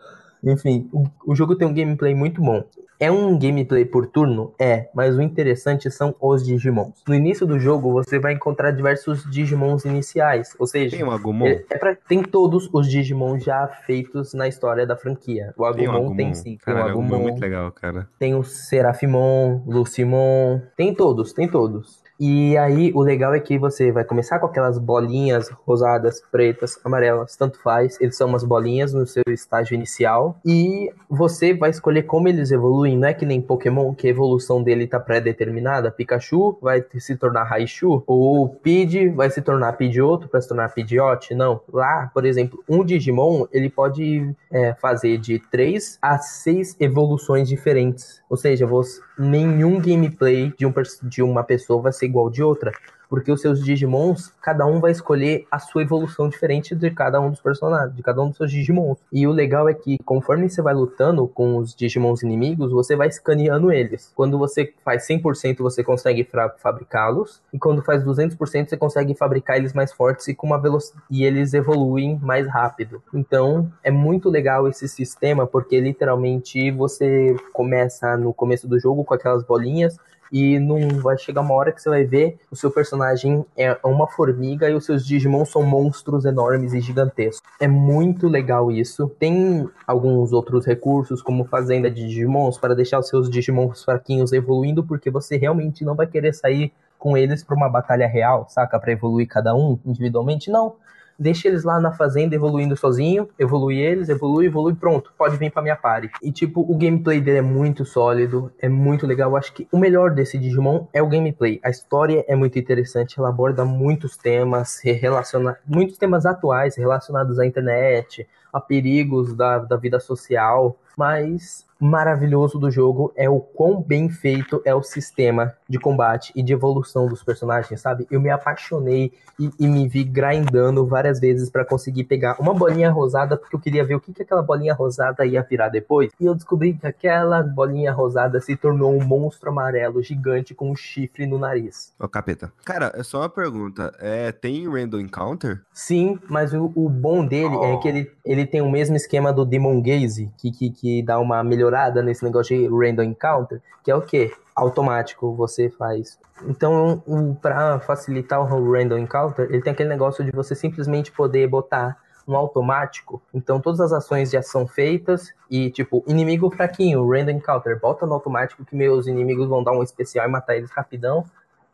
Enfim, 0.44 0.90
o, 0.92 1.04
o, 1.26 1.34
jogo 1.34 1.54
tem 1.54 1.68
um 1.68 1.74
gameplay 1.74 2.14
muito 2.14 2.42
bom. 2.42 2.64
É 3.02 3.10
um 3.10 3.36
gameplay 3.36 3.84
por 3.84 4.06
turno? 4.06 4.54
É, 4.60 4.88
mas 4.94 5.16
o 5.16 5.20
interessante 5.20 5.90
são 5.90 6.14
os 6.20 6.46
Digimons. 6.46 7.02
No 7.08 7.12
início 7.12 7.44
do 7.44 7.58
jogo, 7.58 7.90
você 7.90 8.16
vai 8.20 8.32
encontrar 8.32 8.70
diversos 8.70 9.28
Digimons 9.28 9.84
iniciais, 9.84 10.54
ou 10.56 10.68
seja... 10.68 10.96
Tem 10.96 11.04
o 11.04 11.10
Agumon? 11.10 11.48
É, 11.48 11.64
é 11.68 11.78
pra, 11.78 11.96
tem 11.96 12.22
todos 12.22 12.70
os 12.72 12.88
Digimons 12.88 13.42
já 13.42 13.66
feitos 13.66 14.32
na 14.34 14.46
história 14.46 14.86
da 14.86 14.96
franquia. 14.96 15.52
O 15.56 15.64
Agumon 15.64 15.78
tem, 15.78 15.88
o 15.88 15.96
Agumon. 15.96 16.16
tem 16.16 16.34
sim. 16.34 16.42
Tem 16.44 16.58
Caralho, 16.58 16.86
o 16.86 16.90
Agumon. 16.90 17.16
é 17.16 17.22
muito 17.22 17.40
legal, 17.40 17.72
cara. 17.72 18.08
Tem 18.20 18.36
o 18.36 18.44
Serafimon, 18.44 19.62
Lucimon, 19.66 20.60
tem 20.76 20.94
todos, 20.94 21.32
tem 21.32 21.48
todos. 21.48 22.01
E 22.24 22.56
aí, 22.56 22.92
o 22.94 23.02
legal 23.02 23.34
é 23.34 23.40
que 23.40 23.58
você 23.58 23.90
vai 23.90 24.04
começar 24.04 24.38
com 24.38 24.46
aquelas 24.46 24.78
bolinhas 24.78 25.50
rosadas, 25.66 26.22
pretas, 26.30 26.78
amarelas, 26.84 27.34
tanto 27.34 27.60
faz. 27.60 28.00
Eles 28.00 28.16
são 28.16 28.28
umas 28.28 28.44
bolinhas 28.44 28.94
no 28.94 29.04
seu 29.04 29.24
estágio 29.26 29.74
inicial. 29.74 30.38
E 30.46 30.88
você 31.10 31.52
vai 31.52 31.70
escolher 31.70 32.04
como 32.04 32.28
eles 32.28 32.52
evoluem. 32.52 32.96
Não 32.96 33.08
é 33.08 33.12
que 33.12 33.26
nem 33.26 33.42
Pokémon, 33.42 33.92
que 33.92 34.06
a 34.06 34.10
evolução 34.10 34.62
dele 34.62 34.86
tá 34.86 35.00
pré-determinada. 35.00 35.90
Pikachu 35.90 36.56
vai 36.62 36.84
se 36.96 37.16
tornar 37.16 37.42
Raichu. 37.42 38.04
Ou 38.06 38.48
Pidgey 38.50 39.08
vai 39.08 39.28
se 39.28 39.42
tornar 39.42 39.72
Pidgeotto 39.72 40.28
para 40.28 40.40
se 40.40 40.46
tornar 40.46 40.72
Pidgeot. 40.72 41.34
Não. 41.34 41.60
Lá, 41.72 42.08
por 42.14 42.24
exemplo, 42.24 42.62
um 42.68 42.84
Digimon, 42.84 43.46
ele 43.52 43.68
pode 43.68 44.32
é, 44.48 44.74
fazer 44.74 45.18
de 45.18 45.40
3 45.50 45.98
a 46.00 46.18
6 46.18 46.76
evoluções 46.78 47.48
diferentes. 47.48 48.22
Ou 48.30 48.36
seja, 48.36 48.64
você, 48.64 49.00
nenhum 49.18 49.80
gameplay 49.80 50.52
de, 50.56 50.64
um, 50.64 50.72
de 51.02 51.20
uma 51.20 51.42
pessoa 51.42 51.82
vai 51.82 51.92
ser 51.92 52.11
igual 52.12 52.30
de 52.30 52.42
outra 52.42 52.72
porque 53.12 53.30
os 53.30 53.42
seus 53.42 53.62
Digimons, 53.62 54.32
cada 54.40 54.64
um 54.64 54.80
vai 54.80 54.90
escolher 54.90 55.46
a 55.50 55.58
sua 55.58 55.82
evolução 55.82 56.30
diferente 56.30 56.74
de 56.74 56.90
cada 56.90 57.20
um 57.20 57.28
dos 57.28 57.42
personagens, 57.42 57.94
de 57.94 58.02
cada 58.02 58.22
um 58.22 58.28
dos 58.28 58.38
seus 58.38 58.50
Digimons. 58.50 58.96
E 59.12 59.26
o 59.26 59.30
legal 59.30 59.68
é 59.68 59.74
que 59.74 59.98
conforme 60.02 60.48
você 60.48 60.62
vai 60.62 60.72
lutando 60.72 61.28
com 61.28 61.58
os 61.58 61.74
Digimons 61.74 62.22
inimigos, 62.22 62.72
você 62.72 62.96
vai 62.96 63.08
escaneando 63.08 63.70
eles. 63.70 64.10
Quando 64.16 64.38
você 64.38 64.72
faz 64.82 65.06
100%, 65.06 65.58
você 65.58 65.84
consegue 65.84 66.26
fabricá-los, 66.56 67.42
e 67.52 67.58
quando 67.58 67.82
faz 67.82 68.02
200%, 68.02 68.38
você 68.70 68.78
consegue 68.78 69.14
fabricar 69.14 69.58
eles 69.58 69.74
mais 69.74 69.92
fortes 69.92 70.26
e 70.28 70.34
com 70.34 70.46
uma 70.46 70.58
velocidade 70.58 71.04
e 71.10 71.22
eles 71.22 71.52
evoluem 71.52 72.18
mais 72.22 72.48
rápido. 72.48 73.02
Então, 73.12 73.70
é 73.84 73.90
muito 73.90 74.30
legal 74.30 74.66
esse 74.66 74.88
sistema 74.88 75.46
porque 75.46 75.78
literalmente 75.78 76.70
você 76.70 77.36
começa 77.52 78.16
no 78.16 78.32
começo 78.32 78.66
do 78.66 78.80
jogo 78.80 79.04
com 79.04 79.12
aquelas 79.12 79.44
bolinhas 79.44 79.98
e 80.32 80.58
não 80.58 80.88
vai 81.00 81.18
chegar 81.18 81.42
uma 81.42 81.54
hora 81.54 81.70
que 81.70 81.82
você 81.82 81.90
vai 81.90 82.04
ver 82.04 82.38
o 82.50 82.56
seu 82.56 82.70
personagem 82.70 83.44
é 83.56 83.76
uma 83.84 84.06
formiga 84.08 84.68
e 84.70 84.74
os 84.74 84.86
seus 84.86 85.06
Digimon 85.06 85.44
são 85.44 85.62
monstros 85.62 86.24
enormes 86.24 86.72
e 86.72 86.80
gigantescos. 86.80 87.46
É 87.60 87.68
muito 87.68 88.26
legal 88.26 88.72
isso. 88.72 89.08
Tem 89.18 89.68
alguns 89.86 90.32
outros 90.32 90.64
recursos, 90.64 91.20
como 91.20 91.44
fazenda 91.44 91.90
de 91.90 92.06
Digimons, 92.06 92.56
para 92.56 92.74
deixar 92.74 92.98
os 92.98 93.08
seus 93.08 93.28
Digimons 93.28 93.84
fraquinhos 93.84 94.32
evoluindo, 94.32 94.82
porque 94.82 95.10
você 95.10 95.36
realmente 95.36 95.84
não 95.84 95.94
vai 95.94 96.06
querer 96.06 96.32
sair 96.32 96.72
com 96.98 97.16
eles 97.16 97.44
para 97.44 97.56
uma 97.56 97.68
batalha 97.68 98.06
real, 98.06 98.46
saca? 98.48 98.78
Para 98.78 98.92
evoluir 98.92 99.26
cada 99.28 99.54
um 99.54 99.78
individualmente. 99.84 100.50
Não 100.50 100.74
deixa 101.22 101.48
eles 101.48 101.64
lá 101.64 101.80
na 101.80 101.92
fazenda 101.92 102.34
evoluindo 102.34 102.76
sozinho, 102.76 103.28
evolui 103.38 103.78
eles, 103.78 104.08
evolui, 104.08 104.46
evolui, 104.46 104.74
pronto, 104.74 105.12
pode 105.16 105.36
vir 105.36 105.50
pra 105.50 105.62
minha 105.62 105.76
party. 105.76 106.10
E 106.22 106.32
tipo, 106.32 106.60
o 106.60 106.76
gameplay 106.76 107.20
dele 107.20 107.38
é 107.38 107.42
muito 107.42 107.84
sólido, 107.84 108.52
é 108.58 108.68
muito 108.68 109.06
legal. 109.06 109.30
Eu 109.30 109.36
acho 109.36 109.52
que 109.52 109.66
o 109.72 109.78
melhor 109.78 110.10
desse 110.10 110.38
Digimon 110.38 110.86
é 110.92 111.02
o 111.02 111.08
gameplay. 111.08 111.60
A 111.62 111.70
história 111.70 112.24
é 112.28 112.34
muito 112.34 112.58
interessante, 112.58 113.18
ela 113.18 113.28
aborda 113.28 113.64
muitos 113.64 114.16
temas, 114.16 114.80
relaciona 114.82 115.56
muitos 115.66 115.96
temas 115.96 116.26
atuais 116.26 116.76
relacionados 116.76 117.38
à 117.38 117.46
internet, 117.46 118.26
a 118.52 118.60
perigos 118.60 119.34
da, 119.34 119.58
da 119.58 119.76
vida 119.76 119.98
social, 119.98 120.78
mas 120.96 121.66
maravilhoso 121.82 122.60
do 122.60 122.70
jogo 122.70 123.12
é 123.16 123.28
o 123.28 123.40
quão 123.40 123.82
bem 123.82 124.08
feito 124.08 124.62
é 124.64 124.72
o 124.72 124.84
sistema 124.84 125.52
de 125.68 125.80
combate 125.80 126.32
e 126.36 126.42
de 126.42 126.52
evolução 126.52 127.08
dos 127.08 127.24
personagens, 127.24 127.80
sabe? 127.80 128.06
Eu 128.08 128.20
me 128.20 128.30
apaixonei 128.30 129.12
e, 129.38 129.50
e 129.58 129.66
me 129.66 129.88
vi 129.88 130.04
grindando 130.04 130.86
várias 130.86 131.18
vezes 131.18 131.50
para 131.50 131.64
conseguir 131.64 132.04
pegar 132.04 132.36
uma 132.38 132.54
bolinha 132.54 132.88
rosada 132.88 133.36
porque 133.36 133.56
eu 133.56 133.60
queria 133.60 133.84
ver 133.84 133.96
o 133.96 134.00
que, 134.00 134.12
que 134.12 134.22
aquela 134.22 134.42
bolinha 134.42 134.72
rosada 134.72 135.26
ia 135.26 135.42
virar 135.42 135.70
depois. 135.70 136.12
E 136.20 136.24
eu 136.24 136.36
descobri 136.36 136.74
que 136.74 136.86
aquela 136.86 137.42
bolinha 137.42 137.92
rosada 137.92 138.40
se 138.40 138.54
tornou 138.54 138.94
um 138.96 139.04
monstro 139.04 139.50
amarelo 139.50 140.00
gigante 140.02 140.54
com 140.54 140.70
um 140.70 140.76
chifre 140.76 141.26
no 141.26 141.36
nariz. 141.36 141.92
Ô, 141.98 142.06
capeta. 142.06 142.52
Cara, 142.64 142.92
é 142.94 143.02
só 143.02 143.18
uma 143.20 143.28
pergunta. 143.28 143.92
É, 143.98 144.30
tem 144.30 144.68
Random 144.68 145.00
Encounter? 145.00 145.62
Sim, 145.72 146.16
mas 146.28 146.54
o, 146.54 146.70
o 146.76 146.88
bom 146.88 147.26
dele 147.26 147.56
oh. 147.56 147.64
é 147.64 147.76
que 147.78 147.88
ele, 147.88 148.12
ele 148.24 148.41
tem 148.46 148.60
o 148.60 148.70
mesmo 148.70 148.96
esquema 148.96 149.32
do 149.32 149.44
Demon 149.44 149.80
Gaze, 149.80 150.30
que, 150.38 150.50
que, 150.50 150.70
que 150.70 151.02
dá 151.02 151.18
uma 151.18 151.42
melhorada 151.42 152.02
nesse 152.02 152.24
negócio 152.24 152.56
de 152.56 152.66
random 152.66 153.02
encounter, 153.02 153.60
que 153.82 153.90
é 153.90 153.94
o 153.94 154.02
que? 154.02 154.32
Automático 154.54 155.34
você 155.34 155.70
faz. 155.70 156.18
Então, 156.46 157.02
para 157.40 157.80
facilitar 157.80 158.40
o 158.40 158.72
random 158.72 158.98
encounter, 158.98 159.46
ele 159.50 159.62
tem 159.62 159.72
aquele 159.72 159.88
negócio 159.88 160.24
de 160.24 160.30
você 160.30 160.54
simplesmente 160.54 161.10
poder 161.10 161.46
botar 161.46 161.96
no 162.26 162.36
automático. 162.36 163.20
Então, 163.34 163.60
todas 163.60 163.80
as 163.80 163.92
ações 163.92 164.30
já 164.30 164.42
são 164.42 164.66
feitas 164.66 165.32
e, 165.50 165.70
tipo, 165.70 166.04
inimigo 166.06 166.50
fraquinho, 166.50 167.08
random 167.08 167.32
encounter, 167.32 167.78
bota 167.80 168.06
no 168.06 168.14
automático 168.14 168.64
que 168.64 168.76
meus 168.76 169.06
inimigos 169.06 169.48
vão 169.48 169.62
dar 169.62 169.72
um 169.72 169.82
especial 169.82 170.26
e 170.26 170.30
matar 170.30 170.56
eles 170.56 170.70
rapidão 170.70 171.24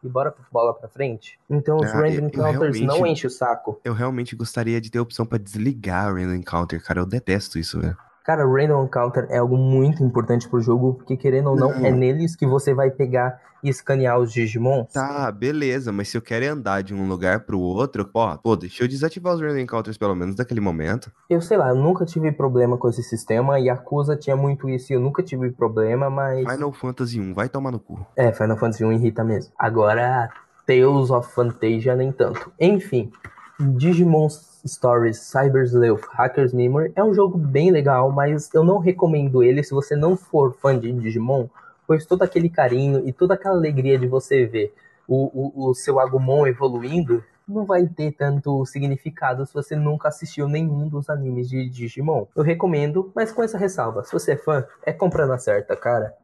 e 0.03 0.09
bora 0.09 0.35
bola 0.51 0.73
pra 0.73 0.89
frente. 0.89 1.39
Então 1.49 1.77
os 1.77 1.87
ah, 1.87 2.01
random 2.01 2.27
encounters 2.27 2.81
não 2.81 3.07
enchem 3.07 3.27
o 3.27 3.31
saco. 3.31 3.81
Eu 3.85 3.93
realmente 3.93 4.37
gostaria 4.37 4.81
de 4.81 4.91
ter 4.91 4.99
a 4.99 5.03
opção 5.03 5.27
para 5.27 5.39
desligar 5.39 6.13
o 6.13 6.17
random 6.17 6.35
encounter, 6.35 6.83
cara. 6.83 7.01
Eu 7.01 7.07
detesto 7.07 7.59
isso, 7.59 7.81
velho. 7.81 7.97
Cara, 8.29 8.45
Random 8.45 8.85
Encounter 8.85 9.27
é 9.31 9.39
algo 9.39 9.57
muito 9.57 10.05
importante 10.05 10.47
pro 10.47 10.61
jogo, 10.61 10.93
porque 10.93 11.17
querendo 11.17 11.49
ou 11.49 11.57
não, 11.57 11.71
não, 11.71 11.87
é 11.87 11.91
neles 11.91 12.37
que 12.37 12.47
você 12.47 12.75
vai 12.75 12.91
pegar 12.91 13.41
e 13.65 13.71
escanear 13.71 14.21
os 14.21 14.31
Digimon. 14.31 14.85
Tá, 14.85 15.33
beleza, 15.33 15.91
mas 15.93 16.11
se 16.11 16.19
eu 16.19 16.21
quero 16.21 16.45
andar 16.45 16.83
de 16.83 16.93
um 16.93 17.09
lugar 17.09 17.47
pro 17.47 17.59
outro, 17.59 18.07
ó, 18.13 18.37
pô, 18.37 18.55
deixa 18.55 18.85
eu 18.85 18.89
desativar 18.89 19.33
os 19.33 19.41
Random 19.41 19.61
Encounters 19.61 19.97
pelo 19.97 20.15
menos 20.15 20.37
naquele 20.37 20.61
momento. 20.61 21.11
Eu 21.31 21.41
sei 21.41 21.57
lá, 21.57 21.71
eu 21.71 21.77
nunca 21.77 22.05
tive 22.05 22.31
problema 22.31 22.77
com 22.77 22.91
esse 22.91 23.03
sistema, 23.03 23.59
e 23.59 23.71
a 23.71 23.73
Acusa 23.73 24.15
tinha 24.15 24.37
muito 24.37 24.69
isso 24.69 24.93
e 24.93 24.97
eu 24.97 25.01
nunca 25.01 25.23
tive 25.23 25.51
problema, 25.51 26.11
mas. 26.11 26.47
Final 26.53 26.73
Fantasy 26.75 27.19
1, 27.19 27.33
vai 27.33 27.49
tomar 27.49 27.71
no 27.71 27.81
cu. 27.81 27.99
É, 28.15 28.31
Final 28.31 28.59
Fantasy 28.59 28.85
1 28.85 28.93
irrita 28.93 29.25
mesmo. 29.25 29.55
Agora, 29.59 30.29
Tales 30.67 31.09
of 31.09 31.33
Fantasia 31.33 31.97
nem 31.97 32.13
tanto. 32.13 32.53
Enfim, 32.61 33.11
Digimon 33.59 34.29
Stories 34.69 35.19
Cyber 35.19 35.65
Sleuth 35.65 36.05
Hacker's 36.13 36.53
Memory 36.53 36.93
é 36.95 37.03
um 37.03 37.15
jogo 37.15 37.39
bem 37.39 37.71
legal, 37.71 38.13
mas 38.13 38.53
eu 38.55 38.63
não 38.63 38.79
recomendo 38.79 39.43
ele 39.43 39.65
se 39.65 39.73
você 39.73 39.97
não 39.97 40.17
for 40.17 40.55
fã 40.55 40.79
de 40.79 40.93
Digimon, 40.93 41.49
pois 41.87 42.07
todo 42.07 42.23
aquele 42.23 42.49
carinho 42.49 43.09
e 43.09 43.13
toda 43.13 43.35
aquela 43.35 43.57
alegria 43.57 43.99
de 43.99 44.07
você 44.07 44.45
ver 44.47 44.75
o, 45.09 45.65
o, 45.65 45.71
o 45.71 45.75
seu 45.75 45.99
Agumon 45.99 46.47
evoluindo 46.47 47.25
não 47.49 47.65
vai 47.65 47.87
ter 47.87 48.13
tanto 48.13 48.65
significado 48.67 49.47
se 49.47 49.55
você 49.55 49.75
nunca 49.75 50.09
assistiu 50.09 50.47
nenhum 50.47 50.87
dos 50.87 51.09
animes 51.09 51.49
de 51.49 51.69
Digimon. 51.69 52.27
Eu 52.37 52.43
recomendo, 52.43 53.11
mas 53.15 53.33
com 53.33 53.43
essa 53.43 53.57
ressalva. 53.57 54.05
Se 54.05 54.13
você 54.13 54.33
é 54.33 54.37
fã, 54.37 54.65
é 54.85 54.93
comprando 54.93 55.33
a 55.33 55.39
certa, 55.39 55.75
cara. 55.75 56.15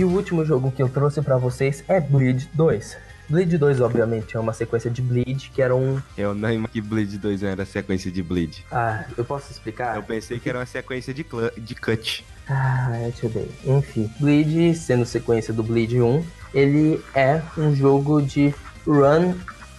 E 0.00 0.04
o 0.04 0.08
último 0.08 0.46
jogo 0.46 0.72
que 0.72 0.82
eu 0.82 0.88
trouxe 0.88 1.20
para 1.20 1.36
vocês 1.36 1.84
é 1.86 2.00
Bleed 2.00 2.48
2. 2.54 2.96
Bleed 3.28 3.58
2, 3.58 3.82
obviamente, 3.82 4.34
é 4.34 4.40
uma 4.40 4.54
sequência 4.54 4.90
de 4.90 5.02
Bleed, 5.02 5.50
que 5.50 5.60
era 5.60 5.76
um. 5.76 6.00
Eu 6.16 6.34
não 6.34 6.50
imagino 6.50 6.68
que 6.68 6.80
Bleed 6.80 7.18
2 7.18 7.42
era 7.42 7.66
sequência 7.66 8.10
de 8.10 8.22
Bleed. 8.22 8.64
Ah, 8.72 9.04
eu 9.14 9.26
posso 9.26 9.52
explicar? 9.52 9.96
Eu 9.96 10.02
pensei 10.02 10.38
que 10.38 10.48
era 10.48 10.58
uma 10.58 10.64
sequência 10.64 11.12
de, 11.12 11.22
de 11.58 11.74
Cut. 11.74 12.24
Ah, 12.48 12.92
deixa 13.02 13.26
eu 13.26 13.28
ver. 13.28 13.50
Enfim, 13.62 14.10
Bleed, 14.18 14.74
sendo 14.74 15.04
sequência 15.04 15.52
do 15.52 15.62
Bleed 15.62 16.00
1, 16.00 16.24
ele 16.54 16.98
é 17.14 17.42
um 17.58 17.76
jogo 17.76 18.22
de 18.22 18.54
run 18.86 19.34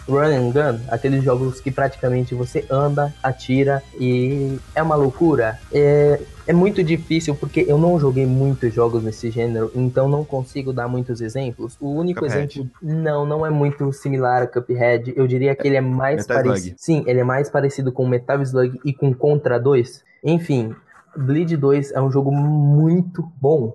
run 0.07 0.33
and 0.33 0.51
gun, 0.51 0.79
aqueles 0.89 1.23
jogos 1.23 1.59
que 1.59 1.71
praticamente 1.71 2.33
você 2.35 2.65
anda, 2.69 3.13
atira 3.21 3.83
e 3.99 4.57
é 4.75 4.81
uma 4.81 4.95
loucura. 4.95 5.59
É, 5.71 6.19
é 6.47 6.53
muito 6.53 6.83
difícil 6.83 7.35
porque 7.35 7.65
eu 7.67 7.77
não 7.77 7.99
joguei 7.99 8.25
muitos 8.25 8.73
jogos 8.73 9.03
nesse 9.03 9.29
gênero, 9.29 9.71
então 9.75 10.07
não 10.09 10.23
consigo 10.25 10.73
dar 10.73 10.87
muitos 10.87 11.21
exemplos. 11.21 11.77
O 11.79 11.91
único 11.91 12.21
Cuphead. 12.21 12.59
exemplo, 12.59 12.71
não, 12.81 13.25
não 13.25 13.45
é 13.45 13.49
muito 13.49 13.91
similar 13.93 14.43
a 14.43 14.47
Cuphead. 14.47 15.13
Eu 15.15 15.27
diria 15.27 15.55
que 15.55 15.67
ele 15.67 15.77
é 15.77 15.81
mais 15.81 16.25
parecido. 16.25 16.75
Sim, 16.77 17.03
ele 17.07 17.19
é 17.19 17.23
mais 17.23 17.49
parecido 17.49 17.91
com 17.91 18.07
Metal 18.07 18.41
Slug 18.41 18.79
e 18.83 18.93
com 18.93 19.13
Contra 19.13 19.59
2. 19.59 20.03
Enfim, 20.23 20.75
Bleed 21.15 21.55
2 21.57 21.91
é 21.91 22.01
um 22.01 22.11
jogo 22.11 22.31
muito 22.31 23.23
bom 23.39 23.73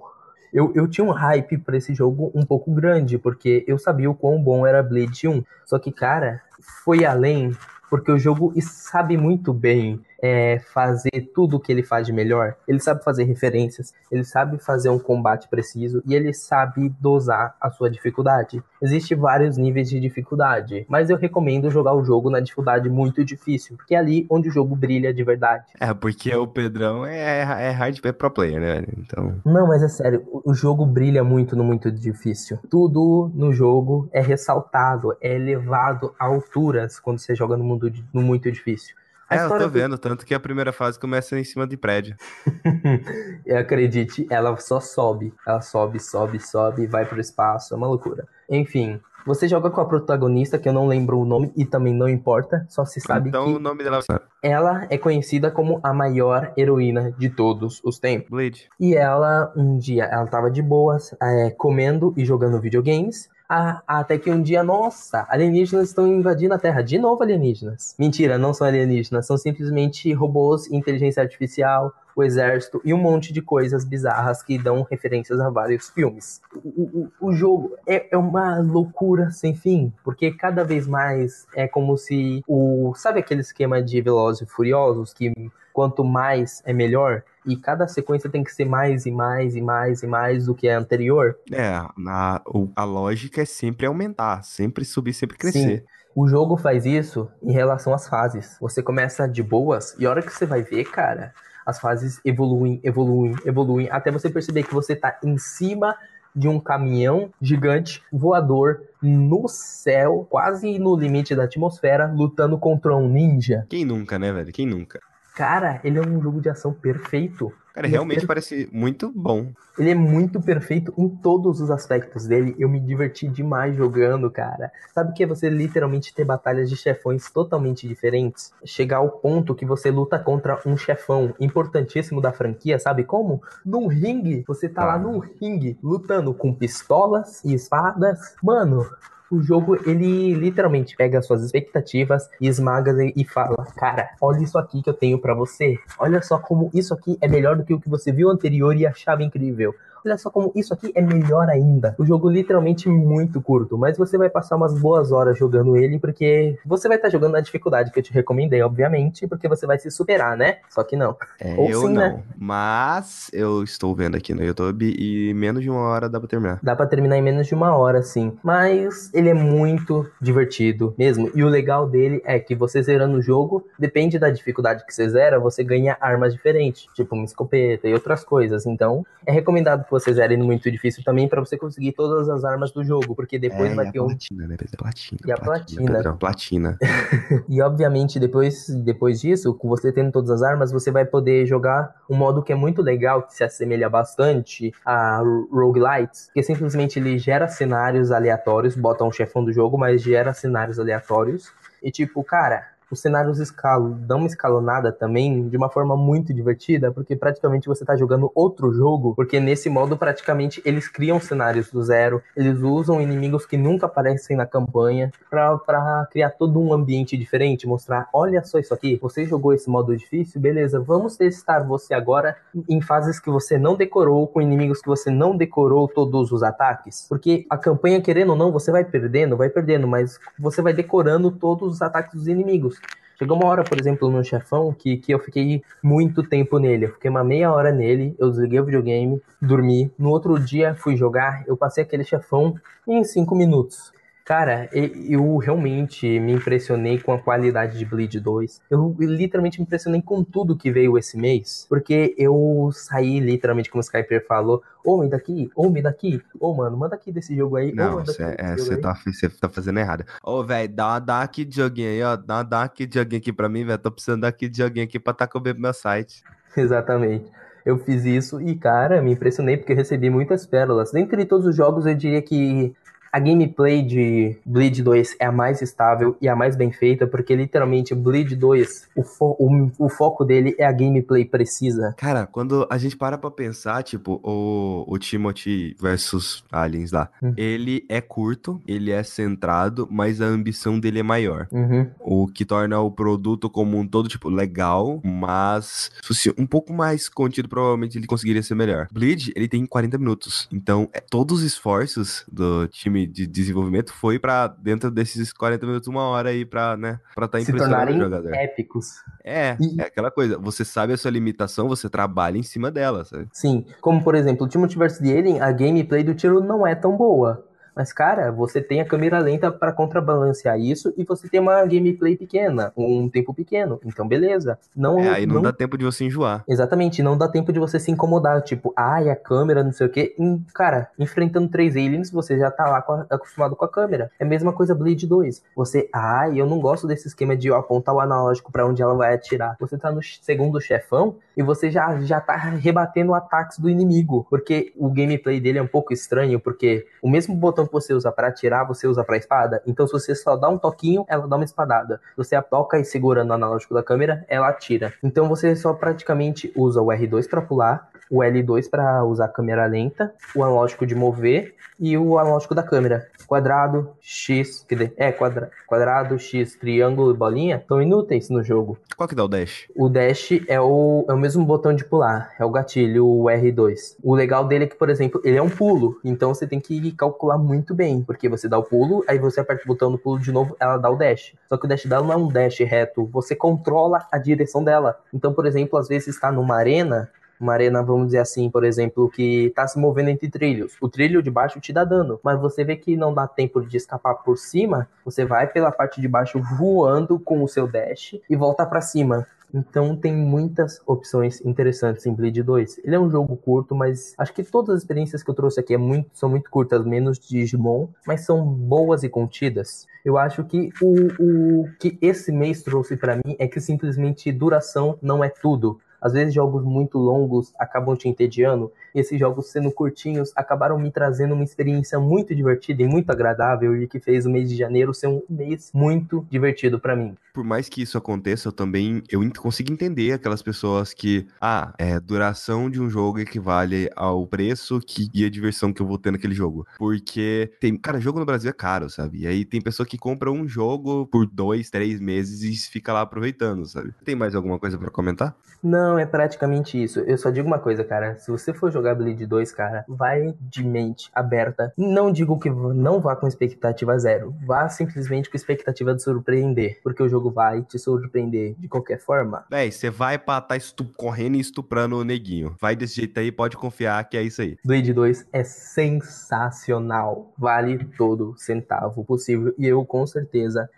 eu, 0.56 0.72
eu 0.74 0.88
tinha 0.88 1.04
um 1.04 1.10
hype 1.10 1.58
para 1.58 1.76
esse 1.76 1.94
jogo 1.94 2.32
um 2.34 2.42
pouco 2.42 2.72
grande, 2.72 3.18
porque 3.18 3.62
eu 3.68 3.78
sabia 3.78 4.10
o 4.10 4.14
quão 4.14 4.42
bom 4.42 4.66
era 4.66 4.82
Blade 4.82 5.28
1. 5.28 5.44
Só 5.66 5.78
que, 5.78 5.92
cara, 5.92 6.40
foi 6.82 7.04
além, 7.04 7.54
porque 7.90 8.10
o 8.10 8.18
jogo 8.18 8.50
sabe 8.62 9.18
muito 9.18 9.52
bem 9.52 10.00
é, 10.22 10.58
fazer 10.58 11.30
tudo 11.34 11.56
o 11.56 11.60
que 11.60 11.70
ele 11.70 11.82
faz 11.82 12.06
de 12.06 12.12
melhor. 12.12 12.54
Ele 12.66 12.80
sabe 12.80 13.02
fazer 13.04 13.24
referências, 13.24 13.92
ele 14.10 14.24
sabe 14.24 14.58
fazer 14.58 14.88
um 14.88 14.98
combate 14.98 15.48
preciso 15.48 16.02
e 16.06 16.14
ele 16.14 16.32
sabe 16.32 16.88
dosar 17.00 17.54
a 17.60 17.70
sua 17.70 17.90
dificuldade. 17.90 18.62
Existem 18.80 19.16
vários 19.16 19.56
níveis 19.56 19.88
de 19.88 20.00
dificuldade, 20.00 20.86
mas 20.88 21.10
eu 21.10 21.16
recomendo 21.16 21.70
jogar 21.70 21.94
o 21.94 22.04
jogo 22.04 22.30
na 22.30 22.40
dificuldade 22.40 22.88
muito 22.88 23.24
difícil, 23.24 23.76
porque 23.76 23.94
é 23.94 23.98
ali 23.98 24.26
onde 24.30 24.48
o 24.48 24.52
jogo 24.52 24.74
brilha 24.76 25.12
de 25.12 25.24
verdade. 25.24 25.64
É, 25.80 25.92
porque 25.94 26.34
o 26.34 26.46
Pedrão 26.46 27.04
é, 27.04 27.40
é 27.40 27.70
hard 27.70 27.98
é 28.04 28.12
pro 28.12 28.30
player, 28.30 28.60
né? 28.60 28.84
Então. 28.98 29.40
Não, 29.44 29.66
mas 29.66 29.82
é 29.82 29.88
sério, 29.88 30.26
o 30.44 30.54
jogo 30.54 30.84
brilha 30.84 31.24
muito 31.24 31.56
no 31.56 31.64
muito 31.64 31.90
difícil. 31.90 32.58
Tudo 32.70 33.30
no 33.34 33.52
jogo 33.52 34.08
é 34.12 34.20
ressaltado, 34.20 35.16
é 35.20 35.34
elevado 35.34 36.14
a 36.18 36.26
alturas 36.26 36.98
quando 37.00 37.18
você 37.18 37.34
joga 37.34 37.56
no 37.56 37.64
mundo 37.64 37.92
no 38.12 38.22
muito 38.22 38.50
difícil. 38.50 38.94
A 39.28 39.36
é, 39.36 39.44
eu 39.44 39.58
tô 39.58 39.68
vendo, 39.68 39.98
tanto 39.98 40.24
que 40.24 40.34
a 40.34 40.40
primeira 40.40 40.72
fase 40.72 40.98
começa 40.98 41.38
em 41.38 41.44
cima 41.44 41.66
de 41.66 41.76
prédio. 41.76 42.16
Acredite, 43.58 44.26
ela 44.30 44.56
só 44.58 44.80
sobe. 44.80 45.34
Ela 45.46 45.60
sobe, 45.60 45.98
sobe, 45.98 46.38
sobe, 46.38 46.86
vai 46.86 47.04
pro 47.04 47.20
espaço, 47.20 47.74
é 47.74 47.76
uma 47.76 47.88
loucura. 47.88 48.26
Enfim, 48.48 49.00
você 49.26 49.48
joga 49.48 49.68
com 49.70 49.80
a 49.80 49.84
protagonista, 49.84 50.56
que 50.56 50.68
eu 50.68 50.72
não 50.72 50.86
lembro 50.86 51.18
o 51.18 51.24
nome 51.24 51.52
e 51.56 51.64
também 51.64 51.92
não 51.92 52.08
importa, 52.08 52.64
só 52.68 52.84
se 52.84 53.00
sabe 53.00 53.28
então, 53.28 53.42
que... 53.42 53.50
Então 53.50 53.60
o 53.60 53.62
nome 53.62 53.82
dela... 53.82 53.98
Ela 54.40 54.86
é 54.88 54.96
conhecida 54.96 55.50
como 55.50 55.80
a 55.82 55.92
maior 55.92 56.52
heroína 56.56 57.10
de 57.18 57.28
todos 57.28 57.80
os 57.82 57.98
tempos. 57.98 58.30
Blade. 58.30 58.68
E 58.78 58.94
ela, 58.94 59.52
um 59.56 59.76
dia, 59.76 60.04
ela 60.04 60.28
tava 60.28 60.48
de 60.48 60.62
boas, 60.62 61.12
é, 61.20 61.50
comendo 61.50 62.14
e 62.16 62.24
jogando 62.24 62.60
videogames, 62.60 63.28
até 63.48 64.18
que 64.18 64.30
um 64.30 64.42
dia, 64.42 64.62
nossa, 64.62 65.26
alienígenas 65.28 65.88
estão 65.88 66.06
invadindo 66.06 66.54
a 66.54 66.58
Terra. 66.58 66.82
De 66.82 66.98
novo 66.98 67.22
alienígenas. 67.22 67.94
Mentira, 67.98 68.38
não 68.38 68.52
são 68.52 68.66
alienígenas, 68.66 69.26
são 69.26 69.36
simplesmente 69.36 70.12
robôs, 70.12 70.70
inteligência 70.70 71.22
artificial, 71.22 71.92
o 72.16 72.24
exército 72.24 72.80
e 72.82 72.94
um 72.94 72.96
monte 72.96 73.30
de 73.30 73.42
coisas 73.42 73.84
bizarras 73.84 74.42
que 74.42 74.56
dão 74.56 74.86
referências 74.90 75.38
a 75.38 75.50
vários 75.50 75.90
filmes. 75.90 76.40
O, 76.64 76.82
o, 77.20 77.28
o 77.28 77.32
jogo 77.32 77.76
é, 77.86 78.08
é, 78.10 78.16
uma 78.16 78.58
loucura 78.58 79.30
sem 79.30 79.54
fim, 79.54 79.92
porque 80.02 80.32
cada 80.32 80.64
vez 80.64 80.86
mais 80.86 81.46
é 81.54 81.68
como 81.68 81.98
se 81.98 82.42
o. 82.48 82.94
Sabe 82.96 83.20
aquele 83.20 83.42
esquema 83.42 83.82
de 83.82 84.00
Velozes 84.00 84.48
e 84.48 84.50
Furiosos 84.50 85.12
que 85.12 85.30
quanto 85.74 86.02
mais 86.02 86.62
é 86.64 86.72
melhor? 86.72 87.22
E 87.46 87.56
cada 87.56 87.86
sequência 87.86 88.28
tem 88.28 88.42
que 88.42 88.52
ser 88.52 88.64
mais 88.64 89.06
e 89.06 89.10
mais 89.10 89.54
e 89.54 89.60
mais 89.60 90.02
e 90.02 90.06
mais 90.06 90.46
do 90.46 90.54
que 90.54 90.68
a 90.68 90.78
anterior. 90.78 91.38
É, 91.50 91.68
a, 91.68 92.42
a 92.74 92.84
lógica 92.84 93.42
é 93.42 93.44
sempre 93.44 93.86
aumentar, 93.86 94.42
sempre 94.42 94.84
subir, 94.84 95.12
sempre 95.12 95.36
crescer. 95.36 95.80
Sim. 95.80 95.82
O 96.14 96.26
jogo 96.26 96.56
faz 96.56 96.86
isso 96.86 97.28
em 97.42 97.52
relação 97.52 97.92
às 97.92 98.08
fases. 98.08 98.56
Você 98.60 98.82
começa 98.82 99.28
de 99.28 99.42
boas 99.42 99.94
e 99.98 100.06
a 100.06 100.10
hora 100.10 100.22
que 100.22 100.32
você 100.32 100.46
vai 100.46 100.62
ver, 100.62 100.84
cara, 100.84 101.34
as 101.66 101.78
fases 101.78 102.20
evoluem, 102.24 102.80
evoluem, 102.82 103.34
evoluem, 103.44 103.88
até 103.90 104.10
você 104.10 104.30
perceber 104.30 104.62
que 104.62 104.72
você 104.72 104.96
tá 104.96 105.18
em 105.22 105.36
cima 105.36 105.94
de 106.34 106.48
um 106.48 106.60
caminhão 106.60 107.30
gigante 107.40 108.02
voador 108.12 108.82
no 109.02 109.48
céu, 109.48 110.26
quase 110.28 110.78
no 110.78 110.94
limite 110.96 111.34
da 111.34 111.44
atmosfera, 111.44 112.12
lutando 112.12 112.58
contra 112.58 112.94
um 112.94 113.08
ninja. 113.08 113.66
Quem 113.68 113.84
nunca, 113.84 114.18
né, 114.18 114.32
velho? 114.32 114.52
Quem 114.52 114.66
nunca? 114.66 115.00
Cara, 115.36 115.82
ele 115.84 115.98
é 115.98 116.00
um 116.00 116.18
jogo 116.22 116.40
de 116.40 116.48
ação 116.48 116.72
perfeito. 116.72 117.52
Cara, 117.74 117.86
realmente 117.86 118.24
é 118.24 118.26
parece 118.26 118.70
muito 118.72 119.12
bom. 119.14 119.52
Ele 119.78 119.90
é 119.90 119.94
muito 119.94 120.40
perfeito 120.40 120.94
em 120.96 121.10
todos 121.10 121.60
os 121.60 121.70
aspectos 121.70 122.26
dele. 122.26 122.56
Eu 122.58 122.70
me 122.70 122.80
diverti 122.80 123.28
demais 123.28 123.76
jogando, 123.76 124.30
cara. 124.30 124.72
Sabe 124.94 125.10
o 125.10 125.12
que 125.12 125.24
é 125.24 125.26
você 125.26 125.50
literalmente 125.50 126.14
ter 126.14 126.24
batalhas 126.24 126.70
de 126.70 126.76
chefões 126.76 127.30
totalmente 127.30 127.86
diferentes? 127.86 128.50
Chegar 128.64 128.96
ao 128.96 129.10
ponto 129.10 129.54
que 129.54 129.66
você 129.66 129.90
luta 129.90 130.18
contra 130.18 130.58
um 130.64 130.74
chefão 130.74 131.34
importantíssimo 131.38 132.18
da 132.18 132.32
franquia, 132.32 132.78
sabe 132.78 133.04
como? 133.04 133.42
Num 133.62 133.88
ringue. 133.88 134.42
Você 134.48 134.70
tá 134.70 134.84
ah. 134.84 134.86
lá 134.86 134.98
num 134.98 135.18
ringue 135.18 135.78
lutando 135.82 136.32
com 136.32 136.54
pistolas 136.54 137.44
e 137.44 137.52
espadas. 137.52 138.34
Mano, 138.42 138.86
o 139.30 139.40
jogo 139.40 139.76
ele 139.88 140.34
literalmente 140.34 140.96
pega 140.96 141.22
suas 141.22 141.42
expectativas 141.42 142.28
e 142.40 142.46
esmaga 142.46 142.92
e 143.14 143.24
fala: 143.24 143.66
Cara, 143.76 144.10
olha 144.20 144.42
isso 144.42 144.58
aqui 144.58 144.82
que 144.82 144.90
eu 144.90 144.94
tenho 144.94 145.18
para 145.18 145.34
você. 145.34 145.78
Olha 145.98 146.22
só 146.22 146.38
como 146.38 146.70
isso 146.72 146.94
aqui 146.94 147.18
é 147.20 147.28
melhor 147.28 147.56
do 147.56 147.64
que 147.64 147.74
o 147.74 147.80
que 147.80 147.88
você 147.88 148.12
viu 148.12 148.30
anterior 148.30 148.76
e 148.76 148.86
achava 148.86 149.22
incrível 149.22 149.74
olha 150.06 150.18
só 150.18 150.30
como 150.30 150.52
isso 150.54 150.72
aqui 150.72 150.92
é 150.94 151.02
melhor 151.02 151.48
ainda. 151.48 151.94
O 151.98 152.04
jogo 152.04 152.28
literalmente 152.28 152.88
muito 152.88 153.40
curto, 153.40 153.76
mas 153.76 153.98
você 153.98 154.16
vai 154.16 154.30
passar 154.30 154.56
umas 154.56 154.78
boas 154.78 155.12
horas 155.12 155.38
jogando 155.38 155.76
ele, 155.76 155.98
porque 155.98 156.56
você 156.64 156.88
vai 156.88 156.96
estar 156.96 157.08
tá 157.08 157.12
jogando 157.12 157.32
na 157.32 157.40
dificuldade 157.40 157.90
que 157.90 157.98
eu 157.98 158.02
te 158.02 158.12
recomendei, 158.12 158.62
obviamente, 158.62 159.26
porque 159.26 159.48
você 159.48 159.66
vai 159.66 159.78
se 159.78 159.90
superar, 159.90 160.36
né? 160.36 160.58
Só 160.70 160.82
que 160.82 160.96
não. 160.96 161.16
É, 161.40 161.54
Ou 161.56 161.68
eu 161.68 161.80
sim, 161.82 161.88
não. 161.88 161.94
Né? 161.94 162.22
Mas 162.38 163.30
eu 163.32 163.62
estou 163.62 163.94
vendo 163.94 164.16
aqui 164.16 164.34
no 164.34 164.44
YouTube 164.44 164.94
e 164.98 165.34
menos 165.34 165.62
de 165.62 165.70
uma 165.70 165.80
hora 165.80 166.08
dá 166.08 166.18
pra 166.18 166.28
terminar. 166.28 166.60
Dá 166.62 166.76
pra 166.76 166.86
terminar 166.86 167.16
em 167.16 167.22
menos 167.22 167.46
de 167.46 167.54
uma 167.54 167.76
hora, 167.76 168.02
sim. 168.02 168.36
Mas 168.42 169.12
ele 169.12 169.28
é 169.28 169.34
muito 169.34 170.06
divertido 170.20 170.94
mesmo. 170.98 171.30
E 171.34 171.42
o 171.42 171.48
legal 171.48 171.88
dele 171.88 172.22
é 172.24 172.38
que 172.38 172.54
você 172.54 172.82
zerando 172.82 173.18
o 173.18 173.22
jogo, 173.22 173.66
depende 173.78 174.18
da 174.18 174.30
dificuldade 174.30 174.84
que 174.86 174.94
você 174.94 175.08
zera, 175.08 175.38
você 175.38 175.62
ganha 175.62 175.96
armas 176.00 176.32
diferentes, 176.32 176.86
tipo 176.94 177.14
uma 177.14 177.24
escopeta 177.24 177.88
e 177.88 177.94
outras 177.94 178.24
coisas. 178.24 178.66
Então, 178.66 179.04
é 179.24 179.32
recomendado 179.32 179.84
que 179.84 179.90
você 179.98 180.12
zere 180.12 180.36
no 180.36 180.44
muito 180.44 180.70
difícil 180.70 181.02
também 181.02 181.28
para 181.28 181.40
você 181.40 181.56
conseguir 181.56 181.92
todas 181.92 182.28
as 182.28 182.44
armas 182.44 182.70
do 182.72 182.84
jogo, 182.84 183.14
porque 183.14 183.38
depois 183.38 183.72
é, 183.72 183.74
vai 183.74 183.90
ter 183.90 184.00
um. 184.00 184.06
Platina, 184.06 184.46
né? 184.46 184.56
Platina. 184.78 185.20
E 185.26 185.32
a 185.32 185.36
platina. 185.36 185.92
Pedrão, 185.92 186.16
platina. 186.16 186.78
e 187.48 187.60
obviamente, 187.60 188.18
depois, 188.18 188.68
depois 188.68 189.20
disso, 189.20 189.54
com 189.54 189.68
você 189.68 189.92
tendo 189.92 190.12
todas 190.12 190.30
as 190.30 190.42
armas, 190.42 190.72
você 190.72 190.90
vai 190.90 191.04
poder 191.04 191.46
jogar 191.46 191.94
um 192.08 192.16
modo 192.16 192.42
que 192.42 192.52
é 192.52 192.56
muito 192.56 192.82
legal, 192.82 193.22
que 193.22 193.34
se 193.34 193.44
assemelha 193.44 193.88
bastante 193.88 194.72
a 194.84 195.22
roguelites, 195.50 196.30
que 196.32 196.42
simplesmente 196.42 196.98
ele 196.98 197.18
gera 197.18 197.48
cenários 197.48 198.12
aleatórios, 198.12 198.76
bota 198.76 199.04
um 199.04 199.12
chefão 199.12 199.44
do 199.44 199.52
jogo, 199.52 199.76
mas 199.76 200.02
gera 200.02 200.32
cenários 200.32 200.78
aleatórios. 200.78 201.52
E 201.82 201.90
tipo, 201.90 202.22
cara, 202.22 202.75
os 202.90 203.00
cenários 203.00 203.38
escalo, 203.38 203.94
dão 203.94 204.18
uma 204.18 204.26
escalonada 204.26 204.92
também 204.92 205.48
de 205.48 205.56
uma 205.56 205.68
forma 205.68 205.96
muito 205.96 206.32
divertida, 206.32 206.92
porque 206.92 207.16
praticamente 207.16 207.66
você 207.66 207.82
está 207.82 207.96
jogando 207.96 208.30
outro 208.34 208.72
jogo, 208.72 209.14
porque 209.14 209.40
nesse 209.40 209.68
modo 209.68 209.96
praticamente 209.96 210.62
eles 210.64 210.88
criam 210.88 211.20
cenários 211.20 211.70
do 211.70 211.82
zero, 211.82 212.22
eles 212.36 212.60
usam 212.60 213.00
inimigos 213.00 213.44
que 213.44 213.56
nunca 213.56 213.86
aparecem 213.86 214.36
na 214.36 214.46
campanha 214.46 215.10
para 215.30 216.06
criar 216.10 216.30
todo 216.30 216.60
um 216.60 216.72
ambiente 216.72 217.16
diferente, 217.16 217.66
mostrar, 217.66 218.08
olha 218.12 218.42
só 218.44 218.58
isso 218.58 218.72
aqui, 218.72 218.98
você 219.00 219.24
jogou 219.24 219.52
esse 219.52 219.68
modo 219.68 219.96
difícil, 219.96 220.40
beleza, 220.40 220.80
vamos 220.80 221.16
testar 221.16 221.60
você 221.60 221.94
agora 221.94 222.36
em 222.68 222.80
fases 222.80 223.18
que 223.18 223.30
você 223.30 223.58
não 223.58 223.76
decorou, 223.76 224.26
com 224.26 224.40
inimigos 224.40 224.80
que 224.80 224.88
você 224.88 225.10
não 225.10 225.36
decorou 225.36 225.88
todos 225.88 226.32
os 226.32 226.42
ataques, 226.42 227.06
porque 227.08 227.46
a 227.50 227.56
campanha, 227.56 228.00
querendo 228.00 228.30
ou 228.30 228.36
não, 228.36 228.52
você 228.52 228.70
vai 228.70 228.84
perdendo, 228.84 229.36
vai 229.36 229.48
perdendo, 229.48 229.86
mas 229.88 230.18
você 230.38 230.62
vai 230.62 230.72
decorando 230.72 231.30
todos 231.30 231.74
os 231.74 231.82
ataques 231.82 232.14
dos 232.14 232.28
inimigos. 232.28 232.80
Chegou 233.18 233.38
uma 233.38 233.46
hora, 233.46 233.64
por 233.64 233.80
exemplo, 233.80 234.10
no 234.10 234.22
chefão, 234.22 234.74
que, 234.74 234.98
que 234.98 235.12
eu 235.12 235.18
fiquei 235.18 235.62
muito 235.82 236.22
tempo 236.22 236.58
nele. 236.58 236.84
Eu 236.84 236.92
fiquei 236.92 237.10
uma 237.10 237.24
meia 237.24 237.50
hora 237.50 237.72
nele, 237.72 238.14
eu 238.18 238.30
desliguei 238.30 238.60
o 238.60 238.64
videogame, 238.64 239.22
dormi. 239.40 239.90
No 239.98 240.10
outro 240.10 240.38
dia 240.38 240.74
fui 240.74 240.96
jogar, 240.96 241.42
eu 241.46 241.56
passei 241.56 241.82
aquele 241.82 242.04
chefão 242.04 242.54
em 242.86 243.02
cinco 243.04 243.34
minutos. 243.34 243.90
Cara, 244.26 244.68
eu 244.72 245.36
realmente 245.36 246.18
me 246.18 246.32
impressionei 246.32 246.98
com 246.98 247.12
a 247.12 247.18
qualidade 247.18 247.78
de 247.78 247.84
Bleed 247.84 248.18
2. 248.18 248.60
Eu 248.68 248.92
literalmente 248.98 249.60
me 249.60 249.64
impressionei 249.64 250.02
com 250.02 250.24
tudo 250.24 250.56
que 250.56 250.68
veio 250.68 250.98
esse 250.98 251.16
mês. 251.16 251.64
Porque 251.68 252.12
eu 252.18 252.70
saí 252.72 253.20
literalmente, 253.20 253.70
como 253.70 253.80
o 253.80 253.84
Skyper 253.84 254.26
falou, 254.26 254.64
ô, 254.84 254.98
me 254.98 255.08
daqui, 255.08 255.48
ô, 255.54 255.70
me 255.70 255.80
daqui, 255.80 256.20
ô, 256.40 256.52
mano, 256.52 256.76
manda 256.76 256.96
aqui 256.96 257.12
desse 257.12 257.36
jogo 257.36 257.54
aí. 257.54 257.72
Não, 257.72 258.04
você 258.04 258.24
é, 258.24 258.76
tá, 258.78 258.98
tá 259.40 259.48
fazendo 259.48 259.78
errado. 259.78 260.04
Ô, 260.20 260.42
velho, 260.42 260.74
dá, 260.74 260.98
dá 260.98 261.22
aqui 261.22 261.44
de 261.44 261.54
joguinho 261.54 261.90
aí, 261.90 262.02
ó. 262.02 262.16
Dá, 262.16 262.42
dá 262.42 262.64
aqui 262.64 262.84
de 262.84 262.98
joguinho 262.98 263.20
aqui 263.20 263.32
pra 263.32 263.48
mim, 263.48 263.64
velho. 263.64 263.78
Tô 263.78 263.92
precisando 263.92 264.22
daqui 264.22 264.48
de 264.48 264.58
joguinho 264.58 264.86
aqui 264.86 264.98
pra 264.98 265.14
tá 265.14 265.28
com 265.28 265.38
o 265.38 265.42
meu 265.56 265.72
site. 265.72 266.24
Exatamente 266.56 267.30
eu 267.66 267.76
fiz 267.80 268.04
isso 268.04 268.40
e, 268.40 268.54
cara, 268.54 269.02
me 269.02 269.10
impressionei 269.10 269.56
porque 269.56 269.72
eu 269.72 269.76
recebi 269.76 270.08
muitas 270.08 270.46
pérolas. 270.46 270.92
Dentre 270.92 271.24
todos 271.24 271.44
os 271.44 271.56
jogos, 271.56 271.84
eu 271.84 271.96
diria 271.96 272.22
que 272.22 272.72
a 273.12 273.18
gameplay 273.18 273.82
de 273.82 274.36
Bleed 274.44 274.82
2 274.82 275.16
é 275.18 275.26
a 275.26 275.32
mais 275.32 275.62
estável 275.62 276.16
e 276.20 276.28
a 276.28 276.36
mais 276.36 276.56
bem 276.56 276.72
feita, 276.72 277.06
porque 277.06 277.34
literalmente 277.34 277.94
Bleed 277.94 278.34
2, 278.36 278.88
o, 278.96 279.02
fo 279.02 279.36
o, 279.38 279.70
o, 279.78 279.88
foco 279.88 280.24
dele 280.24 280.54
é 280.58 280.64
a 280.64 280.72
gameplay 280.72 281.24
precisa. 281.24 281.94
Cara, 281.96 282.26
quando 282.26 282.66
a 282.70 282.78
gente 282.78 282.96
para 282.96 283.18
pra 283.18 283.30
pensar, 283.30 283.82
tipo, 283.82 284.20
o, 284.22 284.84
o 284.86 284.98
Timothy 284.98 285.76
versus 285.80 286.44
Aliens 286.50 286.92
lá, 286.92 287.08
uhum. 287.22 287.34
ele 287.36 287.84
é 287.88 288.00
curto, 288.00 288.60
ele 288.66 288.90
é 288.90 289.02
centrado, 289.02 289.88
mas 289.90 290.20
a 290.20 290.26
ambição 290.26 290.78
dele 290.78 291.00
é 291.00 291.02
maior. 291.02 291.48
Uhum. 291.52 291.90
O 292.00 292.26
que 292.26 292.44
torna 292.44 292.80
o 292.80 292.90
produto 292.90 293.48
como 293.48 293.78
um 293.78 293.86
todo, 293.86 294.08
tipo, 294.08 294.28
legal, 294.28 295.00
mas 295.04 295.90
se 296.00 296.08
fosse 296.08 296.34
um 296.38 296.46
pouco 296.46 296.72
mais 296.72 297.08
contido, 297.08 297.48
provavelmente 297.48 297.98
ele 297.98 298.06
conseguiria 298.06 298.42
ser 298.42 298.54
melhor. 298.54 298.88
Bleed, 298.92 299.32
ele 299.34 299.48
tem 299.48 299.64
40 299.66 299.98
minutos, 299.98 300.48
então 300.52 300.88
é, 300.92 301.00
todos 301.00 301.38
os 301.38 301.42
esforços 301.44 302.24
do 302.30 302.66
time 302.68 302.95
time 302.96 303.06
de 303.06 303.26
desenvolvimento 303.26 303.92
foi 303.92 304.18
para 304.18 304.46
dentro 304.48 304.90
desses 304.90 305.32
40 305.32 305.66
minutos, 305.66 305.88
uma 305.88 306.04
hora 306.04 306.30
aí 306.30 306.44
pra, 306.44 306.76
né, 306.76 306.98
pra 307.14 307.28
tá 307.28 307.38
Se 307.38 307.50
impressionando 307.50 307.92
o 307.92 307.98
jogador. 307.98 308.34
épicos. 308.34 308.94
É, 309.24 309.56
E- 309.60 309.80
é 309.80 309.84
aquela 309.84 310.10
coisa, 310.10 310.38
você 310.38 310.64
sabe 310.64 310.92
a 310.92 310.96
sua 310.96 311.10
limitação, 311.10 311.68
você 311.68 311.88
trabalha 311.90 312.38
em 312.38 312.42
cima 312.42 312.70
dela, 312.70 313.04
sabe? 313.04 313.28
Sim, 313.32 313.66
como 313.80 314.02
por 314.02 314.14
exemplo, 314.14 314.46
o 314.46 314.48
Timothy 314.48 314.78
vs 314.78 314.98
The 314.98 315.18
Alien, 315.18 315.40
a 315.40 315.52
gameplay 315.52 316.02
do 316.02 316.14
tiro 316.14 316.40
não 316.40 316.66
é 316.66 316.74
tão 316.74 316.96
boa. 316.96 317.44
Mas, 317.76 317.92
cara, 317.92 318.32
você 318.32 318.62
tem 318.62 318.80
a 318.80 318.84
câmera 318.86 319.18
lenta 319.18 319.52
para 319.52 319.70
contrabalancear 319.70 320.58
isso 320.58 320.94
e 320.96 321.04
você 321.04 321.28
tem 321.28 321.38
uma 321.38 321.62
gameplay 321.66 322.16
pequena, 322.16 322.72
um 322.74 323.06
tempo 323.08 323.34
pequeno. 323.34 323.78
Então, 323.84 324.08
beleza. 324.08 324.58
Não, 324.74 324.98
É, 324.98 325.10
aí 325.10 325.26
não, 325.26 325.42
dá 325.42 325.52
tempo 325.52 325.76
de 325.76 325.84
você 325.84 326.04
enjoar. 326.04 326.42
Exatamente, 326.48 327.02
não 327.02 327.18
dá 327.18 327.28
tempo 327.28 327.52
de 327.52 327.58
você 327.58 327.78
se 327.78 327.90
incomodar, 327.90 328.40
tipo, 328.42 328.72
ai, 328.74 329.10
a 329.10 329.14
câmera, 329.16 329.62
não 329.62 329.72
sei 329.72 329.86
o 329.86 329.90
quê. 329.90 330.14
Em- 330.18 330.42
cara, 330.54 330.88
enfrentando 330.98 331.48
três 331.48 331.76
aliens, 331.76 332.10
você 332.10 332.38
já 332.38 332.50
tá 332.50 332.66
lá 332.70 332.80
com 332.80 332.92
a- 332.94 333.06
acostumado 333.10 333.54
com 333.54 333.64
a 333.64 333.68
câmera. 333.68 334.10
É 334.18 334.24
a 334.24 334.26
mesma 334.26 334.52
coisa 334.54 334.74
Blade 334.74 335.06
2. 335.06 335.42
Você, 335.54 335.90
ai, 335.92 336.40
eu 336.40 336.46
não 336.46 336.58
gosto 336.58 336.86
desse 336.86 337.08
esquema 337.08 337.36
de 337.36 337.52
apontar 337.52 337.94
o 337.94 338.00
analógico 338.00 338.50
pra 338.50 338.66
onde 338.66 338.80
ela 338.80 338.94
vai 338.94 339.14
atirar. 339.14 339.54
Você 339.60 339.76
tá 339.76 339.92
no 339.92 340.00
segundo 340.02 340.58
chefão 340.62 341.16
e 341.36 341.42
você 341.42 341.70
já, 341.70 342.00
já 342.00 342.20
tá 342.20 342.34
rebatendo 342.34 343.14
ataques 343.14 343.58
do 343.58 343.68
inimigo. 343.68 344.26
Porque 344.30 344.72
o 344.76 344.88
gameplay 344.90 345.40
dele 345.40 345.58
é 345.58 345.62
um 345.62 345.66
pouco 345.66 345.92
estranho, 345.92 346.40
porque 346.40 346.86
o 347.02 347.10
mesmo 347.10 347.34
botão 347.34 347.66
que 347.66 347.72
você 347.72 347.92
usa 347.92 348.10
pra 348.10 348.28
atirar, 348.28 348.66
você 348.66 348.86
usa 348.86 349.04
pra 349.04 349.16
espada. 349.16 349.62
Então, 349.66 349.86
se 349.86 349.92
você 349.92 350.14
só 350.14 350.36
dá 350.36 350.48
um 350.48 350.58
toquinho, 350.58 351.04
ela 351.08 351.28
dá 351.28 351.36
uma 351.36 351.44
espadada. 351.44 352.00
Você 352.16 352.40
toca 352.40 352.78
e 352.78 352.84
segura 352.84 353.24
no 353.24 353.34
analógico 353.34 353.74
da 353.74 353.82
câmera, 353.82 354.24
ela 354.28 354.48
atira. 354.48 354.92
Então, 355.02 355.28
você 355.28 355.54
só 355.54 355.74
praticamente 355.74 356.52
usa 356.56 356.80
o 356.80 356.86
R2 356.86 357.28
pra 357.28 357.42
pular, 357.42 357.90
o 358.10 358.18
L2 358.18 358.68
pra 358.70 359.04
usar 359.04 359.26
a 359.26 359.28
câmera 359.28 359.66
lenta, 359.66 360.12
o 360.34 360.42
analógico 360.42 360.86
de 360.86 360.94
mover 360.94 361.54
e 361.78 361.96
o 361.96 362.18
analógico 362.18 362.54
da 362.54 362.62
câmera. 362.62 363.08
Quadrado, 363.26 363.90
X, 364.00 364.64
quer 364.68 364.76
dizer, 364.76 364.94
é 364.96 365.10
quadra, 365.10 365.50
quadrado, 365.66 366.18
X, 366.18 366.54
triângulo 366.56 367.12
e 367.12 367.16
bolinha 367.16 367.62
são 367.66 367.82
inúteis 367.82 368.30
no 368.30 368.42
jogo. 368.42 368.78
Qual 368.96 369.08
que 369.08 369.14
dá 369.14 369.24
o 369.24 369.28
dash? 369.28 369.68
O 369.74 369.88
dash 369.88 370.40
é 370.46 370.60
o, 370.60 371.04
é 371.08 371.12
o 371.12 371.18
mesmo 371.18 371.44
botão 371.44 371.74
de 371.74 371.84
pular, 371.84 372.32
é 372.38 372.44
o 372.44 372.50
gatilho, 372.50 373.04
o 373.06 373.24
R2. 373.24 373.96
O 374.02 374.14
legal 374.14 374.46
dele 374.46 374.64
é 374.64 374.66
que, 374.68 374.76
por 374.76 374.88
exemplo, 374.88 375.20
ele 375.24 375.36
é 375.36 375.42
um 375.42 375.50
pulo, 375.50 376.00
então 376.04 376.32
você 376.32 376.46
tem 376.46 376.60
que 376.60 376.92
calcular 376.92 377.36
muito 377.36 377.74
bem, 377.74 378.02
porque 378.02 378.28
você 378.28 378.48
dá 378.48 378.58
o 378.58 378.62
pulo, 378.62 379.04
aí 379.08 379.18
você 379.18 379.40
aperta 379.40 379.64
o 379.64 379.68
botão 379.68 379.90
do 379.90 379.98
pulo 379.98 380.18
de 380.20 380.30
novo, 380.30 380.56
ela 380.60 380.76
dá 380.76 380.88
o 380.88 380.96
dash. 380.96 381.34
Só 381.48 381.56
que 381.56 381.66
o 381.66 381.68
dash 381.68 381.84
dela 381.86 382.06
não 382.06 382.12
é 382.12 382.16
um 382.16 382.28
dash 382.28 382.58
reto, 382.60 383.06
você 383.06 383.34
controla 383.34 384.06
a 384.10 384.18
direção 384.18 384.62
dela. 384.62 384.98
Então, 385.12 385.34
por 385.34 385.46
exemplo, 385.46 385.78
às 385.78 385.88
vezes 385.88 386.08
está 386.08 386.30
numa 386.30 386.56
arena, 386.56 387.10
uma 387.40 387.52
arena, 387.52 387.82
vamos 387.82 388.06
dizer 388.06 388.18
assim, 388.18 388.50
por 388.50 388.64
exemplo, 388.64 389.10
que 389.10 389.52
tá 389.54 389.66
se 389.66 389.78
movendo 389.78 390.08
entre 390.10 390.28
trilhos. 390.28 390.76
O 390.80 390.88
trilho 390.88 391.22
de 391.22 391.30
baixo 391.30 391.60
te 391.60 391.72
dá 391.72 391.84
dano, 391.84 392.18
mas 392.22 392.40
você 392.40 392.64
vê 392.64 392.76
que 392.76 392.96
não 392.96 393.12
dá 393.12 393.26
tempo 393.26 393.60
de 393.60 393.76
escapar 393.76 394.14
por 394.16 394.36
cima, 394.38 394.88
você 395.04 395.24
vai 395.24 395.46
pela 395.46 395.70
parte 395.70 396.00
de 396.00 396.08
baixo 396.08 396.40
voando 396.58 397.18
com 397.18 397.42
o 397.42 397.48
seu 397.48 397.66
dash 397.66 398.18
e 398.28 398.36
volta 398.36 398.64
pra 398.66 398.80
cima. 398.80 399.26
Então 399.54 399.96
tem 399.96 400.14
muitas 400.14 400.80
opções 400.86 401.40
interessantes 401.44 402.04
em 402.04 402.12
Bleed 402.12 402.42
2. 402.42 402.78
Ele 402.84 402.94
é 402.96 403.00
um 403.00 403.08
jogo 403.08 403.36
curto, 403.36 403.74
mas 403.74 404.12
acho 404.18 404.32
que 404.34 404.42
todas 404.42 404.74
as 404.76 404.82
experiências 404.82 405.22
que 405.22 405.30
eu 405.30 405.34
trouxe 405.34 405.60
aqui 405.60 405.72
é 405.72 405.78
muito- 405.78 406.10
são 406.12 406.28
muito 406.28 406.50
curtas, 406.50 406.84
menos 406.84 407.18
Digimon, 407.18 407.86
mas 408.06 408.22
são 408.22 408.44
boas 408.44 409.02
e 409.04 409.08
contidas. 409.08 409.86
Eu 410.04 410.18
acho 410.18 410.44
que 410.44 410.70
o, 410.82 411.62
o 411.62 411.68
que 411.78 411.96
esse 412.02 412.32
mês 412.32 412.62
trouxe 412.62 412.96
pra 412.96 413.16
mim 413.16 413.36
é 413.38 413.46
que 413.46 413.60
simplesmente 413.60 414.30
duração 414.32 414.98
não 415.00 415.22
é 415.22 415.28
tudo. 415.28 415.78
Às 416.06 416.12
vezes 416.12 416.32
jogos 416.32 416.64
muito 416.64 416.98
longos 416.98 417.52
acabam 417.58 417.96
te 417.96 418.08
entediando, 418.08 418.70
e 418.94 419.00
esses 419.00 419.18
jogos 419.18 419.50
sendo 419.50 419.72
curtinhos 419.72 420.32
acabaram 420.36 420.78
me 420.78 420.90
trazendo 420.90 421.34
uma 421.34 421.42
experiência 421.42 421.98
muito 421.98 422.32
divertida 422.32 422.80
e 422.82 422.86
muito 422.86 423.10
agradável 423.10 423.76
e 423.76 423.88
que 423.88 423.98
fez 423.98 424.24
o 424.24 424.30
mês 424.30 424.48
de 424.48 424.56
janeiro 424.56 424.94
ser 424.94 425.08
um 425.08 425.20
mês 425.28 425.72
muito 425.74 426.24
divertido 426.30 426.78
pra 426.78 426.94
mim. 426.94 427.16
Por 427.34 427.44
mais 427.44 427.68
que 427.68 427.82
isso 427.82 427.98
aconteça, 427.98 428.48
eu 428.48 428.52
também 428.52 429.02
eu 429.10 429.20
consigo 429.36 429.72
entender 429.72 430.12
aquelas 430.12 430.40
pessoas 430.40 430.94
que, 430.94 431.26
ah, 431.40 431.74
é, 431.76 431.98
duração 431.98 432.70
de 432.70 432.80
um 432.80 432.88
jogo 432.88 433.18
equivale 433.18 433.90
ao 433.96 434.26
preço 434.26 434.80
que, 434.80 435.10
e 435.12 435.24
a 435.24 435.28
diversão 435.28 435.72
que 435.72 435.82
eu 435.82 435.86
vou 435.86 435.98
ter 435.98 436.12
naquele 436.12 436.34
jogo. 436.34 436.66
Porque 436.78 437.52
tem, 437.60 437.76
cara, 437.76 438.00
jogo 438.00 438.20
no 438.20 438.24
Brasil 438.24 438.48
é 438.48 438.52
caro, 438.52 438.88
sabe? 438.88 439.22
E 439.22 439.26
aí 439.26 439.44
tem 439.44 439.60
pessoa 439.60 439.86
que 439.86 439.98
compra 439.98 440.30
um 440.30 440.46
jogo 440.46 441.06
por 441.06 441.26
dois, 441.26 441.68
três 441.68 442.00
meses 442.00 442.42
e 442.42 442.70
fica 442.70 442.92
lá 442.92 443.02
aproveitando, 443.02 443.66
sabe? 443.66 443.92
Tem 444.04 444.14
mais 444.14 444.34
alguma 444.34 444.58
coisa 444.58 444.78
pra 444.78 444.90
comentar? 444.90 445.36
Não, 445.62 445.95
é 445.98 446.06
praticamente 446.06 446.82
isso. 446.82 447.00
Eu 447.00 447.16
só 447.18 447.30
digo 447.30 447.46
uma 447.46 447.58
coisa, 447.58 447.84
cara. 447.84 448.16
Se 448.16 448.30
você 448.30 448.52
for 448.52 448.70
jogar 448.70 448.94
Bleed 448.94 449.26
2, 449.26 449.52
cara, 449.52 449.84
vai 449.88 450.34
de 450.40 450.64
mente 450.64 451.10
aberta. 451.14 451.72
Não 451.76 452.10
digo 452.12 452.38
que 452.38 452.50
não 452.50 453.00
vá 453.00 453.14
com 453.16 453.26
expectativa 453.26 453.98
zero. 453.98 454.34
Vá 454.46 454.68
simplesmente 454.68 455.30
com 455.30 455.36
expectativa 455.36 455.94
de 455.94 456.02
surpreender. 456.02 456.80
Porque 456.82 457.02
o 457.02 457.08
jogo 457.08 457.30
vai 457.30 457.62
te 457.62 457.78
surpreender 457.78 458.54
de 458.58 458.68
qualquer 458.68 458.98
forma. 458.98 459.44
Véi, 459.50 459.70
você 459.70 459.90
vai 459.90 460.18
pra 460.18 460.40
tá 460.40 460.56
estu- 460.56 460.84
correndo 460.96 461.36
e 461.36 461.40
estuprando 461.40 461.96
o 461.96 462.04
neguinho. 462.04 462.54
Vai 462.60 462.74
desse 462.76 462.96
jeito 462.96 463.18
aí, 463.18 463.30
pode 463.32 463.56
confiar 463.56 464.02
que 464.08 464.16
é 464.16 464.22
isso 464.22 464.42
aí. 464.42 464.56
Blade 464.64 464.92
2 464.92 465.26
é 465.32 465.44
sensacional. 465.44 467.32
Vale 467.38 467.84
todo 467.96 468.34
centavo 468.36 469.04
possível. 469.04 469.54
E 469.58 469.66
eu, 469.66 469.84
com 469.84 470.06
certeza, 470.06 470.68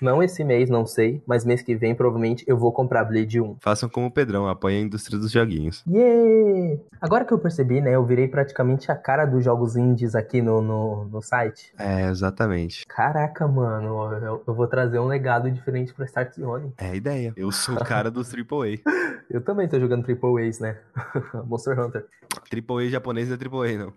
não 0.00 0.22
esse 0.22 0.42
mês, 0.44 0.68
não 0.68 0.84
sei, 0.84 1.22
mas 1.26 1.44
mês 1.44 1.62
que 1.62 1.74
vem, 1.76 1.94
provavelmente, 1.94 2.44
eu 2.46 2.56
vou 2.56 2.72
comprar 2.72 3.04
Blade 3.04 3.40
1. 3.40 3.56
Façam 3.60 3.88
como 3.88 4.06
o 4.06 4.10
Pedrão, 4.10 4.48
apoiem 4.48 4.82
a 4.82 4.86
indústria 4.86 5.18
dos 5.18 5.30
joguinhos. 5.30 5.84
Yeah! 5.86 6.80
Agora 7.00 7.24
que 7.24 7.32
eu 7.32 7.38
percebi, 7.38 7.80
né, 7.80 7.94
eu 7.94 8.04
virei 8.04 8.28
praticamente 8.28 8.90
a 8.90 8.96
cara 8.96 9.24
dos 9.24 9.44
jogos 9.44 9.76
indies 9.76 10.14
aqui 10.14 10.42
no, 10.42 10.60
no, 10.60 11.04
no 11.04 11.22
site. 11.22 11.72
É, 11.78 12.08
exatamente. 12.08 12.84
Caraca, 12.86 13.46
mano, 13.46 14.12
eu, 14.14 14.42
eu 14.46 14.54
vou 14.54 14.66
trazer 14.66 14.98
um 14.98 15.06
legado 15.06 15.50
diferente 15.50 15.92
pra 15.94 16.04
Start 16.04 16.34
Zone. 16.34 16.72
É 16.78 16.90
a 16.90 16.94
ideia. 16.94 17.32
Eu 17.36 17.50
sou 17.52 17.76
o 17.76 17.78
cara 17.84 18.10
dos 18.10 18.32
AAA. 18.32 18.80
Eu 19.30 19.40
também 19.40 19.68
tô 19.68 19.78
jogando 19.78 20.04
Triple 20.04 20.48
A's, 20.48 20.58
né? 20.58 20.78
Monster 21.46 21.78
Hunter. 21.78 22.06
AAA 22.52 22.88
japonês 22.88 23.28
não 23.28 23.36
é 23.36 23.68
AAA, 23.68 23.78
não. 23.78 23.92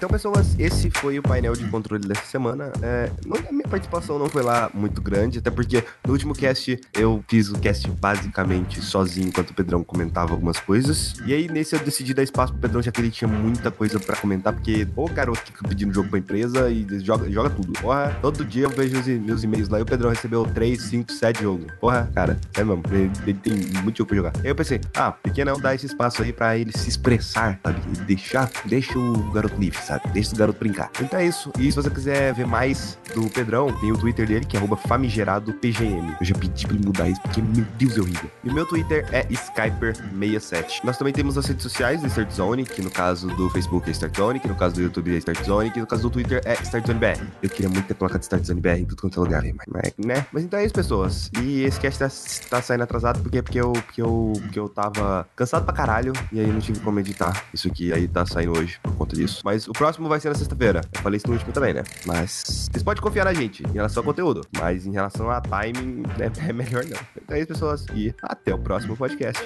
Então, 0.00 0.08
pessoas, 0.08 0.58
esse 0.58 0.88
foi 0.90 1.18
o 1.18 1.22
painel 1.22 1.52
de 1.52 1.62
controle 1.68 2.08
dessa 2.08 2.24
semana. 2.24 2.72
É, 2.80 3.10
não- 3.26 3.36
a 3.36 3.52
minha 3.52 3.68
participação 3.68 4.18
não 4.18 4.30
foi 4.30 4.42
lá 4.42 4.70
muito 4.72 4.98
grande, 5.02 5.40
até 5.40 5.50
porque 5.50 5.84
no 6.06 6.14
último 6.14 6.32
cast 6.34 6.80
eu 6.94 7.22
fiz 7.28 7.50
o 7.50 7.58
cast 7.58 7.86
basicamente 7.90 8.80
sozinho, 8.80 9.28
enquanto 9.28 9.50
o 9.50 9.54
Pedrão 9.54 9.84
comentava 9.84 10.32
algumas 10.32 10.58
coisas. 10.58 11.12
E 11.26 11.34
aí, 11.34 11.48
nesse 11.48 11.76
eu 11.76 11.80
decidi 11.80 12.14
dar 12.14 12.22
espaço 12.22 12.50
pro 12.54 12.62
Pedrão, 12.62 12.80
já 12.80 12.90
que 12.90 12.98
ele 12.98 13.10
tinha 13.10 13.28
muita 13.28 13.70
coisa 13.70 14.00
pra 14.00 14.16
comentar, 14.16 14.54
porque 14.54 14.88
o 14.96 15.06
garoto 15.06 15.42
que 15.42 15.52
fica 15.52 15.68
pedindo 15.68 15.92
jogo 15.92 16.08
pra 16.08 16.18
empresa 16.18 16.70
e 16.70 16.86
joga, 17.04 17.30
joga 17.30 17.50
tudo. 17.50 17.70
Porra, 17.74 18.16
todo 18.22 18.42
dia 18.42 18.64
eu 18.64 18.70
vejo 18.70 18.98
os 18.98 19.06
meus 19.06 19.42
e-mails 19.44 19.68
lá 19.68 19.80
e 19.80 19.82
o 19.82 19.86
Pedrão 19.86 20.08
recebeu 20.08 20.46
3, 20.46 20.80
5, 20.80 21.12
7 21.12 21.42
jogos. 21.42 21.66
Porra, 21.78 22.10
cara, 22.14 22.40
é 22.56 22.64
mesmo, 22.64 22.82
ele, 22.90 23.10
ele 23.26 23.34
tem 23.34 23.52
muito 23.82 23.98
jogo 23.98 24.08
pra 24.08 24.16
jogar. 24.16 24.32
Aí 24.42 24.48
eu 24.48 24.54
pensei, 24.54 24.80
ah, 24.96 25.12
por 25.12 25.30
que 25.30 25.44
não 25.44 25.60
dar 25.60 25.74
esse 25.74 25.84
espaço 25.84 26.22
aí 26.22 26.32
pra 26.32 26.56
ele 26.56 26.72
se 26.74 26.88
expressar, 26.88 27.60
sabe? 27.62 27.80
Deixar, 28.06 28.50
deixa 28.64 28.98
o 28.98 29.30
garoto 29.30 29.60
livre, 29.60 29.78
sabe? 29.90 30.08
Deixa 30.12 30.34
o 30.34 30.38
garoto 30.38 30.58
brincar. 30.58 30.90
Então 31.00 31.18
é 31.18 31.26
isso. 31.26 31.50
E 31.58 31.70
se 31.70 31.76
você 31.76 31.90
quiser 31.90 32.32
ver 32.32 32.46
mais 32.46 32.98
do 33.14 33.28
Pedrão, 33.28 33.72
tem 33.80 33.90
o 33.90 33.98
Twitter 33.98 34.26
dele, 34.26 34.44
que 34.44 34.56
é 34.56 34.60
famigeradopgm. 34.86 36.14
Eu 36.20 36.26
já 36.26 36.34
pedi 36.34 36.66
pra 36.66 36.76
ele 36.76 36.86
mudar 36.86 37.08
isso, 37.08 37.20
porque, 37.22 37.42
meu 37.42 37.64
Deus, 37.76 37.96
é 37.96 38.00
horrível. 38.00 38.30
E 38.44 38.48
o 38.48 38.52
meu 38.52 38.66
Twitter 38.66 39.06
é 39.12 39.24
Skyper67. 39.24 40.80
Nós 40.84 40.96
também 40.96 41.12
temos 41.12 41.36
as 41.36 41.46
redes 41.46 41.62
sociais 41.62 42.00
do 42.00 42.06
Start 42.06 42.30
Zone, 42.30 42.64
que 42.64 42.82
no 42.82 42.90
caso 42.90 43.28
do 43.28 43.50
Facebook 43.50 43.88
é 43.88 43.92
Start 43.92 44.16
Zone, 44.16 44.40
que 44.40 44.48
no 44.48 44.54
caso 44.54 44.76
do 44.76 44.82
YouTube 44.82 45.14
é 45.14 45.18
Start 45.18 45.44
Zone, 45.44 45.70
que 45.70 45.80
no 45.80 45.86
caso 45.86 46.02
do 46.02 46.10
Twitter 46.10 46.40
é 46.44 46.54
Start 46.62 46.86
Zone 46.86 46.98
BR. 46.98 47.22
Eu 47.42 47.50
queria 47.50 47.68
muito 47.68 47.86
ter 47.86 47.94
placa 47.94 48.18
de 48.18 48.24
Start 48.24 48.44
Zone 48.44 48.60
BR 48.60 48.70
em 48.70 48.84
tudo 48.84 49.00
quanto 49.00 49.20
é 49.20 49.22
lugar, 49.22 49.42
mas, 49.42 49.92
né? 49.98 50.26
Mas 50.32 50.44
então 50.44 50.58
é 50.58 50.64
isso, 50.64 50.74
pessoas. 50.74 51.30
E 51.42 51.62
esse 51.62 51.80
cast 51.80 51.98
tá, 51.98 52.08
tá 52.56 52.62
saindo 52.62 52.82
atrasado 52.82 53.20
porque, 53.20 53.42
porque, 53.42 53.60
eu, 53.60 53.72
porque, 53.72 54.02
eu, 54.02 54.32
porque 54.42 54.58
eu 54.58 54.68
tava 54.68 55.28
cansado 55.34 55.64
pra 55.64 55.74
caralho 55.74 56.12
e 56.32 56.40
aí 56.40 56.46
não 56.46 56.60
tive 56.60 56.80
como 56.80 57.00
editar 57.00 57.44
isso 57.52 57.68
aqui. 57.68 57.92
Aí 57.92 58.06
tá 58.06 58.24
saindo 58.24 58.56
hoje 58.56 58.78
por 58.82 58.94
conta 58.94 59.16
disso. 59.16 59.40
Mas 59.44 59.66
o 59.66 59.72
próximo 59.80 60.10
vai 60.10 60.20
ser 60.20 60.28
na 60.28 60.34
sexta-feira. 60.34 60.82
Eu 60.92 61.00
falei 61.00 61.16
isso 61.16 61.26
no 61.26 61.32
último 61.32 61.54
também, 61.54 61.72
né? 61.72 61.82
Mas 62.04 62.68
vocês 62.70 62.82
podem 62.82 63.02
confiar 63.02 63.24
na 63.24 63.32
gente 63.32 63.62
em 63.66 63.72
relação 63.72 64.02
ao 64.02 64.04
conteúdo. 64.04 64.42
Mas 64.58 64.84
em 64.84 64.92
relação 64.92 65.30
a 65.30 65.40
timing, 65.40 66.02
né, 66.18 66.30
é 66.46 66.52
melhor 66.52 66.84
não. 66.84 66.98
Então 67.16 67.34
é 67.34 67.38
isso, 67.38 67.48
pessoas. 67.48 67.86
E 67.94 68.14
até 68.22 68.54
o 68.54 68.58
próximo 68.58 68.94
podcast. 68.94 69.42